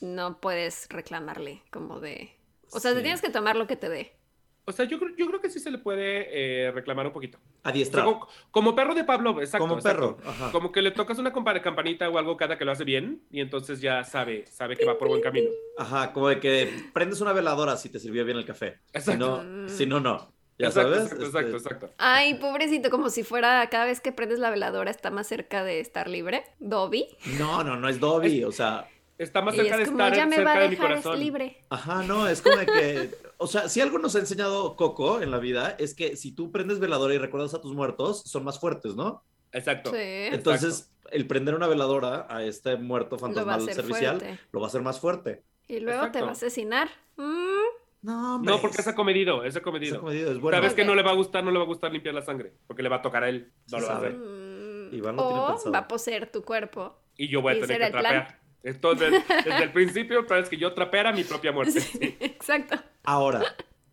[0.00, 2.36] no puedes reclamarle como de...
[2.72, 4.16] O sea, te tienes que tomar lo que te dé.
[4.66, 6.28] O sea, yo, creo- yo creo que sí se le puede
[6.66, 7.38] eh, reclamar un poquito.
[7.38, 8.04] O sea, Adiestrar.
[8.04, 9.58] como, como perro de Pablo, exacto.
[9.66, 10.16] Como exacto.
[10.16, 10.30] perro.
[10.30, 10.52] Ajá.
[10.52, 13.80] Como que le tocas una campanita o algo cada que lo hace bien y entonces
[13.80, 15.50] ya sabe, sabe que va por buen camino.
[15.78, 18.78] Ajá, como de que prendes una veladora si te sirvió bien el café.
[18.92, 19.42] Si Exacto.
[19.44, 20.32] no, si no, no.
[20.56, 21.12] Ya exacto, sabes.
[21.12, 21.94] exacto, Este, exacto, exacto.
[21.98, 25.80] Ay, pobrecito, como si fuera cada vez que prendes la veladora está más cerca de
[25.80, 26.44] estar libre.
[26.60, 27.08] Dobby.
[27.38, 28.44] No, no, no es Dobby.
[28.44, 28.86] O sea,
[29.16, 30.74] Está más Y cerca es de como, estar ya me cerca va a de mi
[30.74, 31.20] dejar, es corazón.
[31.20, 31.64] libre.
[31.70, 33.10] ajá, no, es como de que.
[33.38, 36.50] O sea, si algo nos ha enseñado Coco en la vida es que si tú
[36.50, 39.22] prendes veladora y recuerdas a tus muertos, son más fuertes, ¿no?
[39.52, 39.90] Exacto.
[39.90, 39.96] Sí.
[39.98, 44.40] Entonces, el prender una veladora a este muerto fantasmal servicial fuerte.
[44.50, 45.42] lo va a hacer más fuerte.
[45.68, 46.24] Y luego te Exacto.
[46.24, 46.88] va a asesinar.
[47.16, 47.54] Mm.
[48.02, 48.52] No, hombre.
[48.52, 49.94] No, porque es acomedido, es acomedido.
[49.94, 50.58] es comedido, es bueno.
[50.58, 50.88] Sabes que Ok.
[50.88, 52.88] no le va a gustar, no le va a gustar limpiar la sangre, porque le
[52.88, 53.52] va a tocar a él.
[53.70, 54.08] No Sí lo va a sabe.
[54.08, 54.18] hacer.
[54.20, 54.94] Mm.
[54.94, 55.72] Iván tiene o pensado.
[55.72, 56.98] va a poseer tu cuerpo.
[57.16, 58.26] Y yo voy a ¿Y tener que el plan?
[58.72, 59.14] Trapear.
[59.14, 61.80] Entonces, desde el principio, sabes que yo trapeara mi propia muerte.
[61.80, 62.76] Sí, exacto.
[63.02, 63.42] Ahora,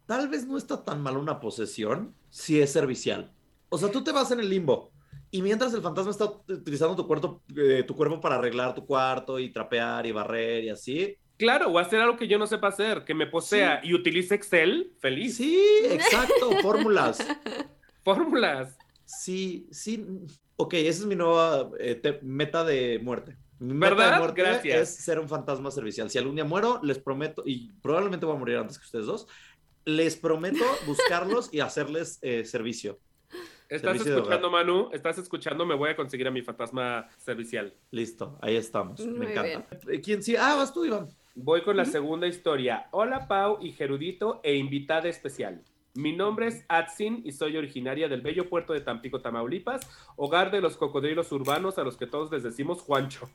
[0.05, 3.31] tal vez no está tan mal una posesión si es servicial.
[3.69, 4.91] O sea, tú te vas en el limbo
[5.29, 9.39] y mientras el fantasma está utilizando tu cuerpo, eh, tu cuerpo para arreglar tu cuarto
[9.39, 11.15] y trapear y barrer y así.
[11.37, 14.93] Claro, o hacer algo que yo no sepa hacer, que me posea y utilice Excel,
[14.99, 15.37] feliz.
[15.37, 17.25] Sí, exacto, fórmulas.
[18.03, 18.77] Fórmulas.
[19.05, 20.05] Sí, sí.
[20.55, 23.37] Ok, esa es mi nueva eh, meta de muerte.
[23.63, 24.13] ¿Verdad?
[24.13, 24.89] de muerte Gracias.
[24.89, 26.09] es ser un fantasma servicial.
[26.09, 29.27] Si algún día muero, les prometo, y probablemente voy a morir antes que ustedes dos,
[29.85, 32.99] les prometo buscarlos y hacerles eh, servicio.
[33.69, 34.89] ¿Estás Servicio escuchando, Manu?
[34.91, 35.65] ¿Estás escuchando?
[35.65, 37.73] Me voy a conseguir a mi fantasma servicial.
[37.91, 38.99] Listo, ahí estamos.
[38.99, 39.77] Muy Me encanta.
[39.89, 40.35] Eh, ¿Quién sí?
[40.35, 41.07] Ah, vas tú, Iván.
[41.35, 42.87] Voy con la segunda historia.
[42.91, 45.63] Hola Pau y Gerudito e invitada especial.
[45.93, 49.81] Mi nombre es Atsin y soy originaria del bello puerto de Tampico, Tamaulipas,
[50.15, 53.29] hogar de los cocodrilos urbanos a los que todos les decimos Juancho.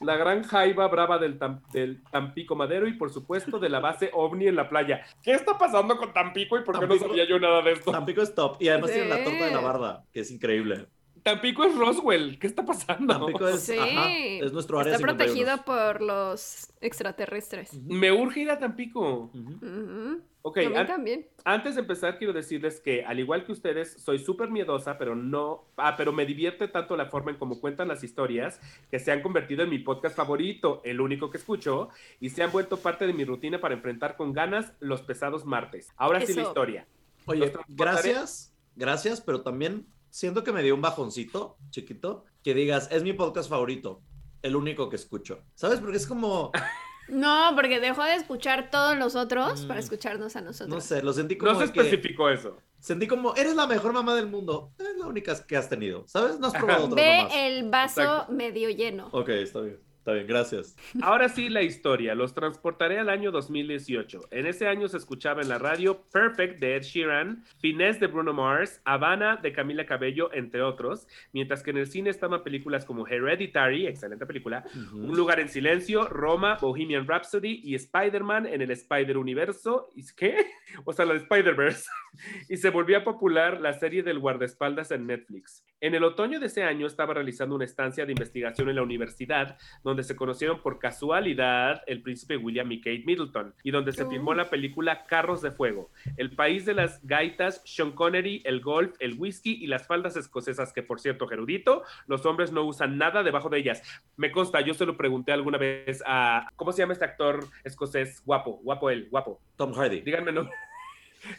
[0.00, 4.10] La gran jaiba brava del, Tam- del Tampico Madero y por supuesto de la base
[4.14, 5.04] OVNI en la playa.
[5.22, 7.90] ¿Qué está pasando con Tampico y por qué no sabía yo nada de esto?
[7.92, 8.56] Tampico es top.
[8.60, 8.96] Y además Sí.
[9.00, 10.86] tiene la torta de la barda, que es increíble.
[11.26, 12.38] Tampico es Roswell.
[12.38, 13.12] ¿Qué está pasando?
[13.18, 13.76] Tampico es, Sí.
[13.76, 15.16] ajá, es nuestro área Está 51.
[15.34, 17.74] protegido por los extraterrestres.
[17.82, 19.30] Me urge ir a Tampico.
[19.34, 21.26] Mí an- también.
[21.44, 25.64] Antes de empezar, quiero decirles que, al igual que ustedes, soy súper miedosa, pero no.
[25.76, 29.20] Ah, pero me divierte tanto la forma en cómo cuentan las historias que se han
[29.22, 31.88] convertido en mi podcast favorito, el único que escucho,
[32.20, 35.92] y se han vuelto parte de mi rutina para enfrentar con ganas los pesados martes.
[35.96, 36.86] Ahora sí la historia.
[37.26, 39.84] Oye, gracias, gracias, pero también
[40.16, 44.00] siento que me dio un bajoncito, chiquito, que digas, es mi podcast favorito,
[44.40, 45.42] el único que escucho.
[45.54, 45.78] ¿Sabes?
[45.80, 46.52] Porque es como,
[47.08, 49.68] No, porque dejó de escuchar todos los otros Mm.
[49.68, 50.74] para escucharnos a nosotros.
[50.74, 52.56] no sé, lo sentí como No se que- especificó eso.
[52.80, 56.38] sentí como, eres la mejor mamá del mundo, es la única que has tenido, ¿sabes?
[56.40, 57.32] No has probado Ve mamás.
[57.36, 58.32] el vaso Exacto.
[58.32, 59.08] medio lleno.
[59.12, 60.76] Ok, está bien, está bien, gracias.
[61.02, 62.14] Ahora sí, la historia.
[62.14, 64.28] Los transportaré al año 2018.
[64.30, 68.32] En ese año se escuchaba en la radio Perfect de Ed Sheeran, Finesse de Bruno
[68.32, 73.08] Mars, Havana de Camila Cabello, entre otros, mientras que en el cine estaban películas como
[73.08, 74.64] Hereditary, excelente película.
[74.94, 79.90] Un lugar en silencio, Roma, Bohemian Rhapsody y Spider-Man en el Spider-Universo.
[79.96, 80.36] ¿Y qué?
[80.84, 81.88] O sea, la de Spider-Verse.
[82.48, 85.64] y se volvía popular la serie del guardaespaldas en Netflix.
[85.78, 89.58] En el otoño de ese año estaba realizando una estancia de investigación en la universidad,
[89.84, 94.32] donde se conocieron por casualidad el príncipe William y Kate Middleton, y donde se filmó
[94.32, 99.18] la película Carros de Fuego, el país de las gaitas, Sean Connery, el golf, el
[99.18, 103.50] whisky y las faldas escocesas, que por cierto, Gerudito, los hombres no usan nada debajo
[103.50, 103.82] de ellas.
[104.16, 108.22] Me consta, yo se lo pregunté alguna vez a, ¿cómo se llama este actor escocés?
[108.24, 109.42] Guapo, guapo él, guapo.
[109.56, 110.00] Tom Hardy.
[110.00, 110.48] Díganme, ¿no?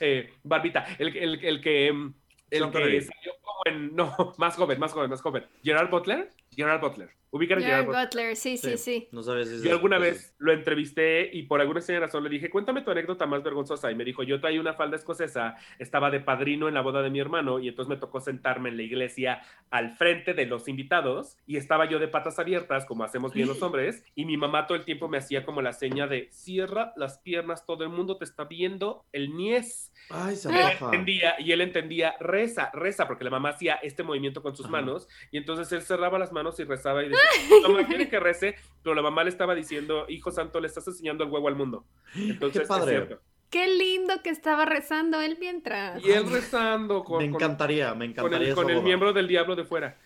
[0.01, 1.93] Eh, Barbita, el, el, el que...
[1.93, 2.13] mm,
[2.49, 3.01] El que Connery.
[3.01, 3.95] salió como en...
[3.95, 5.45] No, más joven, más joven, más joven.
[5.63, 6.29] Gerard Butler.
[6.57, 7.09] Gerard Butler.
[7.29, 8.05] Ubican a Gerard Gerard Butler.
[8.07, 9.09] Butler, sí, sí, sí.
[9.11, 12.29] No sabes si es- Yo alguna vez lo entrevisté y por alguna extraña razón le
[12.29, 13.91] dije, cuéntame tu anécdota más vergonzosa.
[13.91, 17.09] Y me dijo, yo traía una falda escocesa, estaba de padrino en la boda de
[17.09, 21.37] mi hermano y entonces me tocó sentarme en la iglesia al frente de los invitados
[21.45, 24.77] y estaba yo de patas abiertas, como hacemos bien los hombres, y mi mamá todo
[24.77, 28.23] el tiempo me hacía como la seña de, cierra las piernas, todo el mundo te
[28.23, 29.91] está viendo, el nies.
[30.09, 34.03] Ay, se Y él entendía, y él entendía, reza, reza, porque la mamá hacía este
[34.03, 34.71] movimiento con sus Ajá.
[34.71, 37.21] manos, y entonces él cerraba las manos y rezaba y decía,
[37.67, 41.23] mamá quiere que rece, pero la mamá le estaba diciendo, hijo santo, le estás enseñando
[41.23, 41.85] el huevo al mundo.
[42.15, 42.95] Entonces, Qué padre.
[42.95, 43.23] es cierto.
[43.49, 46.03] Qué lindo que estaba rezando él mientras.
[46.03, 49.13] Y él rezando con, Me con- encantaría, me con encantaría el, esa con el miembro
[49.13, 49.97] del diablo de fuera.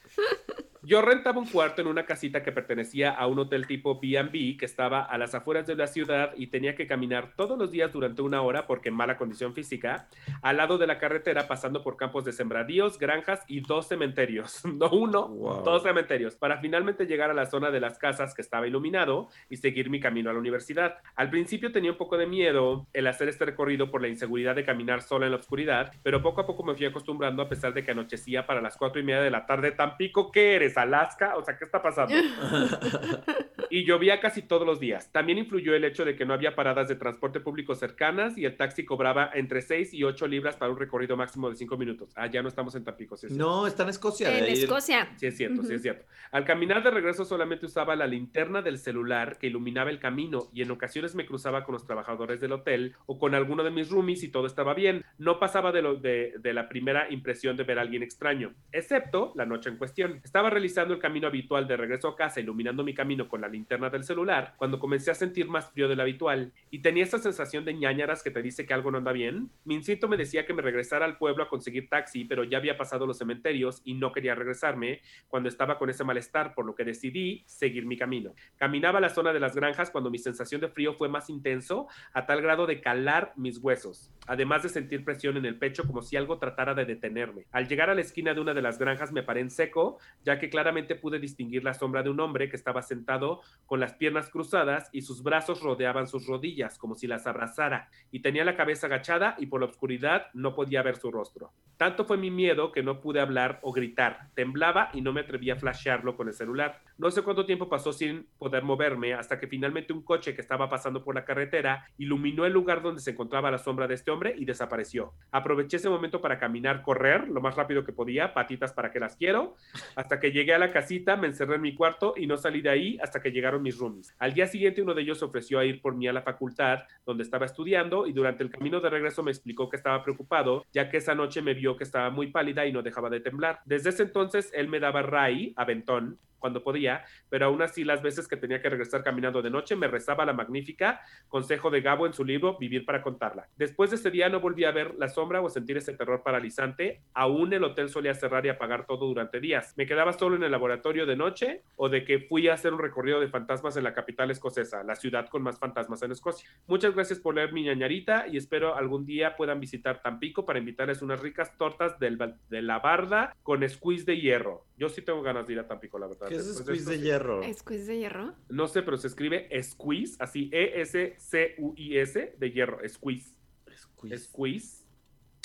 [0.83, 4.65] Yo rentaba un cuarto en una casita que pertenecía a un hotel tipo B&B que
[4.65, 8.23] estaba a las afueras de la ciudad y tenía que caminar todos los días durante
[8.23, 10.07] una hora porque en mala condición física,
[10.41, 14.61] al lado de la carretera pasando por campos de sembradíos, granjas y dos cementerios.
[14.81, 15.63] No uno, Wow.
[15.63, 19.57] dos cementerios, para finalmente llegar a la zona de las casas que estaba iluminado y
[19.57, 20.97] seguir mi camino a la universidad.
[21.15, 24.63] Al principio tenía un poco de miedo el hacer este recorrido por la inseguridad de
[24.65, 27.83] caminar sola en la oscuridad, pero poco a poco me fui acostumbrando a pesar de
[27.83, 29.71] que anochecía para las cuatro y media de la tarde.
[29.71, 30.70] Tampico, ¿qué eres?
[30.77, 31.35] ¿Alaska?
[31.37, 32.13] O sea, ¿qué está pasando?
[33.69, 35.11] y llovía casi todos los días.
[35.11, 38.57] También influyó el hecho de que no había paradas de transporte público cercanas y el
[38.57, 42.11] taxi cobraba entre 6 y 8 libras para un recorrido máximo de 5 minutos.
[42.15, 43.35] Ah, ya no estamos en Tampico, sí, sí.
[43.37, 44.37] No, está en Escocia.
[44.37, 45.09] En ahí- Escocia.
[45.15, 46.05] Sí, es cierto, sí, es cierto.
[46.31, 50.61] Al caminar de regreso solamente usaba la linterna del celular que iluminaba el camino y
[50.61, 54.23] en ocasiones me cruzaba con los trabajadores del hotel o con alguno de mis roomies
[54.23, 55.05] y todo estaba bien.
[55.17, 59.31] No pasaba de, lo, de, de la primera impresión de ver a alguien extraño, excepto
[59.35, 60.19] la noche en cuestión.
[60.23, 63.89] Estaba realizando el camino habitual de regreso a casa, iluminando mi camino con la linterna
[63.89, 67.73] del celular, cuando comencé a sentir más frío del habitual y tenía esa sensación de
[67.73, 69.49] ñañaras que te dice que algo no anda bien.
[69.65, 72.77] Mi instinto me decía que me regresara al pueblo a conseguir taxi, pero ya había
[72.77, 76.83] pasado los cementerios y no quería regresarme cuando estaba con ese malestar, por lo que
[76.83, 78.35] decidí seguir mi camino.
[78.57, 82.27] Caminaba la zona de las granjas cuando mi sensación de frío fue más intenso, a
[82.27, 86.17] tal grado de calar mis huesos, además de sentir presión en el pecho como si
[86.17, 87.47] algo tratara de detenerme.
[87.51, 90.37] Al llegar a la esquina de una de las granjas me paré en seco, ya
[90.37, 94.29] que claramente pude distinguir la sombra de un hombre que estaba sentado con las piernas
[94.29, 98.85] cruzadas y sus brazos rodeaban sus rodillas como si las abrazara, y tenía la cabeza
[98.85, 101.51] agachada y por la oscuridad no podía ver su rostro.
[101.77, 104.29] Tanto fue mi miedo que no pude hablar o gritar.
[104.35, 106.79] Temblaba y no me atreví a flashearlo con el celular.
[107.01, 110.69] No sé cuánto tiempo pasó sin poder moverme hasta que finalmente un coche que estaba
[110.69, 114.35] pasando por la carretera iluminó el lugar donde se encontraba la sombra de este hombre
[114.37, 115.11] y desapareció.
[115.31, 119.15] Aproveché ese momento para caminar, correr lo más rápido que podía, patitas para que las
[119.15, 119.55] quiero,
[119.95, 122.69] hasta que llegué a la casita, me encerré en mi cuarto y no salí de
[122.69, 124.13] ahí hasta que llegaron mis roomies.
[124.19, 126.81] Al día siguiente uno de ellos se ofreció a ir por mí a la facultad
[127.03, 130.87] donde estaba estudiando y durante el camino de regreso me explicó que estaba preocupado ya
[130.87, 133.61] que esa noche me vio que estaba muy pálida y no dejaba de temblar.
[133.65, 138.27] Desde ese entonces él me daba ray, aventón, cuando podía, pero aún así las veces
[138.27, 142.13] que tenía que regresar caminando de noche me rezaba la magnífica consejo de Gabo en
[142.13, 143.47] su libro Vivir para contarla.
[143.55, 147.01] Después de ese día no volví a ver la sombra o sentir ese terror paralizante,
[147.13, 149.73] aún el hotel solía cerrar y apagar todo durante días.
[149.77, 152.79] Me quedaba solo en el laboratorio de noche o de que fui a hacer un
[152.79, 156.49] recorrido de fantasmas en la capital escocesa, la ciudad con más fantasmas en Escocia.
[156.67, 161.01] Muchas gracias por leer mi ñañarita y espero algún día puedan visitar Tampico para invitarles
[161.01, 162.17] unas ricas tortas del,
[162.49, 164.65] de la barda con squeeze de hierro.
[164.77, 166.30] Yo sí tengo ganas de ir a Tampico, la verdad.
[166.31, 167.41] ¿Qué es Después squeeze de hierro?
[167.53, 168.33] ¿Squeeze de hierro?
[168.49, 173.33] No sé, pero se escribe squeeze, así E-S-C-U-I-S de hierro, squeeze.
[173.75, 174.17] Squeeze.
[174.25, 174.83] Squeeze.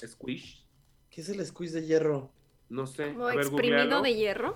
[0.06, 0.66] Squish.
[1.10, 2.30] ¿Qué es el squeeze de hierro?
[2.68, 3.12] No sé.
[3.12, 4.02] ¿Como a ver, exprimido googlealo.
[4.02, 4.54] de hierro?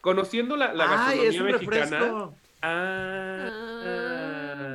[0.00, 1.98] Conociendo la, la ¡Ay, es gastronomía un mexicana.
[1.98, 2.34] refresco!
[2.62, 3.50] Ah.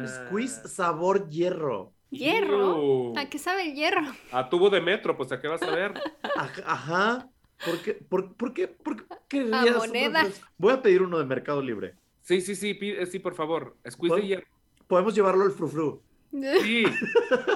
[0.07, 1.93] Squeeze sabor hierro.
[2.11, 3.13] ¿Hierro?
[3.17, 4.01] ¿A qué sabe el hierro?
[4.31, 5.93] A tubo de metro, pues a qué vas a ver.
[6.23, 7.29] Aj- Ajá.
[7.63, 7.93] ¿Por qué?
[7.93, 8.67] ¿Por, por qué?
[8.67, 10.27] ¿Por qué A moneda.
[10.57, 11.95] Voy a pedir uno de Mercado Libre.
[12.21, 13.77] Sí, sí, sí, pi- sí, por favor.
[13.89, 14.47] Squeeze hierro.
[14.87, 16.01] Podemos llevarlo al frufru.
[16.61, 16.83] Sí,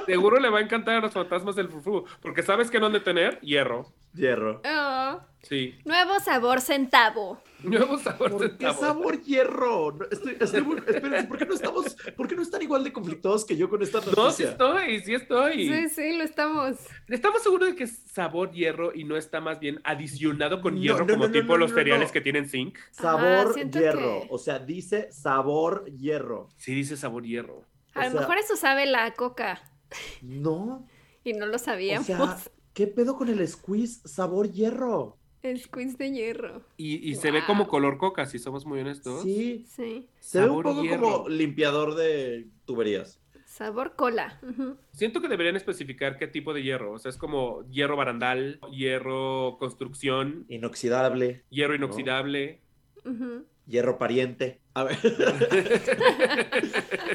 [0.06, 2.94] seguro le va a encantar a los fantasmas del fufu, porque sabes que no han
[2.94, 3.92] de tener hierro.
[4.14, 4.62] Hierro.
[4.66, 5.76] Oh, Sí.
[5.86, 7.42] nuevo sabor centavo.
[7.62, 9.98] Nuevo sabor ¿Por de qué sabor hierro?
[10.10, 13.46] Estoy, estoy muy- espérense, ¿por qué no estamos, por qué no están igual de conflictuados
[13.46, 14.50] que yo con esta No, sí noticia?
[14.50, 15.68] estoy, sí estoy.
[15.68, 16.78] Sí, sí, lo estamos.
[17.08, 20.82] ¿Estamos seguros de que es sabor hierro y no está más bien adicionado con No,
[20.82, 22.14] hierro no, como no, tipo no, los no, cereales no.
[22.14, 22.78] que tienen zinc?
[22.92, 24.22] Sabor Ajá, hierro.
[24.22, 26.48] que- O sea, dice sabor hierro.
[26.58, 27.64] Sí dice sabor hierro.
[28.00, 29.62] A O lo sea- mejor eso sabe la coca
[30.22, 30.88] No.
[31.24, 32.06] y no lo O sabíamos.
[32.08, 32.38] sea,
[32.74, 35.18] ¿qué pedo con el squeeze sabor hierro?
[35.42, 36.64] El squeeze de hierro.
[36.76, 39.24] Y, y se ve como color coca, si somos muy honestos.
[39.24, 39.66] Sí.
[39.70, 40.10] Sí.
[40.20, 41.02] Se ve un Sabor poco hierro.
[41.14, 43.22] como limpiador de tuberías.
[43.46, 44.40] Sabor cola.
[44.92, 46.92] Siento que deberían especificar qué tipo de hierro.
[46.92, 52.62] O sea, es como hierro barandal, hierro construcción, Inoxidable, hierro inoxidable.
[53.66, 54.60] Hierro pariente.
[54.74, 54.98] A ver.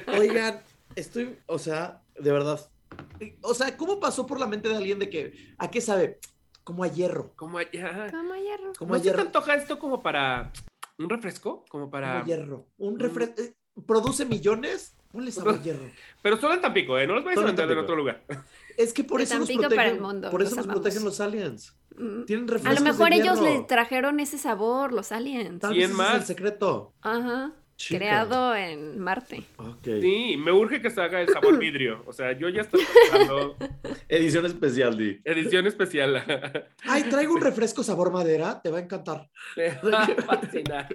[0.18, 0.60] Oigan,
[0.96, 2.60] estoy, o sea, de verdad.
[3.42, 6.18] O sea, ¿cómo pasó por la mente de alguien de que, ¿a qué sabe?
[6.62, 7.32] Como a hierro.
[7.36, 7.58] Como.
[7.58, 8.72] Como hierro.
[8.78, 9.22] Como ¿No a se te hierro.
[9.22, 10.52] antoja esto como para
[10.98, 11.64] un refresco?
[11.68, 12.14] Como para...
[12.14, 12.66] Como hierro.
[12.78, 12.98] Un Mm.
[12.98, 13.42] refresco.
[13.86, 14.94] ¿Produce millones?
[15.12, 15.90] Ponle sabor hierro.
[16.22, 17.06] Pero solo en Tampico, ¿eh?
[17.06, 18.22] No los vais a Solo en vender en otro lugar.
[18.76, 19.76] Es que por De eso nos Tampico protegen.
[19.84, 20.82] para el mundo, por los eso nos amamos.
[20.82, 21.76] protegen los aliens.
[21.96, 22.24] Mm.
[22.24, 23.54] Tienen A refrescos lo mejor de ellos hierro.
[23.60, 25.60] le trajeron ese sabor, los aliens.
[25.60, 26.26] Tal ¿Quién vez ese es el más?
[26.26, 26.92] secreto.
[27.02, 27.52] Ajá.
[27.84, 27.98] Chica.
[27.98, 29.44] Creado en Marte.
[29.84, 32.02] Sí, me urge que se haga el sabor vidrio.
[32.06, 33.56] O sea, yo ya estoy pensando
[34.08, 35.20] Edición especial, Di.
[35.24, 36.24] edición especial.
[36.84, 38.60] Ay, traigo un refresco sabor madera.
[38.62, 39.28] Te va a encantar.
[39.56, 40.88] Me va a fascinar.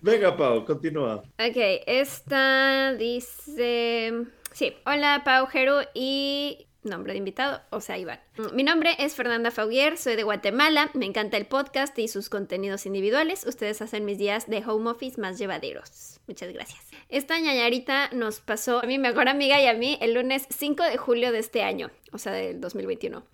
[0.00, 1.22] Venga, Pau, continúa.
[1.38, 4.12] Ok, esta dice...
[4.52, 8.20] Sí, hola Pau, Jeru y nombre de invitado, o sea, Iván.
[8.52, 12.86] Mi nombre es Fernanda Fauguier, soy de Guatemala, me encanta el podcast y sus contenidos
[12.86, 13.46] individuales.
[13.46, 16.20] Ustedes hacen mis días de home office más llevaderos.
[16.26, 16.80] Muchas gracias.
[17.08, 20.96] Esta ñañarita nos pasó a mi mejor amiga y a mí el lunes 5 de
[20.96, 23.24] julio de este año, o sea, del 2021.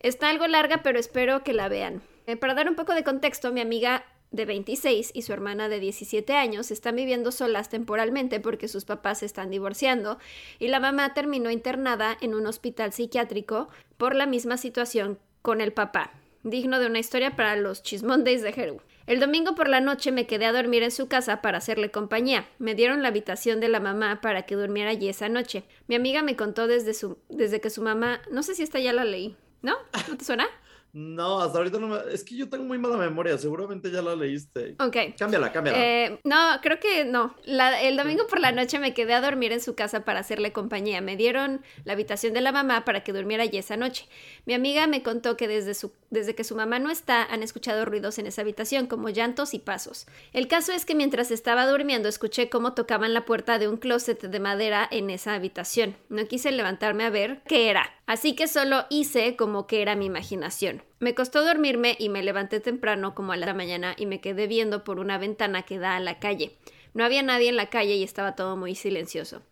[0.00, 2.02] Está algo larga, pero espero que la vean.
[2.26, 5.80] Eh, para dar un poco de contexto, mi amiga de 26 y su hermana de
[5.80, 10.18] 17 años están viviendo solas temporalmente porque sus papás se están divorciando
[10.58, 15.72] y la mamá terminó internada en un hospital psiquiátrico por la misma situación con el
[15.72, 16.12] papá.
[16.42, 18.80] Digno de una historia para los chismondays de Jeru.
[19.06, 22.48] El domingo por la noche me quedé a dormir en su casa para hacerle compañía.
[22.58, 25.62] Me dieron la habitación de la mamá para que durmiera allí esa noche.
[25.86, 28.20] Mi amiga me contó desde, su, desde que su mamá...
[28.32, 29.36] No sé si esta ya la leí.
[29.62, 29.76] ¿No?
[30.08, 30.48] ¿No te suena?
[30.92, 31.98] No, hasta ahorita no me...
[32.12, 33.36] Es que yo tengo muy mala memoria.
[33.36, 34.76] Seguramente ya la leíste.
[34.78, 34.96] Ok.
[35.18, 35.78] Cámbiala, cámbiala.
[35.78, 37.34] Eh, no, creo que no.
[37.44, 40.52] La- el domingo por la noche me quedé a dormir en su casa para hacerle
[40.52, 41.00] compañía.
[41.02, 44.08] Me dieron la habitación de la mamá para que durmiera allí esa noche.
[44.46, 47.84] Mi amiga me contó que desde, su, desde que su mamá no está, han escuchado
[47.84, 50.06] ruidos en esa habitación, como llantos y pasos.
[50.32, 54.22] El caso es que mientras estaba durmiendo escuché cómo tocaban la puerta de un closet
[54.22, 55.94] de madera en esa habitación.
[56.08, 57.92] No quise levantarme a ver qué era.
[58.06, 60.82] Así que solo hice como que era mi imaginación.
[61.00, 64.84] Me costó dormirme y me levanté temprano como a la mañana y me quedé viendo
[64.84, 66.56] por una ventana que da a la calle.
[66.94, 69.42] No había nadie en la calle y estaba todo muy silencioso.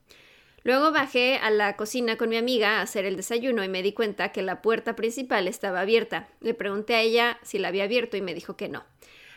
[0.63, 3.93] Luego bajé a la cocina con mi amiga a hacer el desayuno y me di
[3.93, 6.29] cuenta que la puerta principal estaba abierta.
[6.41, 8.85] Le pregunté a ella si la había abierto y me dijo que no.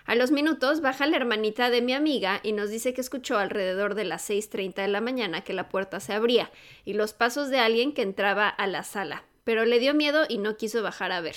[0.07, 3.93] A los minutos baja la hermanita de mi amiga y nos dice que escuchó alrededor
[3.93, 6.49] de las 6.30 de la mañana que la puerta se abría
[6.85, 10.37] y los pasos de alguien que entraba a la sala, pero le dio miedo y
[10.37, 11.35] no quiso bajar a ver.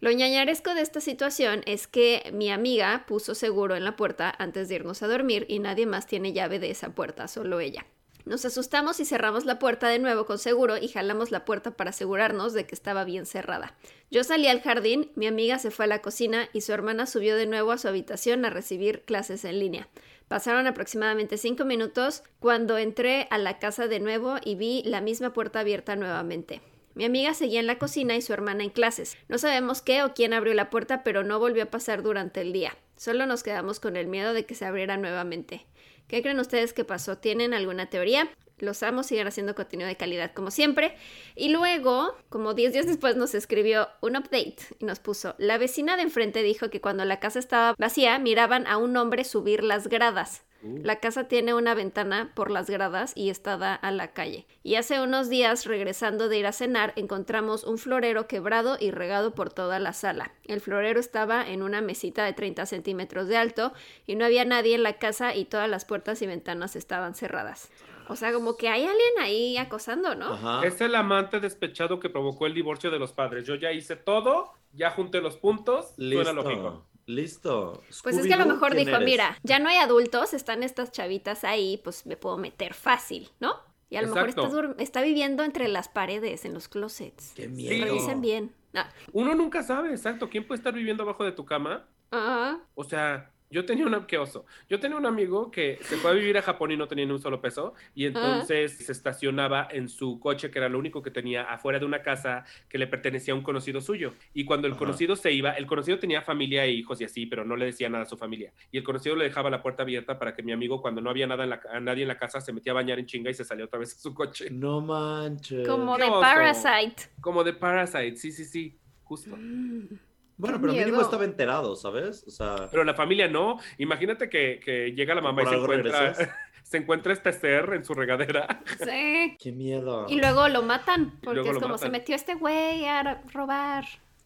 [0.00, 4.68] Lo ñañaresco de esta situación es que mi amiga puso seguro en la puerta antes
[4.68, 7.86] de irnos a dormir y nadie más tiene llave de esa puerta, solo ella.
[8.24, 11.90] Nos asustamos y cerramos la puerta de nuevo con seguro y jalamos la puerta para
[11.90, 13.74] asegurarnos de que estaba bien cerrada.
[14.10, 17.36] Yo salí al jardín, mi amiga se fue a la cocina y su hermana subió
[17.36, 19.88] de nuevo a su habitación a recibir clases en línea.
[20.28, 25.32] Pasaron aproximadamente cinco minutos cuando entré a la casa de nuevo y vi la misma
[25.32, 26.60] puerta abierta nuevamente.
[26.94, 29.16] Mi amiga seguía en la cocina y su hermana en clases.
[29.28, 32.52] No sabemos qué o quién abrió la puerta, pero no volvió a pasar durante el
[32.52, 32.76] día.
[32.96, 35.66] Solo nos quedamos con el miedo de que se abriera nuevamente.
[36.10, 37.18] ¿Qué creen ustedes que pasó?
[37.18, 38.28] ¿Tienen alguna teoría?
[38.58, 40.96] Los amos siguen haciendo contenido de calidad como siempre.
[41.36, 45.96] Y luego, como 10 días después, nos escribió un update y nos puso, la vecina
[45.96, 49.86] de enfrente dijo que cuando la casa estaba vacía miraban a un hombre subir las
[49.86, 50.42] gradas.
[50.62, 54.46] La casa tiene una ventana por las gradas y está da a la calle.
[54.62, 59.34] Y hace unos días, regresando de ir a cenar, encontramos un florero quebrado y regado
[59.34, 60.32] por toda la sala.
[60.44, 63.72] El florero estaba en una mesita de 30 centímetros de alto
[64.06, 67.70] y no había nadie en la casa y todas las puertas y ventanas estaban cerradas.
[68.08, 70.34] O sea, como que hay alguien ahí acosando, ¿no?
[70.34, 70.66] Ajá.
[70.66, 73.46] Es el amante despechado que provocó el divorcio de los padres.
[73.46, 76.84] Yo ya hice todo, ya junté los puntos, suena lógico.
[77.14, 77.82] Listo.
[78.02, 79.06] Pues es que a lo mejor ¿quién dijo, eres?
[79.08, 83.54] mira, ya no hay adultos, están estas chavitas ahí, pues me puedo meter fácil, ¿no?
[83.88, 84.46] Y a lo mejor Exacto.
[84.46, 87.32] está, dur- está viviendo entre las paredes, en los closets.
[87.34, 87.84] Qué miedo.
[87.86, 88.54] Revisen bien.
[88.74, 91.86] Ah, Uno nunca sabe, exacto, quién puede estar viviendo abajo de tu cama.
[92.12, 92.60] ajá.
[92.76, 94.46] O sea, yo tenía una, qué oso.
[94.68, 97.12] Yo tenía un amigo que se fue a vivir a Japón y no tenía ni
[97.12, 97.74] un solo peso.
[97.94, 101.84] Y entonces se estacionaba en su coche, que era lo único que tenía, afuera de
[101.84, 104.14] una casa que le pertenecía a un conocido suyo.
[104.34, 107.44] Y cuando el conocido se iba, el conocido tenía familia e hijos y así, pero
[107.44, 108.52] no le decía nada a su familia.
[108.70, 111.26] Y el conocido le dejaba la puerta abierta para que mi amigo, cuando no había
[111.26, 113.44] nada en la, nadie en la casa, se metía a bañar en chinga y se
[113.44, 114.48] salía otra vez a su coche.
[114.50, 115.66] No manches.
[115.66, 116.20] Como de oso.
[116.20, 117.10] Parasite.
[117.20, 119.36] Como de Parasite, sí, sí, sí, justo.
[120.40, 121.02] Bueno, pero mínimo miedo.
[121.02, 122.24] estaba enterado, ¿sabes?
[122.26, 123.58] O sea, Pero la familia no.
[123.78, 126.14] Imagínate que, que llega la mamá y ¿Por se encuentra,
[126.62, 128.62] se encuentra este ser en su regadera.
[128.78, 129.36] Sí.
[129.38, 130.06] qué miedo.
[130.08, 133.84] Y luego lo matan, porque luego es como se metió este güey a robar.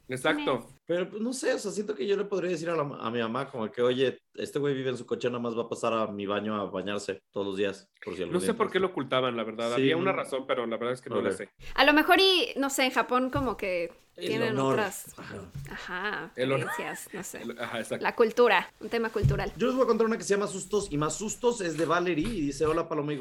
[0.09, 0.67] Exacto.
[0.87, 3.11] Pero pues, no sé, o sea, siento que yo le podría decir a, la- a
[3.11, 5.69] mi mamá como que, oye, este güey vive en su coche, nada más va a
[5.69, 7.89] pasar a mi baño a bañarse todos los días.
[8.05, 9.69] Por si algún No sé por qué lo ocultaban, la verdad.
[9.75, 11.37] Sí, Había una razón, pero la verdad es que no la Ok.
[11.37, 11.49] sé.
[11.75, 14.75] A lo mejor y, no sé, en Japón como que tienen honor.
[14.75, 15.37] otras, Ajá.
[15.71, 16.71] ajá, El honor.
[17.13, 17.41] no sé.
[17.59, 18.03] Ajá, exacto.
[18.03, 19.53] La cultura, un tema cultural.
[19.57, 21.85] Yo les voy a contar una que se llama Sustos y más sustos, es de
[21.85, 23.19] Valerie y dice, hola Paloma y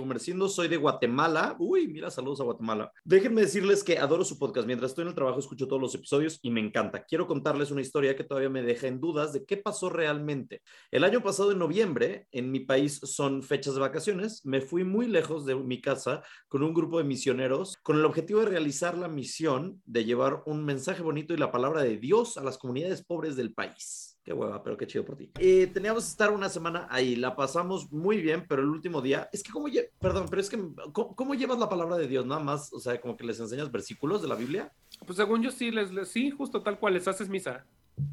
[0.49, 1.55] soy de Guatemala.
[1.59, 2.91] Uy, mira, saludos a Guatemala.
[3.03, 4.67] Déjenme decirles que adoro su podcast.
[4.67, 7.03] Mientras estoy en el trabajo escucho todos los episodios y me encanta.
[7.03, 10.61] Quiero contarles una historia que todavía me deja en dudas de qué pasó realmente.
[10.91, 15.07] El año pasado, en noviembre, en mi país son fechas de vacaciones, me fui muy
[15.07, 19.07] lejos de mi casa con un grupo de misioneros con el objetivo de realizar la
[19.07, 23.35] misión de llevar un mensaje bonito y la palabra de Dios a las comunidades pobres
[23.35, 24.17] del país.
[24.23, 25.29] Qué hueva, pero qué chido por ti.
[25.39, 29.27] Eh, teníamos que estar una semana ahí, la pasamos muy bien, pero el último día,
[29.33, 29.67] es que como,
[29.99, 30.57] perdón, pero es que,
[30.93, 32.25] ¿cómo, cómo llevas la palabra de Dios?
[32.25, 34.71] Nada más, o sea, como que les enseñas versículos de la Biblia.
[35.05, 37.65] Pues según yo sí, les, les- sí, justo tal cual, les haces misa.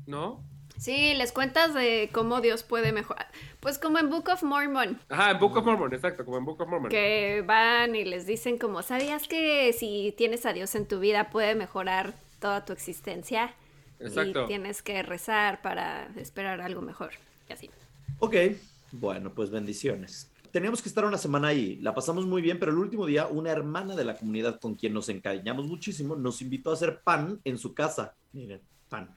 [0.07, 0.45] ¿No?
[0.77, 3.29] Sí, les cuentas de cómo Dios puede mejorar.
[3.61, 6.61] Pues como en Book of Mormon, Ajá, en Book of Mormon, exacto, como en Book
[6.61, 6.91] of Mormon.
[6.91, 11.31] que van y les dicen como, ¿sabías que si tienes a Dios en tu vida
[11.31, 13.55] puede mejorar toda tu existencia?
[14.01, 14.45] Exacto.
[14.45, 17.13] Y tienes que rezar para esperar algo mejor.
[17.49, 17.71] Y así.
[18.19, 18.35] Ok,
[18.93, 20.31] bueno, pues bendiciones.
[20.51, 23.51] Teníamos que estar una semana ahí, la pasamos muy bien, pero el último día una
[23.51, 27.57] hermana de la comunidad con quien nos encariñamos muchísimo nos invitó a hacer pan en
[27.57, 28.17] su casa.
[28.33, 28.61] Miren,
[28.91, 29.17] pan.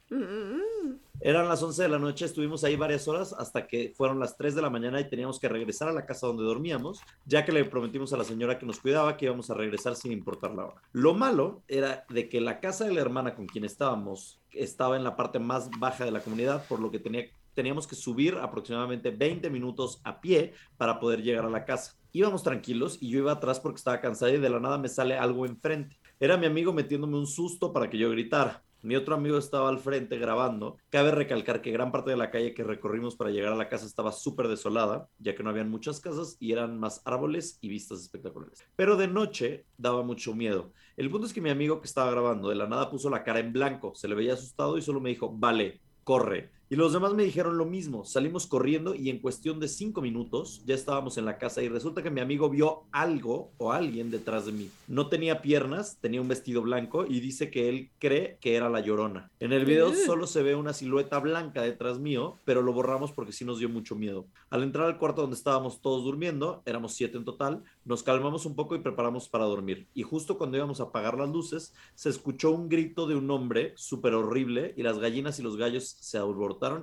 [1.19, 4.55] Eran las 11 de la noche, estuvimos ahí varias horas hasta que fueron las 3
[4.55, 7.65] de la mañana y teníamos que regresar a la casa donde dormíamos, ya que le
[7.65, 10.82] prometimos a la señora que nos cuidaba que íbamos a regresar sin importar la hora.
[10.91, 15.03] Lo malo era de que la casa de la hermana con quien estábamos estaba en
[15.03, 19.11] la parte más baja de la comunidad, por lo que tenía, teníamos que subir aproximadamente
[19.11, 21.95] 20 minutos a pie para poder llegar a la casa.
[22.11, 25.17] Íbamos tranquilos y yo iba atrás porque estaba cansada y de la nada me sale
[25.17, 25.97] algo enfrente.
[26.19, 28.63] Era mi amigo metiéndome un susto para que yo gritara.
[28.84, 30.75] Mi otro amigo estaba al frente grabando.
[30.89, 33.86] Cabe recalcar que gran parte de la calle que recorrimos para llegar a la casa
[33.86, 38.01] estaba súper desolada, ya que no habían muchas casas y eran más árboles y vistas
[38.01, 38.61] espectaculares.
[38.75, 40.73] Pero de noche daba mucho miedo.
[40.97, 43.39] El punto es que mi amigo que estaba grabando de la nada puso la cara
[43.39, 46.51] en blanco, se le veía asustado y solo me dijo, vale, corre.
[46.70, 48.05] Y los demás me dijeron lo mismo.
[48.05, 52.01] Salimos corriendo y en cuestión de cinco minutos ya estábamos en la casa y resulta
[52.01, 54.70] que mi amigo vio algo o alguien detrás de mí.
[54.88, 58.80] No tenía piernas, tenía un vestido blanco y dice que él cree que era la
[58.80, 59.30] llorona.
[59.39, 59.95] En el video Ugh.
[60.05, 63.70] solo se ve una silueta blanca detrás mío, pero lo borramos porque sí nos dio
[63.70, 64.26] mucho miedo.
[64.49, 68.55] Al entrar al cuarto donde estábamos todos durmiendo, éramos siete en total, nos calmamos un
[68.55, 69.88] poco y preparamos para dormir.
[69.93, 73.74] Y justo cuando íbamos a apagar las luces, se escuchó un grito de un hombre
[73.76, 76.18] súper horrible y las gallinas y los gallos se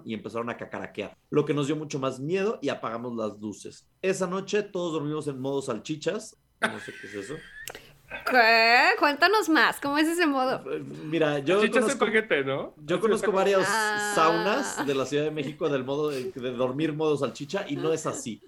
[0.05, 3.87] y empezaron a cacaraquear, lo que nos dio mucho más miedo y apagamos las luces.
[4.03, 6.37] Esa noche todos dormimos en modo salchichas.
[6.61, 7.35] No sé qué es eso.
[8.29, 8.81] ¿Qué?
[8.99, 10.57] Cuéntanos más, ¿cómo es ese modo?
[10.73, 12.75] Eh, Mira, yo Chichas conozco, paquete, ¿no?
[12.79, 14.13] yo Así conozco varias Ah.
[14.15, 17.93] saunas de la Ciudad de México del modo de, de dormir modo salchicha y no
[17.93, 18.43] es así.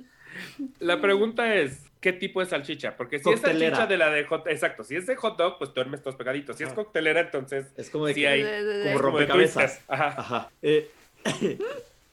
[0.80, 2.96] La pregunta es, ¿qué tipo de salchicha?
[2.96, 3.52] Porque si Coctelera.
[3.52, 4.46] es salchicha de la de hot...
[4.48, 6.56] Exacto, si es de hot dog, pues duermes todos pegaditos.
[6.56, 6.74] Si es Ah.
[6.74, 7.66] coctelera, entonces...
[7.76, 8.42] Es como de Sí que- hay.
[8.42, 9.80] De- de- de- como rompecabezas.
[9.86, 10.14] Ajá.
[10.18, 10.50] Ajá.
[10.60, 10.90] Eh,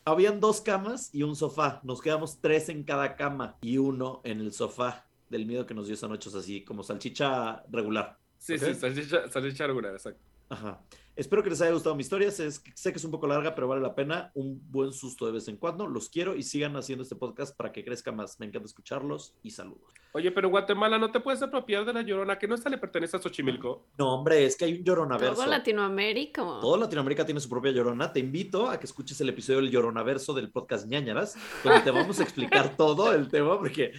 [0.05, 1.81] habían dos camas y un sofá.
[1.83, 5.85] Nos quedamos tres en cada cama y uno en el sofá del miedo que nos
[5.85, 8.17] dio esa noche, o sea, así como salchicha regular.
[8.37, 10.21] Sí, sí, salchicha, salchicha regular, exacto.
[10.49, 10.81] Ajá.
[11.19, 12.31] Espero que les haya gustado mi historia.
[12.31, 14.31] Sé, sé que es un poco larga, pero vale la pena.
[14.35, 15.85] Un buen susto de vez en cuando.
[15.85, 18.39] Los quiero y sigan haciendo este podcast para que crezca más.
[18.39, 19.93] Me encanta escucharlos y saludos.
[20.13, 22.39] Oye, pero Guatemala, ¿no te puedes apropiar de la Llorona?
[22.39, 23.85] Que no esta le pertenece a Xochimilco.
[23.97, 25.35] No, hombre, es que hay un lloronaverso.
[25.35, 26.41] Todo Latinoamérica.
[26.41, 28.13] Toda Latinoamérica tiene su propia llorona.
[28.13, 32.21] Te invito a que escuches el episodio del lloronaverso del podcast ñañaras, donde te vamos
[32.21, 33.91] a explicar todo el tema, porque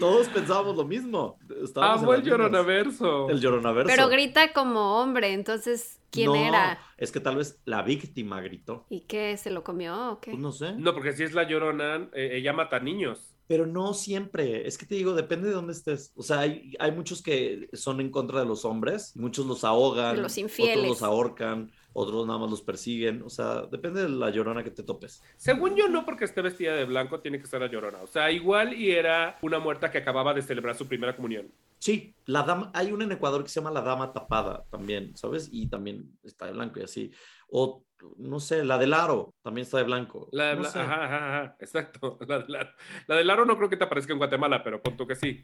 [0.00, 1.38] todos pensábamos lo mismo.
[1.62, 2.22] Estábamos Amo el.
[2.22, 3.28] Lloronaverso.
[3.28, 3.92] El lloronaverso.
[3.94, 6.78] Pero grita como hombre, entonces, ¿quién No, era?
[6.96, 8.86] Es que tal vez la víctima gritó.
[8.90, 9.36] ¿Y qué?
[9.36, 10.32] ¿Se lo comió o qué?
[10.32, 10.72] Pues no sé.
[10.72, 13.34] No, porque si es la Llorona, eh, ella mata niños.
[13.46, 14.68] Pero no siempre.
[14.68, 16.12] Es que te digo, depende de dónde estés.
[16.14, 20.14] O sea, hay, hay muchos que son en contra de los hombres, muchos los ahogan,
[20.14, 20.76] De los infieles.
[20.76, 23.22] otros los ahorcan, otros nada más los persiguen.
[23.22, 25.20] O sea, depende de la llorona que te topes.
[25.36, 28.00] Según yo, no porque esté vestida de blanco tiene que ser la llorona.
[28.02, 31.50] O sea, igual y era una muerta que acababa de celebrar su primera comunión.
[31.80, 35.48] Sí, la dama, hay una en Ecuador que se llama la dama tapada también, ¿sabes?
[35.50, 37.10] Y también está de blanco y así.
[37.48, 37.82] O,
[38.18, 40.28] no sé, la del aro también está de blanco.
[40.30, 40.78] La, No sé.
[40.78, 42.18] ajá, ajá, ajá, exacto.
[42.28, 42.74] La, de la-
[43.06, 45.42] la del aro no creo que te aparezca en Guatemala, pero punto que sí.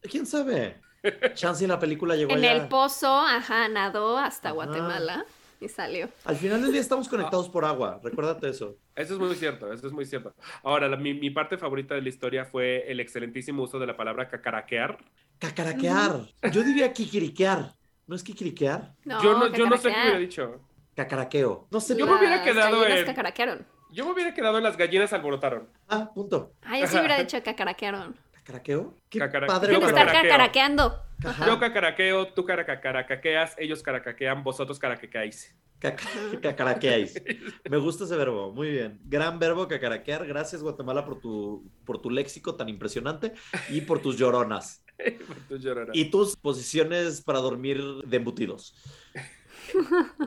[0.00, 0.80] ¿Quién sabe?
[1.34, 2.52] Chance en la película llegó En allá.
[2.52, 4.54] el pozo, ajá, nadó hasta Ajá.
[4.54, 5.26] Guatemala
[5.60, 6.08] y salió.
[6.24, 8.76] Al final del día estamos conectados por agua, recuérdate eso.
[8.94, 10.34] Eso es muy cierto, eso es muy cierto.
[10.62, 13.96] Ahora, la- mi, mi parte favorita de la historia fue el excelentísimo uso de la
[13.96, 14.98] palabra cacaraquear.
[15.38, 16.20] Cacaraquear.
[16.52, 17.72] Yo diría kikiriquear.
[18.06, 18.94] ¿No es kikiriquear?
[19.04, 20.60] No, yo no, yo no sé qué hubiera dicho.
[20.94, 21.68] Cacaraqueo.
[21.70, 21.96] No sé.
[21.96, 23.66] Yo me hubiera Las quedado gallinas en- cacaraquearon.
[23.90, 25.68] Yo me hubiera quedado en las gallinas alborotaron.
[25.88, 26.52] Ah, punto.
[26.62, 28.16] Ah, yo sí hubiera dicho cacaraquearon.
[28.52, 28.94] ¿Cacaraqueo?
[29.10, 29.74] Qué Cacara- padre.
[29.74, 31.02] Yo estar cacaraqueando.
[31.22, 31.46] Ajá.
[31.46, 35.54] Yo cacaraqueo, tú caracaqueas, ellos caracaquean, vosotros caracaqueáis.
[35.78, 36.08] Caca-
[36.42, 37.22] Cacaraqueáis.
[37.68, 38.50] Me gusta ese verbo.
[38.52, 39.00] Muy bien.
[39.04, 40.26] Gran verbo cacaraquear.
[40.26, 43.34] Gracias, Guatemala, por tu, por tu léxico tan impresionante
[43.68, 44.82] y por tus lloronas.
[45.48, 45.94] Tú llorarás.
[45.94, 48.74] Y tus posiciones para dormir de embutidos.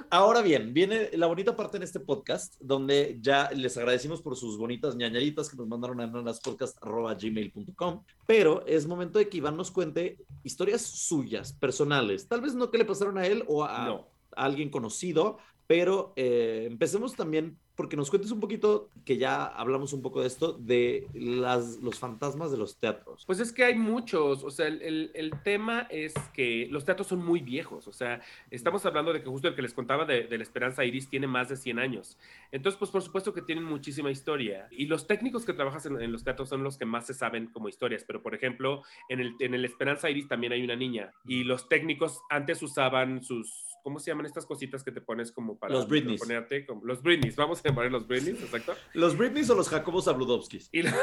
[0.10, 4.58] Ahora bien, viene la bonita parte en este podcast, donde ya les agradecimos por sus
[4.58, 10.18] bonitas ñañaritas que nos mandaron a nanaspodcast.gmail.com, pero es momento de que Iván nos cuente
[10.44, 14.08] historias suyas, personales, tal vez no que le pasaron a él o a, No.
[14.36, 15.38] a alguien conocido,
[15.68, 20.28] pero eh, empecemos también porque nos cuentes un poquito, que ya hablamos un poco de
[20.28, 23.24] esto, de las, los fantasmas de los teatros.
[23.26, 27.40] Pues es que hay muchos, o sea, el, tema es que los teatros son muy
[27.40, 28.22] viejos, o sea,
[28.52, 31.26] estamos hablando de que justo el que les contaba de, de la Esperanza Iris tiene
[31.26, 32.20] más de 100 años.
[32.52, 34.68] Entonces, pues por supuesto que tienen muchísima historia.
[34.70, 37.48] Y los técnicos que trabajan en, en los teatros son los que más se saben
[37.48, 41.14] como historias, pero por ejemplo, en el, en el Esperanza Iris también hay una niña
[41.26, 43.71] y los técnicos antes usaban sus...
[43.84, 46.20] ¿Cómo se llaman estas cositas que te pones como para Los Britneys.
[46.20, 46.66] ponerte?
[46.66, 48.74] Como, los Britneys, vamos a llamar los Britneys, exacto.
[48.94, 50.70] ¿Los Britneys o los Jacobos Abludovskis?
[50.72, 50.96] Y la-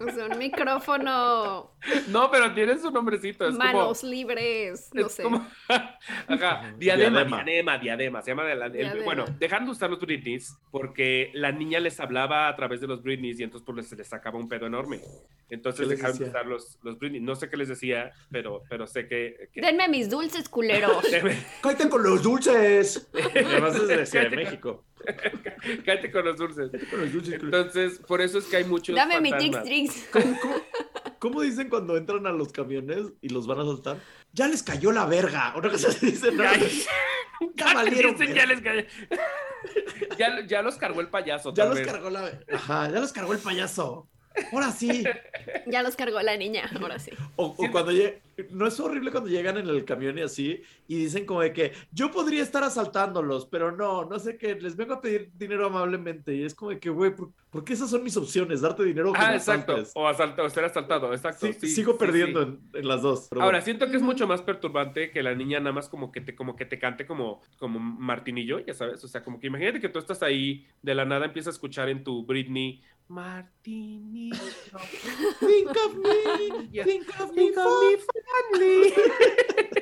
[0.00, 1.70] O sea, un micrófono,
[2.08, 3.44] no, pero tienen su nombrecito.
[3.46, 5.22] Es como- manos libres, no es sé.
[5.22, 7.42] como- Ajá, diadema, Diadema.
[7.44, 9.04] diadema, diadema, Se llama de la- el- Diadema.
[9.04, 13.02] bueno, dejaron de usar los Britneys porque la niña les hablaba a través de los
[13.02, 15.00] Britneys y entonces pues les, les sacaba un pedo enorme.
[15.50, 16.40] Entonces ¿Qué les dejaron de decía?
[16.40, 17.22] usar los, los Britneys.
[17.22, 19.48] No sé qué les decía, pero, pero sé que.
[19.52, 21.04] que- Denme mis dulces culeros.
[21.62, 23.08] ¡Cállate con los dulces!
[23.34, 24.84] Además es de Ciudad de México.
[25.84, 26.70] Cállate con los dulces.
[26.90, 27.34] Con los dulces.
[27.34, 28.96] Entonces, por eso es que hay muchos.
[28.96, 29.30] Dame mi.
[29.32, 30.08] Trix Trix.
[30.10, 30.54] ¿Cómo, cómo,
[31.18, 33.98] cómo dicen cuando entran a los camiones y los van a soltar?
[34.32, 35.54] Ya les cayó la verga.
[35.56, 36.42] Una cosa se dice, ¿no?
[36.48, 36.82] Ay,
[37.54, 38.74] Ya valieron, dicen, ya, les ca-
[40.18, 41.52] ya, ya los cargó el payaso.
[41.54, 41.86] Ya los vez.
[41.86, 42.40] cargó la...
[42.52, 44.08] Ajá, ya los cargó el payaso.
[44.52, 45.04] Ahora sí.
[45.66, 47.10] Ya los cargó la niña, ahora sí.
[47.36, 48.18] O, o cuando lleg-
[48.50, 51.72] no es horrible cuando llegan en el camión y así y dicen como de que
[51.92, 56.34] yo podría estar asaltándolos, pero no, no sé qué, les vengo a pedir dinero amablemente
[56.34, 58.60] y es como de que, güey, ¿por, por qué esas son mis opciones?
[58.60, 59.72] Darte dinero o que Ah, exacto.
[59.72, 59.92] asaltes?
[59.94, 61.46] O, asalta, o ser asaltado, exacto.
[61.46, 62.48] Sí, sí, sigo sí, perdiendo sí.
[62.74, 63.26] En, en las dos.
[63.30, 63.64] pero Ahora, bueno.
[63.64, 66.56] siento que es mucho más perturbante que la niña nada más como que te, como
[66.56, 69.02] que te cante como, como Martinillo, ya sabes.
[69.04, 71.88] O sea, como que imagínate que tú estás ahí, de la nada empiezas a escuchar
[71.88, 74.34] en tu Britney, Martinillo.
[75.40, 78.92] Think of me, think of me, Think of me fondly.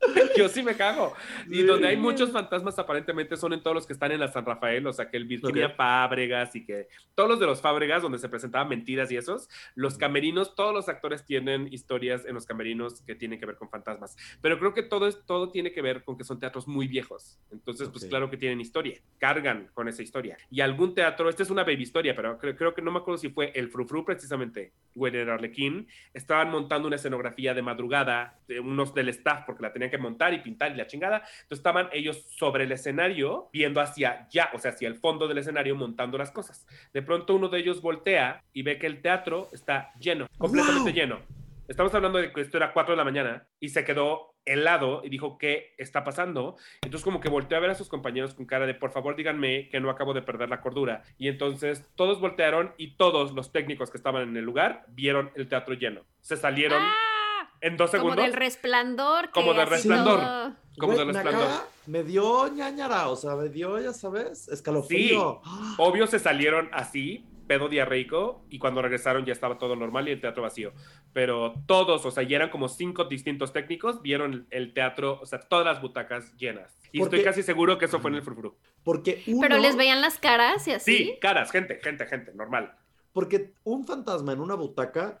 [0.36, 1.14] Yo sí me cago.
[1.48, 4.46] Y donde hay muchos fantasmas aparentemente son en todos los que están en la San
[4.46, 5.76] Rafael, o sea que el Virginia Ok.
[5.76, 9.98] Fábregas y que todos los de los Fábregas donde se presentaban mentiras y esos, los
[9.98, 14.16] camerinos, todos los actores tienen historias en los camerinos que tienen que ver con fantasmas.
[14.40, 17.38] Pero creo que todo, es, todo tiene que ver con que son teatros muy viejos.
[17.50, 18.10] Entonces, pues Ok.
[18.10, 20.36] claro que tienen historia, cargan con esa historia.
[20.50, 23.18] Y algún teatro, esta es una baby historia, pero creo, creo que no me acuerdo
[23.18, 28.60] si fue el Frufru precisamente, o el Arlequín, estaban montando una escenografía de madrugada, de
[28.60, 31.18] unos del staff, porque la tenían que montar y pintar y la chingada.
[31.18, 35.38] Entonces estaban ellos sobre el escenario, viendo hacia ya, o sea, hacia el fondo del
[35.38, 36.66] escenario, montando las cosas.
[36.92, 40.94] De pronto uno de ellos voltea y ve que el teatro está lleno, completamente ¡Wow!
[40.94, 41.40] lleno.
[41.70, 45.08] Estamos hablando de que esto era 4 de la mañana y se quedó helado y
[45.08, 46.56] dijo, ¿qué está pasando?
[46.82, 49.68] Entonces como que volteó a ver a sus compañeros con cara de, por favor díganme
[49.68, 51.04] que no acabo de perder la cordura.
[51.16, 55.48] Y entonces todos voltearon y todos los técnicos que estaban en el lugar vieron el
[55.48, 56.02] teatro lleno.
[56.20, 57.19] Se salieron ¡Ah!
[57.60, 58.24] En dos Como segundos.
[58.24, 59.26] del resplandor.
[59.26, 60.52] que Como del resplandor.
[60.78, 61.48] Como Güey, de me resplandor.
[61.86, 65.42] Me dio ñañara, o sea, me dio, ya sabes, escalofrío.
[65.78, 70.20] Obvio se salieron así, pedo diarreico, y cuando regresaron ya estaba todo normal y el
[70.20, 70.72] teatro vacío.
[71.12, 75.26] Pero todos, o sea, ya eran como cinco distintos técnicos, vieron el, el teatro, o
[75.26, 76.78] sea, todas las butacas llenas.
[76.92, 78.56] Y Porque- estoy casi seguro que eso fue en el frufru.
[78.84, 79.40] Porque uno...
[79.42, 80.96] Pero les veían las caras y así.
[80.96, 82.74] Sí, caras, gente, gente, gente, normal.
[83.12, 85.20] porque un fantasma en una butaca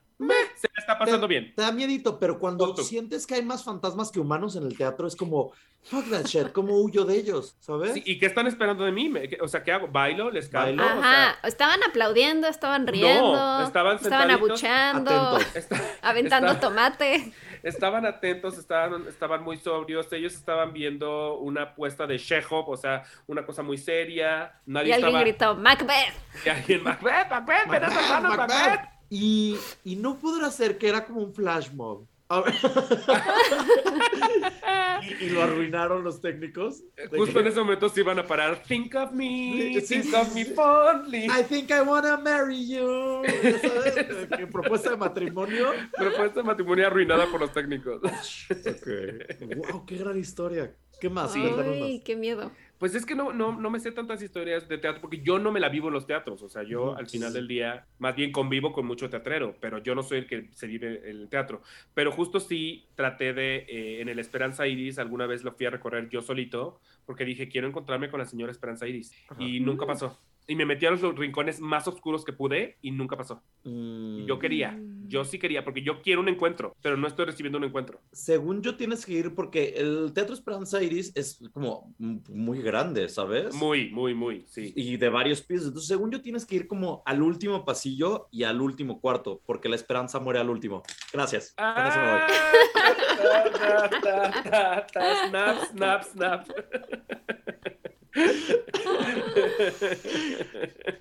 [0.56, 1.54] Se la está pasando bien.
[1.54, 2.82] te da miedito, pero cuando Justo.
[2.84, 5.52] sientes que hay más fantasmas que humanos en el teatro, es como,
[5.82, 7.56] fuck that shit, ¿cómo huyo de ellos?
[7.60, 7.94] ¿Sabes?
[7.94, 9.08] Sí, ¿Y qué están esperando de mí?
[9.08, 9.88] Me- ¿qué- O sea, ¿qué hago?
[9.88, 10.30] ¿Bailo?
[10.30, 10.66] ¿Les canto?
[10.82, 10.98] Bailo.
[10.98, 17.32] O sea, Ajá, estaban aplaudiendo, estaban riendo, estaban sentaditos, abucheando, está- aventando está- tomate.
[17.62, 23.04] estaban atentos, estaban, estaban muy sobrios, ellos estaban viendo una puesta de Chekhov, o sea,
[23.26, 24.52] una cosa muy seria.
[24.66, 25.20] Nadie Y alguien estaba...
[25.22, 26.14] gritó, Macbeth.
[26.44, 28.56] Y alguien, Macbeth, Macbeth, Macbeth, salvarnos, Macbeth.
[28.58, 28.99] Macbeth.
[29.10, 32.06] Y, y no podrá ser que era como un flash mob.
[35.02, 36.84] Y, y lo arruinaron los técnicos.
[37.10, 38.62] Justo que, en ese momento se iban a parar.
[38.62, 40.54] Think of me, Sí, think sí, of sí, me sí.
[40.54, 41.24] fondly.
[41.24, 43.22] I think I wanna marry you.
[43.24, 44.46] Ya ¿Sabes?
[44.52, 45.72] Propuesta de matrimonio.
[45.96, 48.02] Propuesta de matrimonio arruinada por los técnicos.
[48.02, 50.74] Wow, qué gran historia.
[51.00, 51.34] ¿Qué más?
[51.34, 51.50] Ay,
[51.96, 52.04] más.
[52.04, 52.52] qué miedo.
[52.80, 55.52] Pues es que no, no, no me sé tantas historias de teatro porque yo no
[55.52, 56.42] me la vivo en los teatros.
[56.42, 59.94] O sea, yo al final del día más bien convivo con mucho teatrero, pero yo
[59.94, 61.60] no soy el que se vive el teatro.
[61.92, 65.70] Pero justo sí traté de, eh, en el Esperanza Iris, alguna vez lo fui a
[65.70, 69.12] recorrer yo solito porque dije, quiero encontrarme con la señora Esperanza Iris.
[69.28, 69.42] Ajá.
[69.42, 70.18] Y nunca pasó.
[70.46, 73.42] Y me metí a los rincones más oscuros que pude y nunca pasó.
[73.64, 77.58] Mm, yo quería, yo sí quería, porque yo quiero un encuentro, pero no estoy recibiendo
[77.58, 78.00] un encuentro.
[78.12, 83.54] Según yo tienes que ir porque el Teatro Esperanza Iris es como muy grande, ¿sabes?
[83.54, 84.72] Muy, muy, muy, sí.
[84.74, 85.66] y de varios pisos.
[85.68, 89.68] Entonces, según yo, tienes que ir como al último pasillo y al último cuarto, porque
[89.68, 90.82] la esperanza muere al último.
[91.12, 91.54] Gracias.
[91.56, 92.26] Ah,
[93.22, 96.48] ta, ta, ta, ta, snap, snap, snap.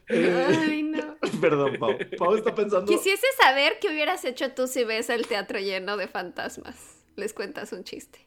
[0.08, 1.18] Ay, no.
[1.42, 1.98] Perdón, Pau.
[2.18, 2.86] Pau está pensando.
[2.86, 6.76] Quisiese saber qué hubieras hecho tú si ves el teatro lleno de fantasmas.
[7.16, 8.26] Les cuentas un chiste.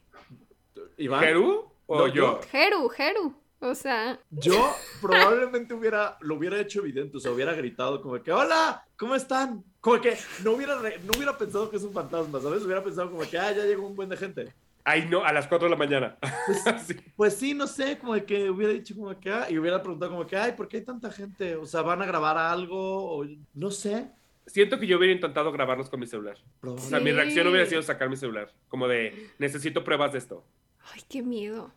[0.97, 2.39] Iván, ¿Jeru o No, yo?
[2.51, 3.35] Jeru, Jeru.
[3.59, 8.29] O sea, yo probablemente hubiera, lo hubiera hecho evidente, o sea, hubiera gritado como que,
[8.29, 9.63] hola, ¿cómo están?
[9.79, 12.61] Como que no hubiera, re- no hubiera pensado que es un fantasma, ¿sabes?
[12.63, 14.53] Hubiera pensado como que, ah, ya llegó un buen de gente.
[14.85, 16.17] Ay, no, a las 4 de la mañana.
[16.85, 16.95] Sí.
[17.15, 20.11] Pues sí, no sé, como de que hubiera dicho como que, ah, y hubiera preguntado
[20.11, 21.55] como que, ay, ¿por qué hay tanta gente?
[21.55, 23.17] O sea, ¿van a grabar algo?
[23.17, 24.11] O, no sé.
[24.45, 26.37] Siento que yo hubiera intentado grabarlos con mi celular.
[26.61, 28.51] O sea, mi reacción hubiera sido sacar mi celular.
[28.67, 30.43] Como de, necesito pruebas de esto.
[30.91, 31.71] ay, qué miedo.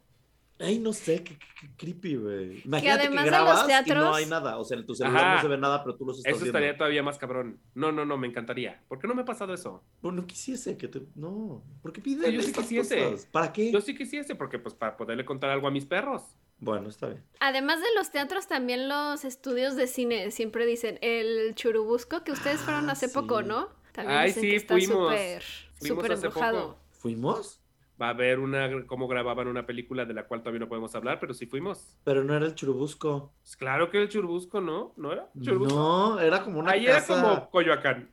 [0.59, 2.63] Ay, no sé, qué, qué- qué creepy, güey.
[2.65, 4.57] Imagínate que, además de grabas los y teatros- no hay nada.
[4.59, 5.35] O sea, en tu celular Ajá.
[5.37, 6.59] no se ve nada, pero tú los estás Eso viendo.
[6.59, 7.61] estaría todavía más cabrón.
[7.75, 8.83] No, no, no, me encantaría.
[8.89, 9.83] ¿Por qué no me ha pasado eso?
[10.01, 11.03] Bueno, no quisiese que te...
[11.15, 13.05] No, ¿por qué piden yo sí quisiese.
[13.05, 13.27] cosas?
[13.27, 13.71] ¿Para qué?
[13.71, 16.23] Yo sí quisiese, porque pues para poderle contar algo a mis perros.
[16.59, 17.23] Bueno, está bien.
[17.41, 22.61] Además de los teatros, también los estudios de cine siempre dicen el churubusco que ustedes
[22.61, 23.15] fueron Ah, hace sí.
[23.15, 23.69] poco, ¿no?
[23.93, 25.11] También Ay, dicen sí, que está fuimos.
[25.11, 25.43] súper,
[25.75, 26.61] Fuimos súper hace embrujado.
[26.69, 26.79] poco.
[26.93, 27.61] ¿Fuimos?
[28.01, 31.19] Va a haber una, cómo grababan una película de la cual todavía no podemos hablar,
[31.19, 31.97] pero sí fuimos.
[32.05, 33.33] Pero no era el churubusco.
[33.43, 34.93] Pues claro que el Churubusco, ¿no?
[34.97, 35.31] ¿No era?
[35.41, 35.75] ¿Churubusco?
[35.75, 37.15] No, era como una Ahí casa...
[37.15, 38.11] era como Coyoacán.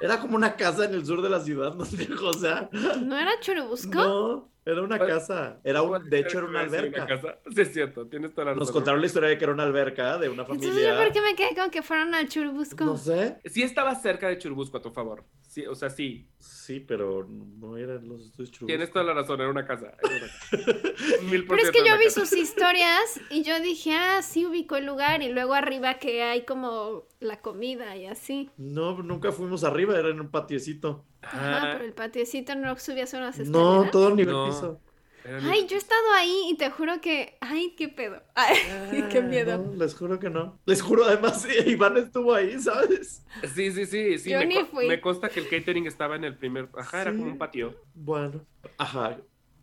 [0.00, 2.68] Era como una casa en el sur de la ciudad, no sé, o sea...
[2.72, 3.94] ¿No era churubusco?
[3.94, 5.60] No, era una ¿Cuál- casa.
[5.64, 7.06] Era un, de hecho, era una alberca.
[7.06, 7.38] casa.
[7.54, 8.60] Sí, es cierto, tienes toda la razón.
[8.64, 10.90] Nos contaron la historia de que era una alberca de una Entonces, familia.
[10.94, 12.84] ¿yo por qué me quedé con que fueron al churubusco?
[12.84, 13.38] No sé.
[13.44, 15.24] Sí estaba cerca de Churubusco, a tu favor.
[15.46, 16.28] Sí, o sea, sí.
[16.38, 18.66] Sí, pero no eran los estudios churubusco.
[18.66, 19.94] Tienes toda la razón, era una casa.
[20.02, 21.22] era una casa.
[21.30, 22.20] Mil por Pero es que yo vi casa.
[22.26, 26.44] sus historias y yo dije, ah, sí ubico el lugar y luego arriba que hay
[26.44, 28.50] como la comida y así.
[28.56, 31.04] No, nunca fuimos arriba, era en un patiecito.
[31.32, 33.84] Ajá, Ajá, pero el patiecito no subías unas escaleras.
[33.84, 34.46] No, todo el nivel No.
[34.46, 34.80] piso.
[35.42, 38.22] Ay, yo he estado ahí y te juro que, ay, qué pedo.
[38.36, 39.54] Ay, qué miedo.
[39.54, 40.60] Ah, No, les juro que no.
[40.66, 43.24] Les juro, además, sí, Iván estuvo ahí, ¿sabes?
[43.54, 44.30] Sí, sí, sí, sí.
[44.30, 44.86] Yo me, ni fui.
[44.86, 46.68] me consta que el catering estaba en el primer.
[46.78, 47.74] Ajá, era como un patio.
[47.94, 48.46] Bueno,
[48.78, 49.18] ajá.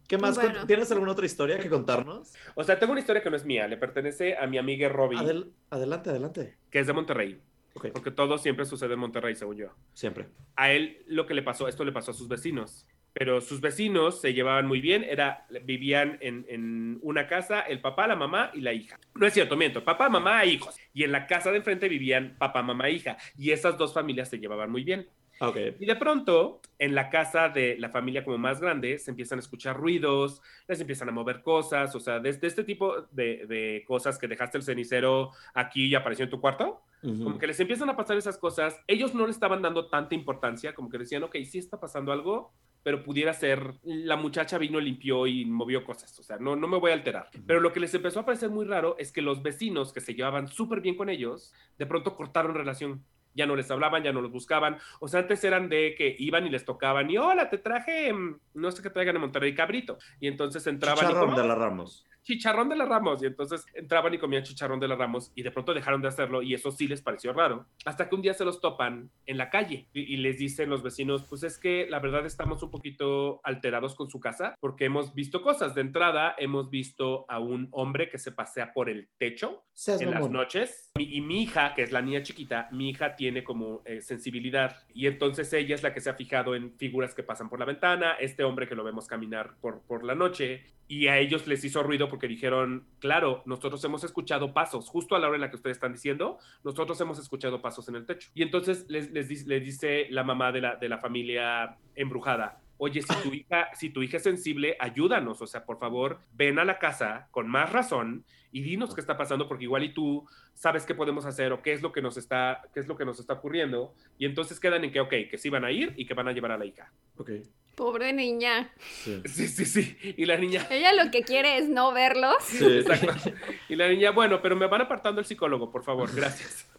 [0.06, 0.36] ¿Qué más?
[0.36, 0.68] Bueno.
[0.68, 2.34] ¿Tienes alguna otra historia que contarnos?
[2.56, 5.18] O sea, tengo una historia que no es mía, le pertenece a mi amiga Robbie,
[5.18, 6.58] Adel- adelante, adelante.
[6.70, 7.42] que es de Monterrey.
[7.76, 9.68] Ok, Porque todo siempre sucede en Monterrey, según yo.
[9.94, 10.28] siempre.
[10.56, 12.86] A él lo que le pasó, esto le pasó a sus vecinos.
[13.16, 18.08] Pero sus vecinos se llevaban muy bien, era, vivían en, en una casa, el papá,
[18.08, 19.00] la mamá y la hija.
[19.14, 20.76] No es cierto, miento, papá, mamá e hijos.
[20.96, 23.18] Y en la casa de enfrente vivían papá, mamá e hija.
[23.38, 25.08] Y esas dos familias se llevaban muy bien.
[25.40, 25.58] Ah, Ok.
[25.80, 29.42] Y de pronto, en la casa de la familia como más grande, se empiezan a
[29.42, 34.18] escuchar ruidos, les empiezan a mover cosas, o sea, desde este tipo de, de cosas
[34.18, 37.24] que dejaste el cenicero aquí y apareció en tu cuarto, Ujú.
[37.24, 40.74] como que les empiezan a pasar esas cosas, ellos no le estaban dando tanta importancia,
[40.74, 45.26] como que decían, ok, sí está pasando algo, pero pudiera ser, la muchacha vino, limpió
[45.26, 47.30] y movió cosas, o sea, no, no me voy a alterar.
[47.48, 50.14] Pero lo que les empezó a parecer muy raro es que los vecinos que se
[50.14, 53.04] llevaban súper bien con ellos, de pronto cortaron relación.
[53.36, 54.78] Ya no les hablaban, ya no los buscaban.
[55.00, 58.40] O sea, antes eran de que iban y les tocaban y hola, te traje, mm,
[58.54, 59.98] no sé qué traigan en Monterrey, cabrito.
[60.20, 62.06] Y entonces entraban y Chicharrón como, de la Ramos.
[62.24, 63.22] Chicharrón de la Ramos.
[63.22, 66.42] Y entonces entraban y comían chicharrón de la Ramos y de pronto dejaron de hacerlo
[66.42, 67.68] y eso sí les pareció raro.
[67.86, 70.84] Hasta que un día se los topan en la calle y, y les dicen los
[70.84, 75.14] vecinos, pues es que la verdad estamos un poquito alterados con su casa porque hemos
[75.14, 75.76] visto cosas.
[75.76, 80.12] De entrada, hemos visto a un hombre que se pasea por el techo Seas en
[80.12, 80.92] las noches.
[80.98, 85.08] Y mi hija, que es la niña chiquita, mi hija tiene como eh, sensibilidad y
[85.08, 88.14] entonces ella es la que se ha fijado en figuras que pasan por la ventana,
[88.20, 91.82] este hombre que lo vemos caminar por, por la noche y a ellos les hizo
[91.82, 95.56] ruido porque dijeron, claro, nosotros hemos escuchado pasos, justo a la hora en la que
[95.56, 98.30] ustedes están diciendo, nosotros hemos escuchado pasos en el techo.
[98.34, 103.34] Y entonces les, dice la mamá de la, de la familia embrujada, oye, si tu,
[103.34, 107.28] hija, si tu hija es sensible, ayúdanos, o sea, por favor, ven a la casa
[107.32, 111.26] con más razón y dinos qué está pasando, porque igual y tú sabes qué podemos
[111.26, 113.96] hacer o qué es lo que nos está, qué es lo que nos está ocurriendo.
[114.18, 116.34] Y entonces quedan en que, ok, que sí van a ir y que van a
[116.34, 116.92] llevar a la hija.
[117.18, 117.32] Ok.
[117.76, 118.72] Pobre niña.
[118.80, 119.22] Sí.
[119.26, 119.98] Sí, sí, sí.
[120.18, 122.36] Y la niña, Ella lo que quiere es no verlos.
[122.42, 122.66] Sí.
[122.80, 123.32] Exacto.
[123.70, 126.70] Y la niña, bueno, pero me van apartando el psicólogo, por favor, gracias.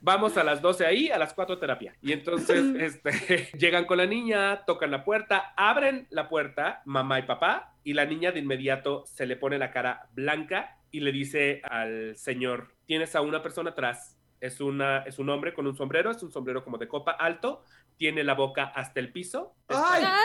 [0.00, 1.94] Vamos a las 12 ahí, a las 4 terapia.
[2.02, 7.22] Y entonces este, llegan con la niña, tocan la puerta, abren la puerta, mamá y
[7.22, 11.60] papá, y la niña de inmediato se le pone la cara blanca y le dice
[11.64, 14.16] al señor, tienes a una persona atrás.
[14.46, 17.64] Es, una, es un hombre con un sombrero, es un sombrero como de copa alto,
[17.96, 19.54] tiene la boca hasta el piso.
[19.68, 20.02] ¡Ay!
[20.04, 20.20] Ah,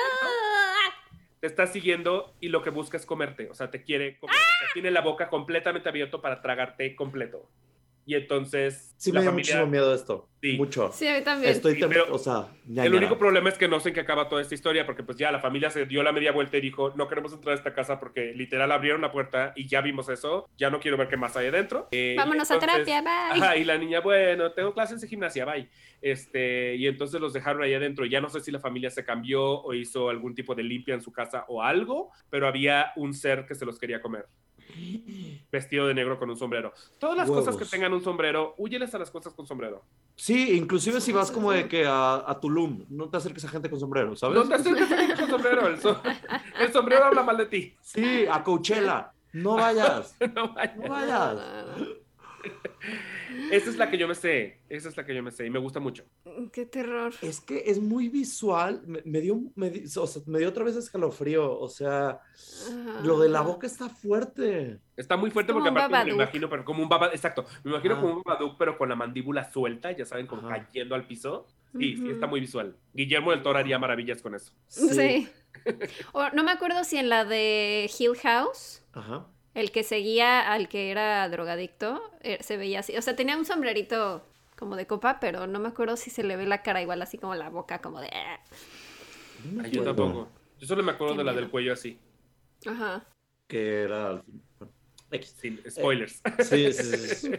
[1.39, 4.59] te está siguiendo y lo que busca es comerte, o sea, te quiere comer, o
[4.59, 7.49] sea, tiene la boca completamente abierta para tragarte completo.
[8.05, 10.27] Y entonces Sí la me familia- muchísimo miedo esto.
[10.41, 10.57] Sí.
[10.57, 10.91] Mucho.
[10.91, 11.51] Sí, a mí también.
[11.51, 12.47] Estoy, Sí, tem- pero o sea,
[12.83, 15.17] El único problema es que no sé en qué acaba toda esta historia, porque pues
[15.17, 17.73] ya la familia se dio la media vuelta y dijo, no queremos entrar a esta
[17.75, 21.17] casa porque literal abrieron la puerta y ya vimos eso, ya no quiero ver qué
[21.17, 21.87] más hay adentro.
[21.91, 23.41] Eh, Vámonos a terapia, bye.
[23.43, 25.69] Ajá, y la niña, bueno, tengo clases de gimnasia, bye.
[26.01, 28.05] Este, y entonces los dejaron ahí adentro.
[28.05, 31.01] Ya no sé si la familia se cambió o hizo algún tipo de limpia en
[31.01, 34.25] su casa o algo, pero había un ser que se los quería comer.
[35.51, 36.73] Vestido de negro con un sombrero.
[36.99, 39.83] Todas las cosas que tengan un sombrero, huyeles a las cosas con sombrero.
[40.15, 43.69] Sí, inclusive si vas como de que a, a Tulum, no te acerques a gente
[43.69, 44.37] con sombrero, ¿sabes?
[44.37, 45.67] No te acerques a alguien con sombrero.
[45.67, 46.01] El, so-
[46.59, 47.75] el sombrero habla mal de ti.
[47.81, 49.11] Sí, a Coachella.
[49.33, 50.15] No vayas.
[50.33, 50.77] No vayas.
[50.77, 51.37] No vayas.
[53.51, 54.59] Esa es la que yo me sé.
[54.69, 56.05] Esa es la que yo me sé y me gusta mucho.
[56.25, 56.49] no.
[56.51, 57.13] Qué terror.
[57.21, 58.81] Es que es muy visual.
[58.85, 61.59] Me, me dio, me, di- o sea, me dio otra vez escalofrío.
[61.59, 62.19] O sea,
[63.03, 64.79] lo de la boca está fuerte.
[64.97, 67.99] Está muy fuerte Como porque aparte me imagino, pero como un baba, exacto, me imagino
[67.99, 70.65] como un babadook, pero con la mandíbula suelta, ya saben, como Ajá.
[70.65, 71.47] cayendo al piso.
[71.77, 72.75] Sí, sí, está muy visual.
[72.93, 74.51] Guillermo del Toro haría maravillas con eso.
[74.67, 75.27] Sí.
[76.11, 79.25] O, no me acuerdo si en la de Hill House, Ajá.
[79.53, 82.95] El que seguía al que era drogadicto, eh, se veía así.
[82.97, 84.25] O sea, tenía un sombrerito
[84.57, 87.17] como de copa, pero no me acuerdo si se le ve la cara igual así
[87.17, 88.09] como la boca, como de...
[88.13, 88.39] "Ah".
[89.45, 90.29] No me Ay, yo tampoco.
[90.59, 91.41] Yo solo me acuerdo Qué de la miedo.
[91.41, 91.97] del cuello así.
[92.67, 93.03] Ajá.
[93.47, 94.41] Que era al fin.
[94.59, 94.73] bueno,
[95.11, 95.35] X.
[95.41, 96.21] Sin spoilers.
[96.43, 97.31] Sí, sí, sí, sí.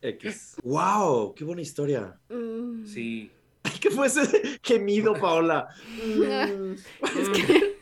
[0.00, 0.56] X.
[0.62, 1.34] ¡Wow!
[1.34, 2.18] ¡Qué buena historia!
[2.28, 2.86] Mm.
[2.86, 3.30] sí.
[3.80, 5.68] ¿Qué fue ese gemido, Paola?
[6.06, 6.74] Mm.
[7.18, 7.73] Es que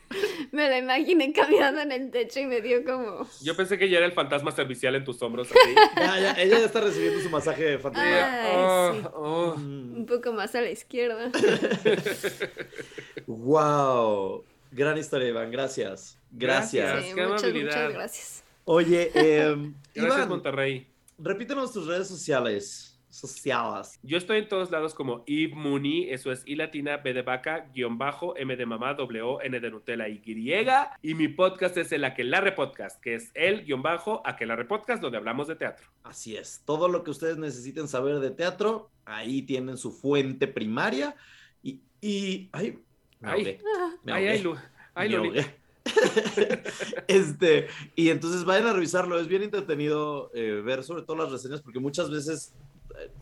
[0.53, 3.27] me la imaginé caminando en el techo y me dio como...
[3.41, 5.49] Yo pensé que ya era el fantasma servicial en tus hombros.
[5.49, 5.59] Así.
[5.97, 8.43] Ya, ya, ella ya está recibiendo su masaje fantasma.
[8.43, 9.07] Ay, Oh, sí.
[9.13, 9.55] oh.
[9.57, 9.95] Mm.
[9.97, 11.31] Un poco más a la izquierda.
[13.27, 14.43] ¡Wow!
[14.71, 15.51] Gran historia, Iván.
[15.51, 16.17] Gracias.
[16.31, 16.85] Gracias.
[16.89, 17.09] Gracias.
[17.09, 17.65] Sí, qué muchas, amabilidad.
[17.75, 18.43] muchas gracias.
[18.65, 19.55] Oye, eh,
[19.93, 20.87] Gracias, Iván, Monterrey.
[21.17, 22.92] repítenos tus redes sociales.
[23.13, 23.99] Sociales.
[24.01, 27.69] Yo estoy en todos lados como Eve Mooney, eso es I latina, B de vaca,
[27.73, 30.97] guion bajo, M de mamá, W, N de Nutella y griega.
[31.03, 35.19] Y mi podcast es el Aquelarre Podcast, que es el guion bajo Aquelarre Podcast, donde
[35.19, 35.85] hablamos de teatro.
[36.03, 36.63] Así es.
[36.65, 41.15] Todo lo que ustedes necesiten saber de teatro, ahí tienen su fuente primaria.
[41.61, 41.81] Y.
[42.01, 42.79] y ay,
[43.19, 43.59] me Ay.
[44.03, 44.55] me Ay, ahogué, ay, Lu.
[44.95, 45.39] Ay, me Lolita.
[45.41, 45.63] ahogué.
[47.07, 49.19] este, y entonces vayan a revisarlo.
[49.19, 52.55] Es bien entretenido eh, ver sobre todo las reseñas, porque muchas veces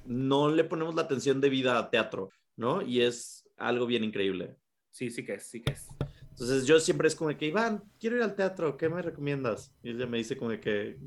[0.06, 2.82] no le ponemos la atención debida a teatro, ¿no?
[2.82, 4.56] Y es algo bien increíble.
[4.90, 5.88] Sí, sí que es, sí que es.
[6.32, 9.74] Entonces yo siempre es como que, Iván, quiero ir al teatro, ¿qué me recomiendas?
[9.84, 10.98] Y ella me dice como que,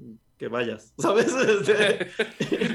[0.45, 1.33] que vayas, ¿sabes?
[1.35, 2.11] Este,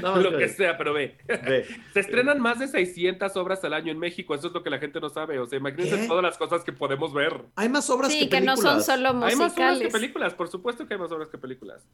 [0.02, 1.16] lo que sea, pero ve.
[1.28, 1.64] ve.
[1.94, 4.78] Se estrenan más de 600 obras al año en México, eso es lo que la
[4.78, 5.38] gente no sabe.
[5.38, 6.06] O sea, imagínense ¿Qué?
[6.08, 7.44] todas las cosas que podemos ver.
[7.54, 8.84] Hay más obras Sí, que que no películas.
[8.86, 9.92] son solo Hay más obras que musicales.
[9.92, 11.86] películas, por supuesto que hay más obras que películas.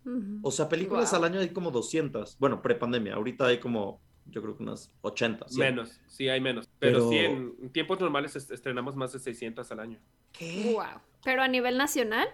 [0.43, 2.39] O sea, películas al año hay como 200.
[2.39, 3.15] Bueno, prepandemia.
[3.15, 5.49] Ahorita hay como, yo creo que unas 80.
[5.49, 5.59] 100.
[5.75, 6.69] Menos, sí, hay menos.
[6.79, 9.99] Pero, Pero- sí, en, tiempos normales est- estrenamos más de 600 al año.
[10.33, 10.71] ¿Qué?
[10.73, 11.01] Wow.
[11.23, 12.29] Pero a nivel nacional.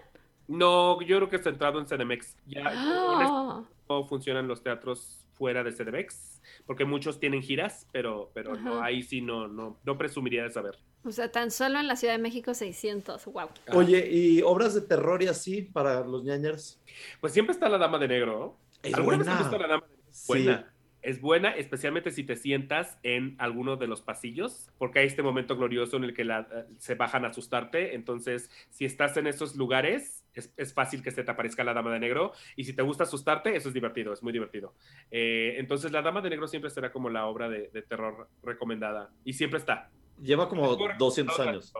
[0.47, 2.35] No, yo creo que está centrado en Cenemex.
[2.45, 3.63] Ya Ah.
[3.89, 9.01] no funcionan los teatros fuera de CDBX, porque muchos tienen giras, pero, pero no, ahí
[9.03, 10.77] sí no, no, no presumiría de saber.
[11.05, 13.25] O sea, tan solo en la Ciudad de México 600.
[13.25, 13.49] Wow.
[13.73, 16.79] Oye, ¿y obras de terror y así para los ñañers?
[17.19, 18.57] Pues siempre está la Dama de Negro.
[18.83, 19.39] Es ¿Alguna vez buena.
[19.39, 20.03] has visto la Dama de Negro?
[20.11, 20.25] Sí.
[20.27, 20.69] Buena.
[21.01, 25.57] Es buena, especialmente si te sientas en alguno de los pasillos, porque hay este momento
[25.57, 27.93] glorioso en el que la- eh, se bajan a asustarte.
[27.95, 31.91] Entonces, si estás en esos lugares, es, es fácil que se te aparezca la Dama
[31.91, 32.33] de Negro.
[32.55, 34.75] Y si te gusta asustarte, eso es divertido, es muy divertido.
[35.11, 39.11] Eh, entonces, la Dama de Negro siempre será como la obra de, de terror recomendada.
[39.23, 39.89] Y siempre está.
[40.21, 41.73] Lleva como puedo 200 recomendar años.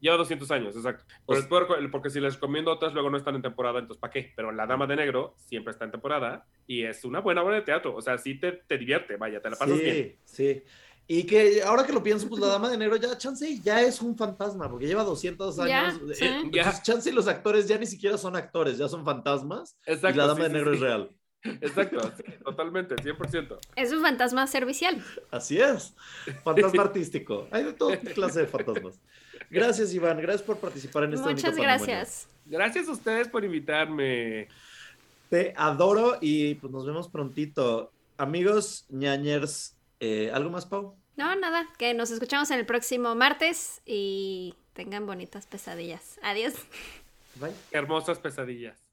[0.00, 1.04] Lleva 200 años, exacto.
[1.26, 4.32] Pero porque si les recomiendo otras, luego no están en temporada, entonces ¿para qué?
[4.36, 7.62] Pero La Dama de Negro siempre está en temporada y es una buena obra de
[7.62, 7.94] teatro.
[7.94, 10.16] O sea, sí te, te divierte, vaya, te la pasas sí, bien.
[10.24, 10.62] sí.
[11.08, 14.00] Y que ahora que lo pienso, pues la dama de negro ya, chance, ya es
[14.02, 16.00] un fantasma, porque lleva 200 Ya, años.
[16.14, 16.24] sí.
[16.24, 16.82] Eh, Ya.
[16.82, 19.76] chance y los actores ya ni siquiera son actores, ya son fantasmas.
[19.86, 20.16] Exacto.
[20.16, 20.76] y la dama sí, de negro sí.
[20.76, 21.10] es real.
[21.60, 23.58] Exacto, sí, totalmente, 100%.
[23.76, 25.00] Es un fantasma servicial.
[25.30, 25.94] Así es.
[26.42, 27.46] Fantasma artístico.
[27.52, 29.00] Hay de toda clase de fantasmas.
[29.48, 30.20] Gracias, Iván.
[30.20, 32.26] Gracias por participar en este Muchas gracias.
[32.46, 34.48] Gracias a ustedes por invitarme.
[35.30, 37.92] Te adoro y pues nos vemos prontito.
[38.18, 40.96] Amigos ñañers, eh, ¿algo más, Pau?
[41.16, 46.18] No, nada, que nos escuchamos en el próximo martes y tengan bonitas pesadillas.
[46.22, 46.54] Adiós.
[47.36, 47.52] Bye.
[47.70, 48.85] Hermosas pesadillas.